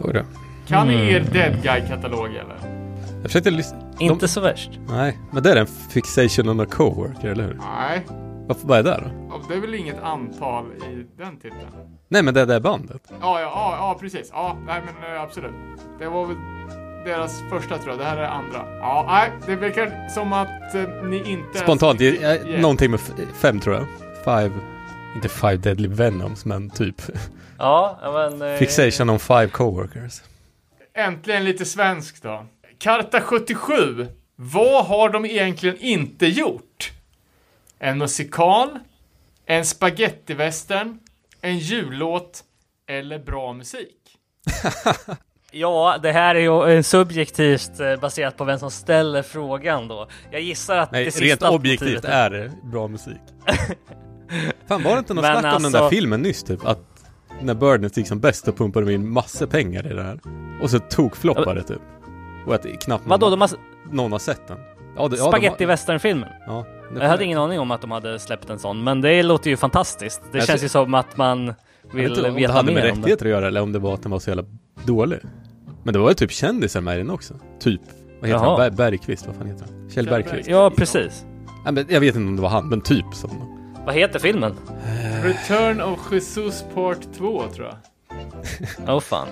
Oj. 0.00 0.24
Kan 0.68 0.88
ni 0.88 0.94
Mm. 0.94 1.06
er 1.14 1.20
Dead 1.32 1.62
Guy-katalog 1.62 2.26
eller? 2.26 2.56
Jag 3.12 3.22
försökte 3.22 3.50
lyssna. 3.50 3.78
Inte 4.00 4.28
så 4.28 4.40
värst. 4.40 4.70
Nej, 4.88 5.18
men 5.32 5.42
det 5.42 5.50
är 5.52 5.56
en 5.56 5.66
fixation 5.66 6.48
on 6.48 6.60
a 6.60 6.66
coworker, 6.70 7.28
eller 7.28 7.44
hur? 7.44 7.54
Nej, 7.54 8.06
Varför, 8.46 8.68
vad 8.68 8.78
är 8.78 8.82
det 8.82 8.90
då? 8.90 9.26
Ja, 9.30 9.40
det 9.48 9.54
är 9.54 9.60
väl 9.60 9.74
inget 9.74 10.02
antal 10.02 10.64
i 10.72 11.06
den 11.18 11.36
titeln? 11.36 11.60
Nej, 12.08 12.22
men 12.22 12.34
det 12.34 12.40
är 12.40 12.46
det 12.46 12.60
bandet. 12.60 13.02
Ja, 13.08 13.16
ja, 13.20 13.40
ja, 13.40 13.76
ja 13.78 13.96
precis. 14.00 14.30
Ja, 14.32 14.56
nej 14.66 14.82
men 14.86 15.14
eh, 15.14 15.22
absolut. 15.22 15.52
Det 15.98 16.08
var 16.08 16.26
väl 16.26 16.36
deras 17.04 17.40
första 17.50 17.78
tror 17.78 17.90
jag, 17.90 17.98
det 17.98 18.04
här 18.04 18.16
är 18.16 18.26
andra. 18.26 18.78
Ja, 18.80 19.04
nej, 19.08 19.30
det 19.46 19.56
verkar 19.56 20.08
som 20.08 20.32
att 20.32 20.74
eh, 20.74 20.82
ni 21.04 21.30
inte... 21.30 21.58
Spontant, 21.58 22.00
ens- 22.00 22.20
Yeah. 22.46 22.60
någonting 22.60 22.90
med 22.90 23.00
fem 23.40 23.60
tror 23.60 23.74
jag. 23.76 23.86
Five, 24.24 24.50
inte 25.14 25.28
five 25.28 25.56
deadly 25.56 25.88
venoms, 25.88 26.44
men 26.44 26.70
typ. 26.70 27.02
Ja, 27.58 27.98
men... 28.02 28.42
eh, 28.52 28.58
Fixation 28.58 29.10
on 29.10 29.18
five 29.18 29.48
coworkers. 29.48 30.22
Äntligen 30.94 31.44
lite 31.44 31.64
svenskt 31.64 32.22
då. 32.22 32.46
Karta 32.78 33.20
77. 33.20 34.06
Vad 34.36 34.86
har 34.86 35.08
de 35.08 35.24
egentligen 35.24 35.76
inte 35.78 36.26
gjort? 36.26 36.92
En 37.86 37.98
musikal? 37.98 38.78
En 39.46 39.64
spagettivästern? 39.64 40.98
En 41.40 41.58
jullåt? 41.58 42.44
Eller 42.88 43.18
bra 43.18 43.52
musik? 43.52 43.96
Ja, 45.52 45.98
det 46.02 46.12
här 46.12 46.34
är 46.34 46.70
ju 46.74 46.82
subjektivt 46.82 47.80
eh, 47.80 47.96
baserat 47.96 48.36
på 48.36 48.44
vem 48.44 48.58
som 48.58 48.70
ställer 48.70 49.22
frågan 49.22 49.88
då. 49.88 50.08
Jag 50.30 50.40
gissar 50.40 50.76
att 50.76 50.92
Nej, 50.92 51.04
det 51.04 51.10
rent 51.10 51.30
sista 51.30 51.50
objektivt 51.50 52.04
alternativet 52.04 52.04
är 52.04 52.30
det 52.30 52.70
bra 52.70 52.88
musik. 52.88 53.20
Fan 54.68 54.82
var 54.82 54.92
det 54.92 54.98
inte 54.98 55.14
något 55.14 55.22
Men 55.22 55.40
snack 55.40 55.56
om 55.56 55.62
den 55.62 55.72
där 55.72 55.78
alltså- 55.78 55.96
filmen 55.96 56.22
nyss 56.22 56.42
typ? 56.42 56.64
Att 56.66 57.10
när 57.40 57.54
Birdnet 57.54 57.96
gick 57.96 58.08
som 58.08 58.20
bäst 58.20 58.44
så 58.44 58.52
pumpade 58.52 58.86
de 58.86 58.92
in 58.92 59.08
massor 59.08 59.46
pengar 59.46 59.86
i 59.92 59.94
det 59.94 60.02
här. 60.02 60.20
Och 60.62 60.70
så 60.70 60.78
tog 60.78 61.16
floppade 61.16 61.62
typ. 61.62 61.82
Och 62.46 62.54
att 62.54 62.62
det 62.62 62.76
knappt 62.76 63.06
Vadå, 63.06 63.26
någon, 63.26 63.38
de 63.38 63.40
har 63.40 63.50
någon 63.90 64.12
har 64.12 64.18
sett 64.18 64.48
den. 64.48 64.58
Ja, 64.96 65.08
det, 65.08 65.16
ja, 65.16 65.28
Spaghetti 65.28 65.56
de 65.58 65.64
har- 65.64 65.68
western-filmen? 65.72 66.28
Ja, 66.46 66.66
det- 66.94 67.00
Jag 67.00 67.08
hade 67.08 67.24
ingen 67.24 67.38
aning 67.38 67.60
om 67.60 67.70
att 67.70 67.80
de 67.80 67.90
hade 67.90 68.18
släppt 68.18 68.50
en 68.50 68.58
sån, 68.58 68.84
men 68.84 69.00
det 69.00 69.22
låter 69.22 69.50
ju 69.50 69.56
fantastiskt. 69.56 70.22
Det 70.32 70.38
Jag 70.38 70.46
känns 70.46 70.60
ser- 70.60 70.64
ju 70.64 70.68
som 70.68 70.94
att 70.94 71.16
man 71.16 71.46
Jag 71.46 71.54
vet 71.54 71.94
vill 71.94 72.04
inte 72.08 72.20
om 72.28 72.34
det 72.34 72.40
veta 72.40 72.52
hade 72.52 72.72
med 72.72 72.74
mer 72.74 72.82
om 72.82 72.96
det. 72.96 73.00
rättigheter 73.00 73.26
att 73.26 73.30
göra 73.30 73.46
eller 73.46 73.62
om 73.62 73.72
det 73.72 73.78
var 73.78 73.94
att 73.94 74.02
den 74.02 74.12
var 74.12 74.18
så 74.18 74.30
jävla 74.30 74.44
dålig. 74.84 75.18
Men 75.82 75.92
det 75.92 75.98
var 76.00 76.08
ju 76.08 76.14
typ 76.14 76.30
kändisar 76.30 76.80
med 76.80 76.94
i 76.94 76.98
den 76.98 77.10
också. 77.10 77.34
Typ. 77.60 77.80
Vad 78.20 78.30
heter 78.30 78.44
Jaha. 78.44 78.58
han? 78.60 78.70
Ber- 78.72 78.76
Bergqvist, 78.76 79.26
vad 79.26 79.36
fan 79.36 79.46
heter 79.46 79.64
han? 79.64 79.74
Kjell 79.74 79.90
Kjell 79.90 80.06
Bergqvist. 80.06 80.48
Ja, 80.48 80.70
precis. 80.76 81.24
Nej, 81.64 81.72
men 81.74 81.86
jag 81.88 82.00
vet 82.00 82.14
inte 82.16 82.28
om 82.28 82.36
det 82.36 82.42
var 82.42 82.48
han, 82.48 82.68
men 82.68 82.80
typ 82.80 83.14
som. 83.14 83.30
Vad 83.86 83.94
heter 83.94 84.18
filmen? 84.18 84.54
Return 85.22 85.80
of 85.80 86.12
Jesus 86.12 86.64
Part 86.74 86.98
2 87.18 87.42
tror 87.54 87.66
jag. 87.66 87.76
Åh 88.88 88.96
oh, 88.96 89.00
fan. 89.00 89.28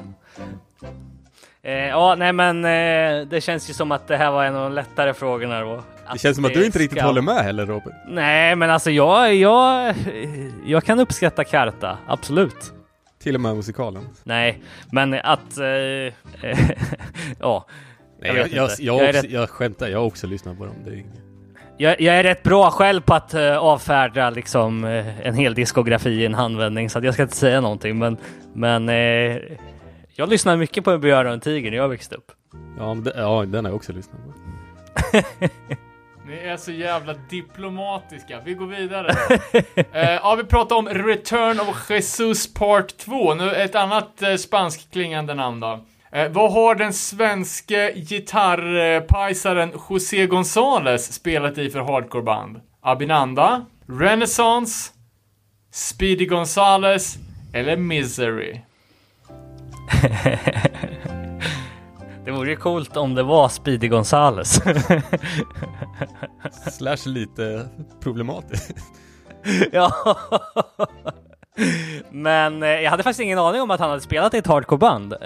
Eh, 1.65 1.73
ja, 1.89 2.15
nej 2.19 2.33
men 2.33 2.65
eh, 2.65 3.27
det 3.29 3.41
känns 3.43 3.71
ju 3.71 3.75
som 3.75 3.93
att 3.93 4.09
det 4.09 4.17
här 4.17 4.31
var 4.31 4.45
en 4.45 4.57
av 4.57 4.63
de 4.63 4.73
lättare 4.73 5.15
frågorna 5.15 5.61
då. 5.61 5.83
Det 6.13 6.19
känns 6.19 6.37
som 6.37 6.45
att 6.45 6.55
du 6.55 6.67
inte 6.67 6.79
riktigt 6.79 6.99
ska- 6.99 7.07
håller 7.07 7.23
med 7.23 7.37
heller 7.45 7.67
Robin. 7.67 7.93
Nej, 8.09 8.57
men 8.57 8.71
alltså 8.71 8.91
jag, 8.91 9.35
jag, 9.35 9.95
jag 10.67 10.85
kan 10.85 11.01
uppskatta 11.01 11.45
Karta, 11.45 11.99
absolut. 12.07 12.73
Till 13.23 13.35
och 13.35 13.41
med 13.41 13.57
musikalen. 13.57 14.09
Nej, 14.25 14.59
men 14.93 15.15
att... 15.15 15.59
Eh, 15.59 15.65
ja. 17.41 17.67
Nej, 18.21 18.37
Jag 18.37 18.37
jag, 18.37 18.49
jag, 18.49 18.71
jag, 18.79 19.05
Jag 19.05 19.15
rätt- 19.15 19.31
jag 19.31 19.51
skämtar, 19.51 19.89
jag 19.89 19.99
har 19.99 20.07
också 20.07 20.27
lyssnat 20.27 20.59
på 20.59 20.65
dem. 20.65 20.75
Det 20.85 20.91
är 20.91 20.95
inget. 20.95 21.13
Jag, 21.77 22.01
jag 22.01 22.17
är 22.17 22.23
rätt 22.23 22.43
bra 22.43 22.71
själv 22.71 23.01
på 23.01 23.15
att 23.15 23.35
uh, 23.35 23.57
avfärda 23.59 24.31
liksom 24.31 24.85
eh, 24.85 25.27
en 25.27 25.35
hel 25.35 25.55
diskografi 25.55 26.11
i 26.11 26.27
en 26.27 26.35
handvändning, 26.35 26.91
så 26.91 26.99
att 26.99 27.05
jag 27.05 27.15
ska 27.15 27.23
inte 27.23 27.37
säga 27.37 27.61
någonting. 27.61 27.99
Men, 27.99 28.17
men 28.55 28.89
eh, 28.89 29.37
jag 30.17 30.29
lyssnar 30.29 30.57
mycket 30.57 30.85
på 30.85 30.91
En 30.91 31.01
björn 31.01 31.27
och 31.27 31.33
en 31.33 31.41
tiger 31.41 31.71
när 31.71 31.79
jag 31.79 31.89
växte 31.89 32.15
upp. 32.15 32.33
Ja, 32.79 32.95
men 32.95 33.05
det, 33.05 33.13
ja, 33.17 33.45
den 33.47 33.65
har 33.65 33.71
jag 33.71 33.77
också 33.77 33.93
lyssnat 33.93 34.21
på. 34.25 34.33
Ni 36.27 36.37
är 36.37 36.57
så 36.57 36.73
jävla 36.73 37.15
diplomatiska. 37.31 38.41
Vi 38.45 38.55
går 38.55 38.67
vidare. 38.67 39.15
eh, 39.93 40.11
ja, 40.11 40.35
vi 40.35 40.45
pratar 40.45 40.77
om 40.77 40.89
Return 40.89 41.61
of 41.61 41.91
Jesus 41.91 42.55
Part 42.55 42.97
2. 42.97 43.35
Nu 43.35 43.51
ett 43.51 43.75
annat 43.75 44.23
eh, 44.23 44.35
spanskklingande 44.35 45.35
namn 45.35 45.61
då. 45.61 45.85
Eh, 46.13 46.29
vad 46.31 46.53
har 46.53 46.75
den 46.75 46.93
svenske 46.93 47.93
gitarrpajsaren 47.97 49.73
José 49.91 50.27
González 50.27 51.13
spelat 51.13 51.59
i 51.59 51.71
för 51.71 51.81
hardcoreband? 51.81 52.61
Abinanda, 52.81 53.67
Renaissance, 53.87 54.93
Speedy 55.73 56.27
Gonzales 56.27 57.17
eller 57.53 57.77
Misery? 57.77 58.61
Det 62.25 62.31
vore 62.31 62.51
ju 62.51 62.57
coolt 62.57 62.97
om 62.97 63.15
det 63.15 63.23
var 63.23 63.49
Speedy 63.49 63.89
Gonzales. 63.89 64.61
Slash 66.73 67.07
lite 67.09 67.69
problematiskt. 68.01 68.77
ja. 69.73 69.93
Men 72.11 72.63
eh, 72.63 72.69
jag 72.69 72.91
hade 72.91 73.03
faktiskt 73.03 73.21
ingen 73.21 73.39
aning 73.39 73.63
om 73.63 73.71
att 73.71 73.81
han 73.81 73.89
hade 73.91 74.01
spelat 74.03 74.35
i 74.35 74.39
ett 74.39 74.47
hardcoreband. 74.47 75.13
Eh, 75.13 75.19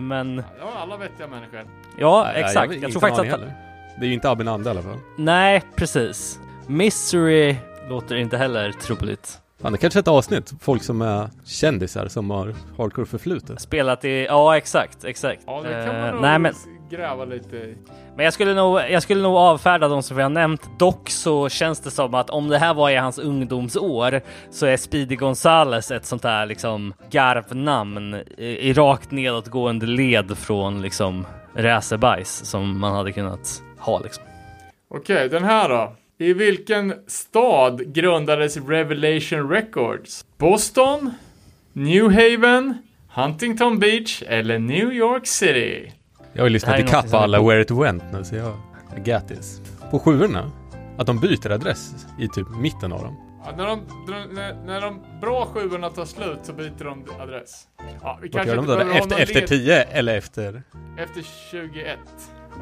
men 0.00 0.42
Ja, 0.60 0.72
alla 0.82 0.96
vettiga 0.96 1.26
människor. 1.26 1.66
ja, 1.98 2.30
exakt. 2.32 2.56
har 2.56 2.64
Jag, 2.64 2.74
inte 2.74 2.90
tror 2.90 3.00
faktiskt 3.00 3.20
att 3.20 3.26
heller. 3.26 3.54
Det 3.98 4.04
är 4.04 4.08
ju 4.08 4.14
inte 4.14 4.30
Abinanda 4.30 4.70
i 4.70 4.72
alla 4.72 4.82
fall. 4.82 4.98
Nej, 5.18 5.62
precis. 5.76 6.38
Misery 6.66 7.56
låter 7.88 8.16
inte 8.16 8.36
heller 8.36 8.72
troligt. 8.72 9.38
Fan, 9.62 9.72
det 9.72 9.78
kanske 9.78 9.98
är 9.98 10.00
ett 10.00 10.08
avsnitt. 10.08 10.52
Folk 10.60 10.82
som 10.82 11.02
är 11.02 11.28
kändisar 11.44 12.08
som 12.08 12.30
har 12.30 12.54
hardcore 12.78 13.06
förflutet. 13.06 13.60
Spelat 13.60 14.04
i... 14.04 14.24
Ja, 14.24 14.56
exakt, 14.56 15.04
exakt. 15.04 15.42
Ja, 15.46 15.60
det 15.62 15.86
kan 15.86 15.96
Eh, 15.96 16.02
man 16.02 16.10
nog 16.12 16.22
nej, 16.22 16.38
men, 16.38 16.54
gräva 16.90 17.24
lite 17.24 17.56
i. 17.56 17.76
men 18.16 18.24
jag 18.24 18.34
skulle 18.34 18.54
nog, 18.54 18.80
jag 18.90 19.02
skulle 19.02 19.22
nog 19.22 19.36
avfärda 19.36 19.88
de 19.88 20.02
som 20.02 20.16
vi 20.16 20.22
har 20.22 20.30
nämnt. 20.30 20.78
Dock 20.78 21.10
så 21.10 21.48
känns 21.48 21.80
det 21.80 21.90
som 21.90 22.14
att 22.14 22.30
om 22.30 22.48
det 22.48 22.58
här 22.58 22.74
var 22.74 22.90
i 22.90 22.96
hans 22.96 23.18
ungdomsår 23.18 24.20
så 24.50 24.66
är 24.66 24.76
Speedy 24.76 25.16
Gonzales 25.16 25.90
ett 25.90 26.06
sånt 26.06 26.22
där 26.22 26.46
liksom 26.46 26.94
garvnamn 27.10 28.14
i, 28.38 28.44
i 28.46 28.72
rakt 28.72 29.10
nedåtgående 29.10 29.86
led 29.86 30.38
från 30.38 30.82
liksom 30.82 31.26
racerbajs 31.56 32.44
som 32.44 32.80
man 32.80 32.92
hade 32.92 33.12
kunnat 33.12 33.62
ha 33.78 33.98
liksom. 33.98 34.24
Okej, 34.94 35.28
den 35.28 35.44
här 35.44 35.68
då. 35.68 35.92
I 36.22 36.32
vilken 36.32 36.94
stad 37.06 37.94
grundades 37.94 38.56
Revelation 38.56 39.48
Records? 39.50 40.24
Boston? 40.38 41.10
New 41.72 42.04
Haven? 42.04 42.74
Huntington 43.08 43.78
Beach? 43.78 44.22
Eller 44.26 44.58
New 44.58 44.92
York 44.92 45.26
City? 45.26 45.92
Jag 46.32 46.42
har 46.42 46.46
ju 46.46 46.52
lyssnat 46.52 46.74
är 46.74 46.78
i 46.78 46.82
någonting 46.82 46.92
kapp 47.00 47.08
som 47.08 47.18
är 47.18 47.22
alla. 47.22 47.42
Where 47.42 47.62
It 47.62 47.70
Went 47.70 48.02
nu 48.12 48.24
så 48.24 48.34
jag 48.36 49.28
this. 49.28 49.60
På 49.90 49.98
sjuorna. 49.98 50.50
Att 50.98 51.06
de 51.06 51.20
byter 51.20 51.50
adress 51.50 51.94
i 52.18 52.28
typ 52.28 52.46
mitten 52.60 52.92
av 52.92 53.02
dem. 53.02 53.16
Ja, 53.44 53.52
när, 53.56 53.66
de, 53.66 53.80
när, 54.34 54.54
när 54.66 54.80
de 54.80 55.00
bra 55.20 55.46
sjuorna 55.46 55.90
tar 55.90 56.04
slut 56.04 56.38
så 56.42 56.52
byter 56.52 56.84
de 56.84 57.04
adress. 57.20 57.64
Ja, 58.02 58.18
vi 58.22 58.28
Vart 58.28 58.32
kanske 58.32 58.48
gör 58.48 58.56
de 58.56 58.60
inte 58.60 58.72
då? 58.72 58.78
behöver 58.78 58.92
ha 58.94 58.98
Efter, 59.00 59.18
efter 59.22 59.40
led- 59.40 59.46
10 59.48 59.82
eller 59.82 60.16
efter? 60.18 60.62
efter 60.98 61.24
21. 61.50 61.98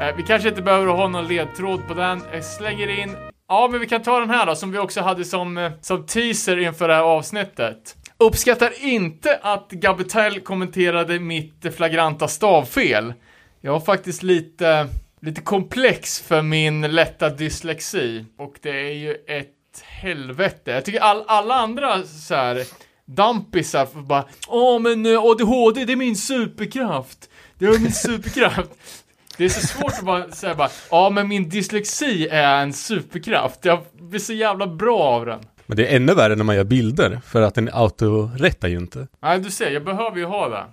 Eh, 0.01 0.17
vi 0.17 0.23
kanske 0.23 0.49
inte 0.49 0.63
behöver 0.63 0.87
ha 0.87 1.09
någon 1.09 1.29
ledtråd 1.29 1.81
på 1.89 1.95
den. 1.95 2.23
Jag 2.33 2.45
slänger 2.45 2.89
in... 3.03 3.17
Ja, 3.53 3.69
men 3.71 3.81
vi 3.81 3.87
kan 3.87 4.03
ta 4.03 4.21
den 4.21 4.31
här 4.31 4.47
då, 4.47 4.55
som 4.55 4.73
vi 4.73 4.79
också 4.79 5.01
hade 5.01 5.25
som, 5.25 5.59
eh, 5.59 5.73
som 5.81 6.07
teaser 6.07 6.59
inför 6.59 6.89
det 6.89 6.95
här 6.95 7.03
avsnittet. 7.03 7.97
Uppskattar 8.19 8.85
inte 8.85 9.39
att 9.43 9.71
Gabetel 9.71 10.41
kommenterade 10.41 11.19
mitt 11.21 11.75
flagranta 11.77 12.29
stavfel. 12.29 13.13
Jag 13.61 13.73
har 13.73 13.81
faktiskt 13.81 14.23
lite, 14.23 14.87
lite 15.21 15.41
komplex 15.41 16.21
för 16.21 16.43
min 16.43 16.81
lätta 16.81 17.29
dyslexi. 17.29 18.25
Och 18.39 18.55
det 18.63 18.71
är 18.71 18.95
ju 18.95 19.15
ett 19.27 19.83
helvete. 19.83 20.71
Jag 20.71 20.85
tycker 20.85 21.01
all, 21.01 21.25
alla 21.27 21.55
andra 21.55 22.03
så 22.03 22.35
här 22.35 22.63
dampisar 23.05 23.87
får 23.87 24.01
bara 24.01 24.25
Åh 24.49 24.81
men 24.81 25.07
eh, 25.07 25.25
ADHD 25.25 25.85
det 25.85 25.93
är 25.93 25.97
min 25.97 26.17
superkraft. 26.17 27.31
Det 27.59 27.65
är 27.67 27.79
min 27.79 27.93
superkraft. 27.93 28.71
Det 29.41 29.45
är 29.47 29.49
så 29.49 29.67
svårt 29.67 29.93
att 29.93 30.05
bara 30.05 30.31
säga 30.31 30.55
bara 30.55 30.69
Ja 30.91 31.11
men 31.11 31.29
min 31.29 31.49
dyslexi 31.49 32.29
är 32.31 32.63
en 32.63 32.73
superkraft. 32.73 33.65
Jag 33.65 33.79
blir 34.01 34.21
så 34.21 34.33
jävla 34.33 34.67
bra 34.67 34.99
av 34.99 35.27
den. 35.27 35.41
Men 35.67 35.77
det 35.77 35.87
är 35.87 35.97
ännu 35.97 36.15
värre 36.15 36.37
när 36.37 36.45
man 36.45 36.57
gör 36.57 36.65
bilder. 36.65 37.21
För 37.27 37.43
att 37.43 37.55
den 37.55 37.71
autorättar 37.73 38.69
ju 38.69 38.77
inte. 38.77 39.07
Nej 39.23 39.39
du 39.39 39.51
ser, 39.51 39.71
jag 39.71 39.85
behöver 39.85 40.17
ju 40.17 40.25
ha 40.25 40.49
det. 40.49 40.65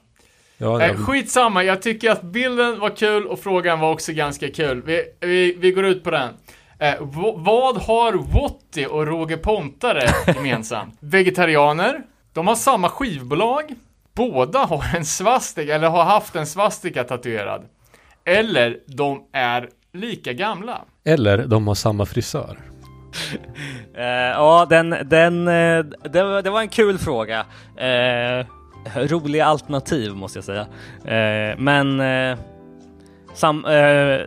Ja, 0.57 0.81
Eh, 0.81 0.87
jag, 0.87 0.97
skitsamma, 0.97 1.63
jag 1.63 1.81
tycker 1.81 2.11
att 2.11 2.21
bilden 2.21 2.79
var 2.79 2.89
kul 2.89 3.27
och 3.27 3.39
frågan 3.39 3.79
var 3.79 3.91
också 3.91 4.13
ganska 4.13 4.51
kul. 4.51 4.81
Vi, 4.85 5.03
vi, 5.19 5.55
vi 5.59 5.71
går 5.71 5.85
ut 5.85 6.03
på 6.03 6.11
den. 6.11 6.29
Eh, 6.79 6.95
vad 7.35 7.77
har 7.77 8.13
Wotti 8.13 8.85
och 8.85 9.07
Roger 9.07 9.37
Pontare 9.37 10.09
gemensamt? 10.35 10.97
Vegetarianer, 10.99 12.01
de 12.33 12.47
har 12.47 12.55
samma 12.55 12.89
skivbolag, 12.89 13.75
båda 14.13 14.59
har 14.59 14.95
en 14.95 15.05
svastika, 15.05 15.75
eller 15.75 15.89
har 15.89 16.03
haft 16.03 16.35
en 16.35 16.47
svastika 16.47 17.03
tatuerad. 17.03 17.65
Eller 18.27 18.77
de 18.87 19.23
är 19.33 19.69
lika 19.93 20.33
gamla. 20.33 20.81
Eller 21.05 21.37
de 21.47 21.67
har 21.67 21.75
samma 21.75 22.05
frisör. 22.05 22.57
Eh, 23.97 24.03
ja, 24.05 24.67
den, 24.69 24.95
den, 25.05 25.47
eh, 25.47 25.85
det, 26.11 26.23
var- 26.23 26.41
det 26.41 26.49
var 26.49 26.61
en 26.61 26.67
kul 26.69 26.97
fråga. 26.97 27.39
Uh, 27.39 28.45
roliga 29.07 29.45
alternativ 29.45 30.15
måste 30.15 30.37
jag 30.37 30.43
säga. 30.43 30.61
Eh, 31.05 31.57
men 31.57 31.99
eh, 31.99 32.37
sam, 33.33 33.65
eh, 33.65 33.71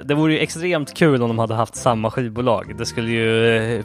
det 0.05 0.15
vore 0.15 0.33
ju 0.33 0.39
extremt 0.39 0.95
kul 0.95 1.23
om 1.23 1.29
de 1.29 1.39
hade 1.39 1.55
haft 1.55 1.75
samma 1.77 2.11
skivbolag. 2.11 2.75
Det 2.79 2.87
skulle 2.87 3.11
ju 3.11 3.29
uh, 3.79 3.85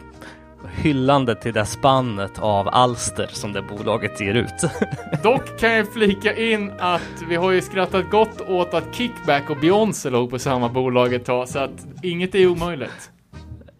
hyllande 0.74 1.36
till 1.36 1.54
det 1.54 1.66
spannet 1.66 2.40
av 2.40 2.68
alster 2.68 3.30
som 3.32 3.54
det 3.54 3.62
bolaget 3.62 4.22
ger 4.22 4.34
ut. 4.34 4.62
Dock 5.24 5.60
kan 5.60 5.72
jag 5.74 5.94
flika 5.94 6.36
in 6.36 6.72
att 6.80 7.24
vi 7.30 7.36
har 7.36 7.52
ju 7.52 7.62
skrattat 7.62 8.10
gott 8.12 8.42
åt 8.50 8.74
att 8.74 8.96
Kickback 8.96 9.50
och 9.50 9.58
Beyoncé 9.58 10.10
låg 10.10 10.30
på 10.30 10.40
samma 10.40 10.70
bolag 10.70 11.14
ett 11.14 11.26
tag, 11.26 11.50
så 11.50 11.60
att 11.60 11.88
inget 12.04 12.36
är 12.36 12.48
omöjligt. 12.48 13.12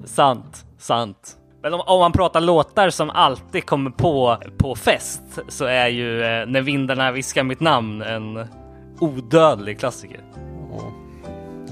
sant, 0.06 0.66
sant. 0.78 1.38
Men 1.64 1.74
om, 1.74 1.82
om 1.82 2.00
man 2.00 2.12
pratar 2.12 2.42
låtar 2.42 2.90
som 2.90 3.10
alltid 3.10 3.66
kommer 3.66 3.92
på 3.92 4.38
på 4.58 4.76
fest 4.76 5.22
så 5.48 5.66
är 5.66 5.88
ju 5.88 6.22
eh, 6.24 6.46
När 6.48 6.62
vindarna 6.62 7.12
viskar 7.12 7.44
mitt 7.44 7.60
namn 7.60 8.02
en 8.02 8.48
odödlig 9.00 9.80
klassiker. 9.80 10.20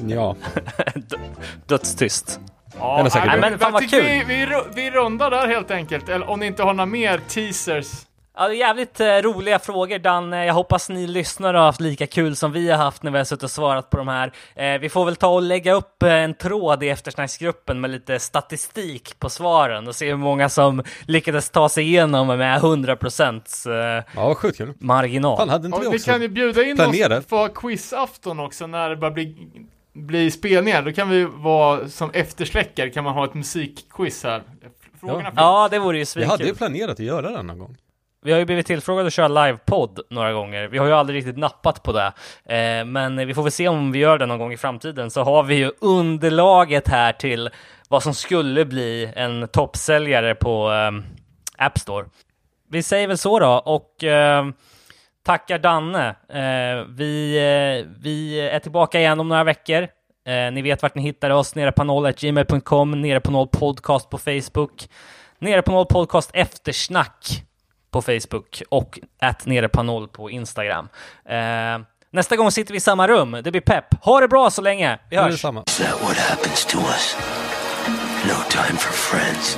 Ja, 0.08 0.36
Dö- 0.96 1.18
Dödstyst. 1.68 2.40
Ja, 2.80 2.98
Den 2.98 3.06
är 3.06 3.10
säkert 3.10 3.28
nej, 3.28 3.40
bra. 3.40 3.50
men 3.50 3.60
Fan, 3.60 3.72
vad 3.74 3.90
kul. 3.90 4.04
vi, 4.04 4.24
vi, 4.28 4.48
vi 4.76 4.92
rundar 4.92 5.32
där 5.32 5.48
helt 5.48 5.72
enkelt, 5.72 6.10
eller 6.10 6.30
om 6.30 6.40
ni 6.40 6.46
inte 6.46 6.64
har 6.64 6.74
några 6.74 6.86
mer 6.86 7.18
teasers. 7.28 7.88
Ja, 8.38 8.48
det 8.48 8.56
är 8.56 8.58
jävligt 8.58 9.00
eh, 9.00 9.06
roliga 9.08 9.60
frågor 9.60 10.00
Danne. 10.00 10.46
Jag 10.46 10.54
hoppas 10.54 10.90
ni 10.90 11.08
lyssnare 11.08 11.58
har 11.58 11.66
haft 11.66 11.82
lika 11.82 12.08
kul 12.08 12.36
som 12.36 12.52
vi 12.52 12.70
har 12.72 12.78
haft 12.78 13.04
när 13.04 13.12
vi 13.12 13.18
har 13.18 13.26
suttit 13.26 13.44
och 13.44 13.52
svarat 13.52 13.90
på 13.90 13.98
de 13.98 14.08
här. 14.08 14.32
Eh, 14.56 14.80
vi 14.80 14.90
får 14.90 15.06
väl 15.06 15.16
ta 15.16 15.28
och 15.28 15.42
lägga 15.42 15.74
upp 15.74 16.04
eh, 16.04 16.12
en 16.14 16.34
tråd 16.34 16.84
i 16.84 16.90
eftersnacksgruppen 16.90 17.82
med 17.82 17.90
lite 17.90 18.20
statistik 18.20 19.20
på 19.20 19.30
svaren 19.30 19.88
och 19.88 19.96
se 19.96 20.10
hur 20.10 20.16
många 20.18 20.50
som 20.50 20.84
lyckades 21.08 21.50
ta 21.50 21.70
sig 21.70 21.84
igenom 21.84 22.28
med 22.28 22.62
100% 22.62 23.70
eh, 23.98 24.04
ja 24.16 24.26
vad 24.28 24.38
sjukt 24.38 24.58
kul. 24.58 24.74
marginal. 24.80 25.38
Fan, 25.38 25.50
hade 25.50 25.66
inte 25.68 25.80
Ja, 25.84 25.90
vi 25.92 25.98
vi 25.98 26.04
kan 26.04 26.22
ju 26.22 26.28
bjuda 26.28 26.64
in 26.64 26.76
planerat? 26.76 27.20
oss 27.20 27.26
på 27.26 27.48
quizafton 27.50 28.40
också 28.40 28.68
när 28.68 28.90
det 28.90 28.96
börjar 28.96 29.14
bli, 29.14 29.36
bli 29.94 30.32
spelningar. 30.32 30.82
Då 30.82 30.92
kan 30.92 31.10
vi 31.10 31.24
vara 31.26 31.90
som 31.90 32.12
eftersläckare, 32.12 32.90
kan 32.90 33.04
man 33.04 33.14
ha 33.14 33.26
ett 33.26 33.34
musikquiz 33.34 34.24
här. 34.24 34.44
Frågorna 35.00 35.32
Ja. 35.36 35.64
Ja, 35.64 35.68
det 35.72 35.80
vore 35.80 35.98
ju 35.98 36.06
Vi 36.16 36.24
hade 36.24 36.44
ju 36.44 36.48
svinkul. 36.48 36.58
planerat 36.58 36.92
att 36.92 37.00
göra 37.00 37.30
det 37.32 37.44
någon 37.44 37.60
gång. 37.60 37.78
Vi 38.26 38.32
har 38.32 38.40
ju 38.40 38.46
blivit 38.46 38.68
tillfrågade 38.68 39.08
att 39.08 39.14
köra 39.14 39.28
livepodd 39.28 40.00
några 40.10 40.34
gånger. 40.34 40.68
Vi 40.68 40.78
har 40.78 40.86
ju 40.86 40.94
aldrig 40.94 41.18
riktigt 41.18 41.38
nappat 41.38 41.84
på 41.84 41.92
det. 41.92 42.14
Eh, 42.56 42.86
men 42.86 43.28
vi 43.28 43.34
får 43.34 43.44
väl 43.44 43.52
se 43.52 43.68
om 43.68 43.92
vi 43.92 44.00
gör 44.00 44.18
det 44.18 44.26
någon 44.26 44.40
gång 44.40 44.54
i 44.54 44.58
framtiden. 44.58 45.12
Så 45.12 45.24
har 45.24 45.44
vi 45.44 45.56
ju 45.56 45.72
underlaget 45.82 46.88
här 46.88 47.14
till 47.14 47.50
vad 47.90 48.04
som 48.04 48.14
skulle 48.14 48.66
bli 48.66 49.12
en 49.16 49.48
toppsäljare 49.48 50.36
på 50.36 50.72
eh, 50.72 51.66
App 51.66 51.80
Store. 51.80 52.06
Vi 52.70 52.84
säger 52.84 53.08
väl 53.08 53.18
så 53.18 53.40
då 53.40 53.52
och 53.66 54.04
eh, 54.04 54.46
tackar 55.24 55.58
Danne. 55.58 56.10
Eh, 56.30 56.86
vi, 56.90 57.38
eh, 57.38 57.92
vi 58.02 58.40
är 58.40 58.60
tillbaka 58.60 59.00
igen 59.00 59.20
om 59.20 59.30
några 59.30 59.44
veckor. 59.44 59.88
Eh, 60.26 60.52
ni 60.52 60.62
vet 60.62 60.82
vart 60.82 60.96
ni 60.96 61.02
hittar 61.02 61.30
oss, 61.30 61.56
nere 61.56 61.72
på 61.72 61.84
noll 61.84 62.12
gmail.com, 62.12 62.92
nere 63.02 63.20
på 63.20 63.32
noll 63.32 63.48
podcast 63.48 64.10
på 64.10 64.18
Facebook, 64.18 64.90
nere 65.40 65.62
på 65.62 65.72
noll 65.72 65.86
podcast 65.86 66.30
eftersnack 66.34 67.44
på 67.92 68.02
Facebook 68.02 68.62
och 68.70 69.00
att 69.22 69.46
nere 69.46 69.70
på 69.70 69.84
noll 69.84 70.08
på 70.08 70.30
Instagram. 70.30 70.90
Eh, 71.26 71.80
nästa 72.12 72.36
gång 72.36 72.52
sitter 72.52 72.72
vi 72.72 72.78
i 72.78 72.80
samma 72.80 73.08
rum. 73.08 73.38
Det 73.44 73.52
blir 73.52 73.62
pepp. 73.62 73.86
Ha 74.02 74.20
det 74.20 74.28
bra 74.28 74.50
så 74.50 74.62
länge. 74.62 75.00
Vi 75.10 75.18
hörs. 75.18 75.32
detsamma. 75.32 75.64
Is 75.68 75.78
that 75.78 76.02
what 76.04 76.18
happens 76.18 76.66
to 76.66 76.78
us? 76.78 77.18
No 78.26 78.36
time 78.50 78.78
for 78.78 78.94
friends. 78.94 79.58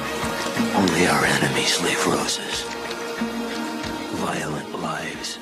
Only 0.77 1.07
our 1.07 1.25
enemies 1.25 1.81
leave 1.83 2.05
roses. 2.07 2.65
Violent 4.11 4.71
lives 4.81 5.39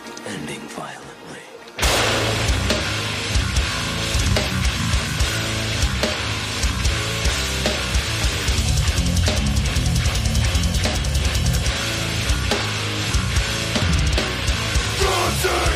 Victory! 15.44 15.73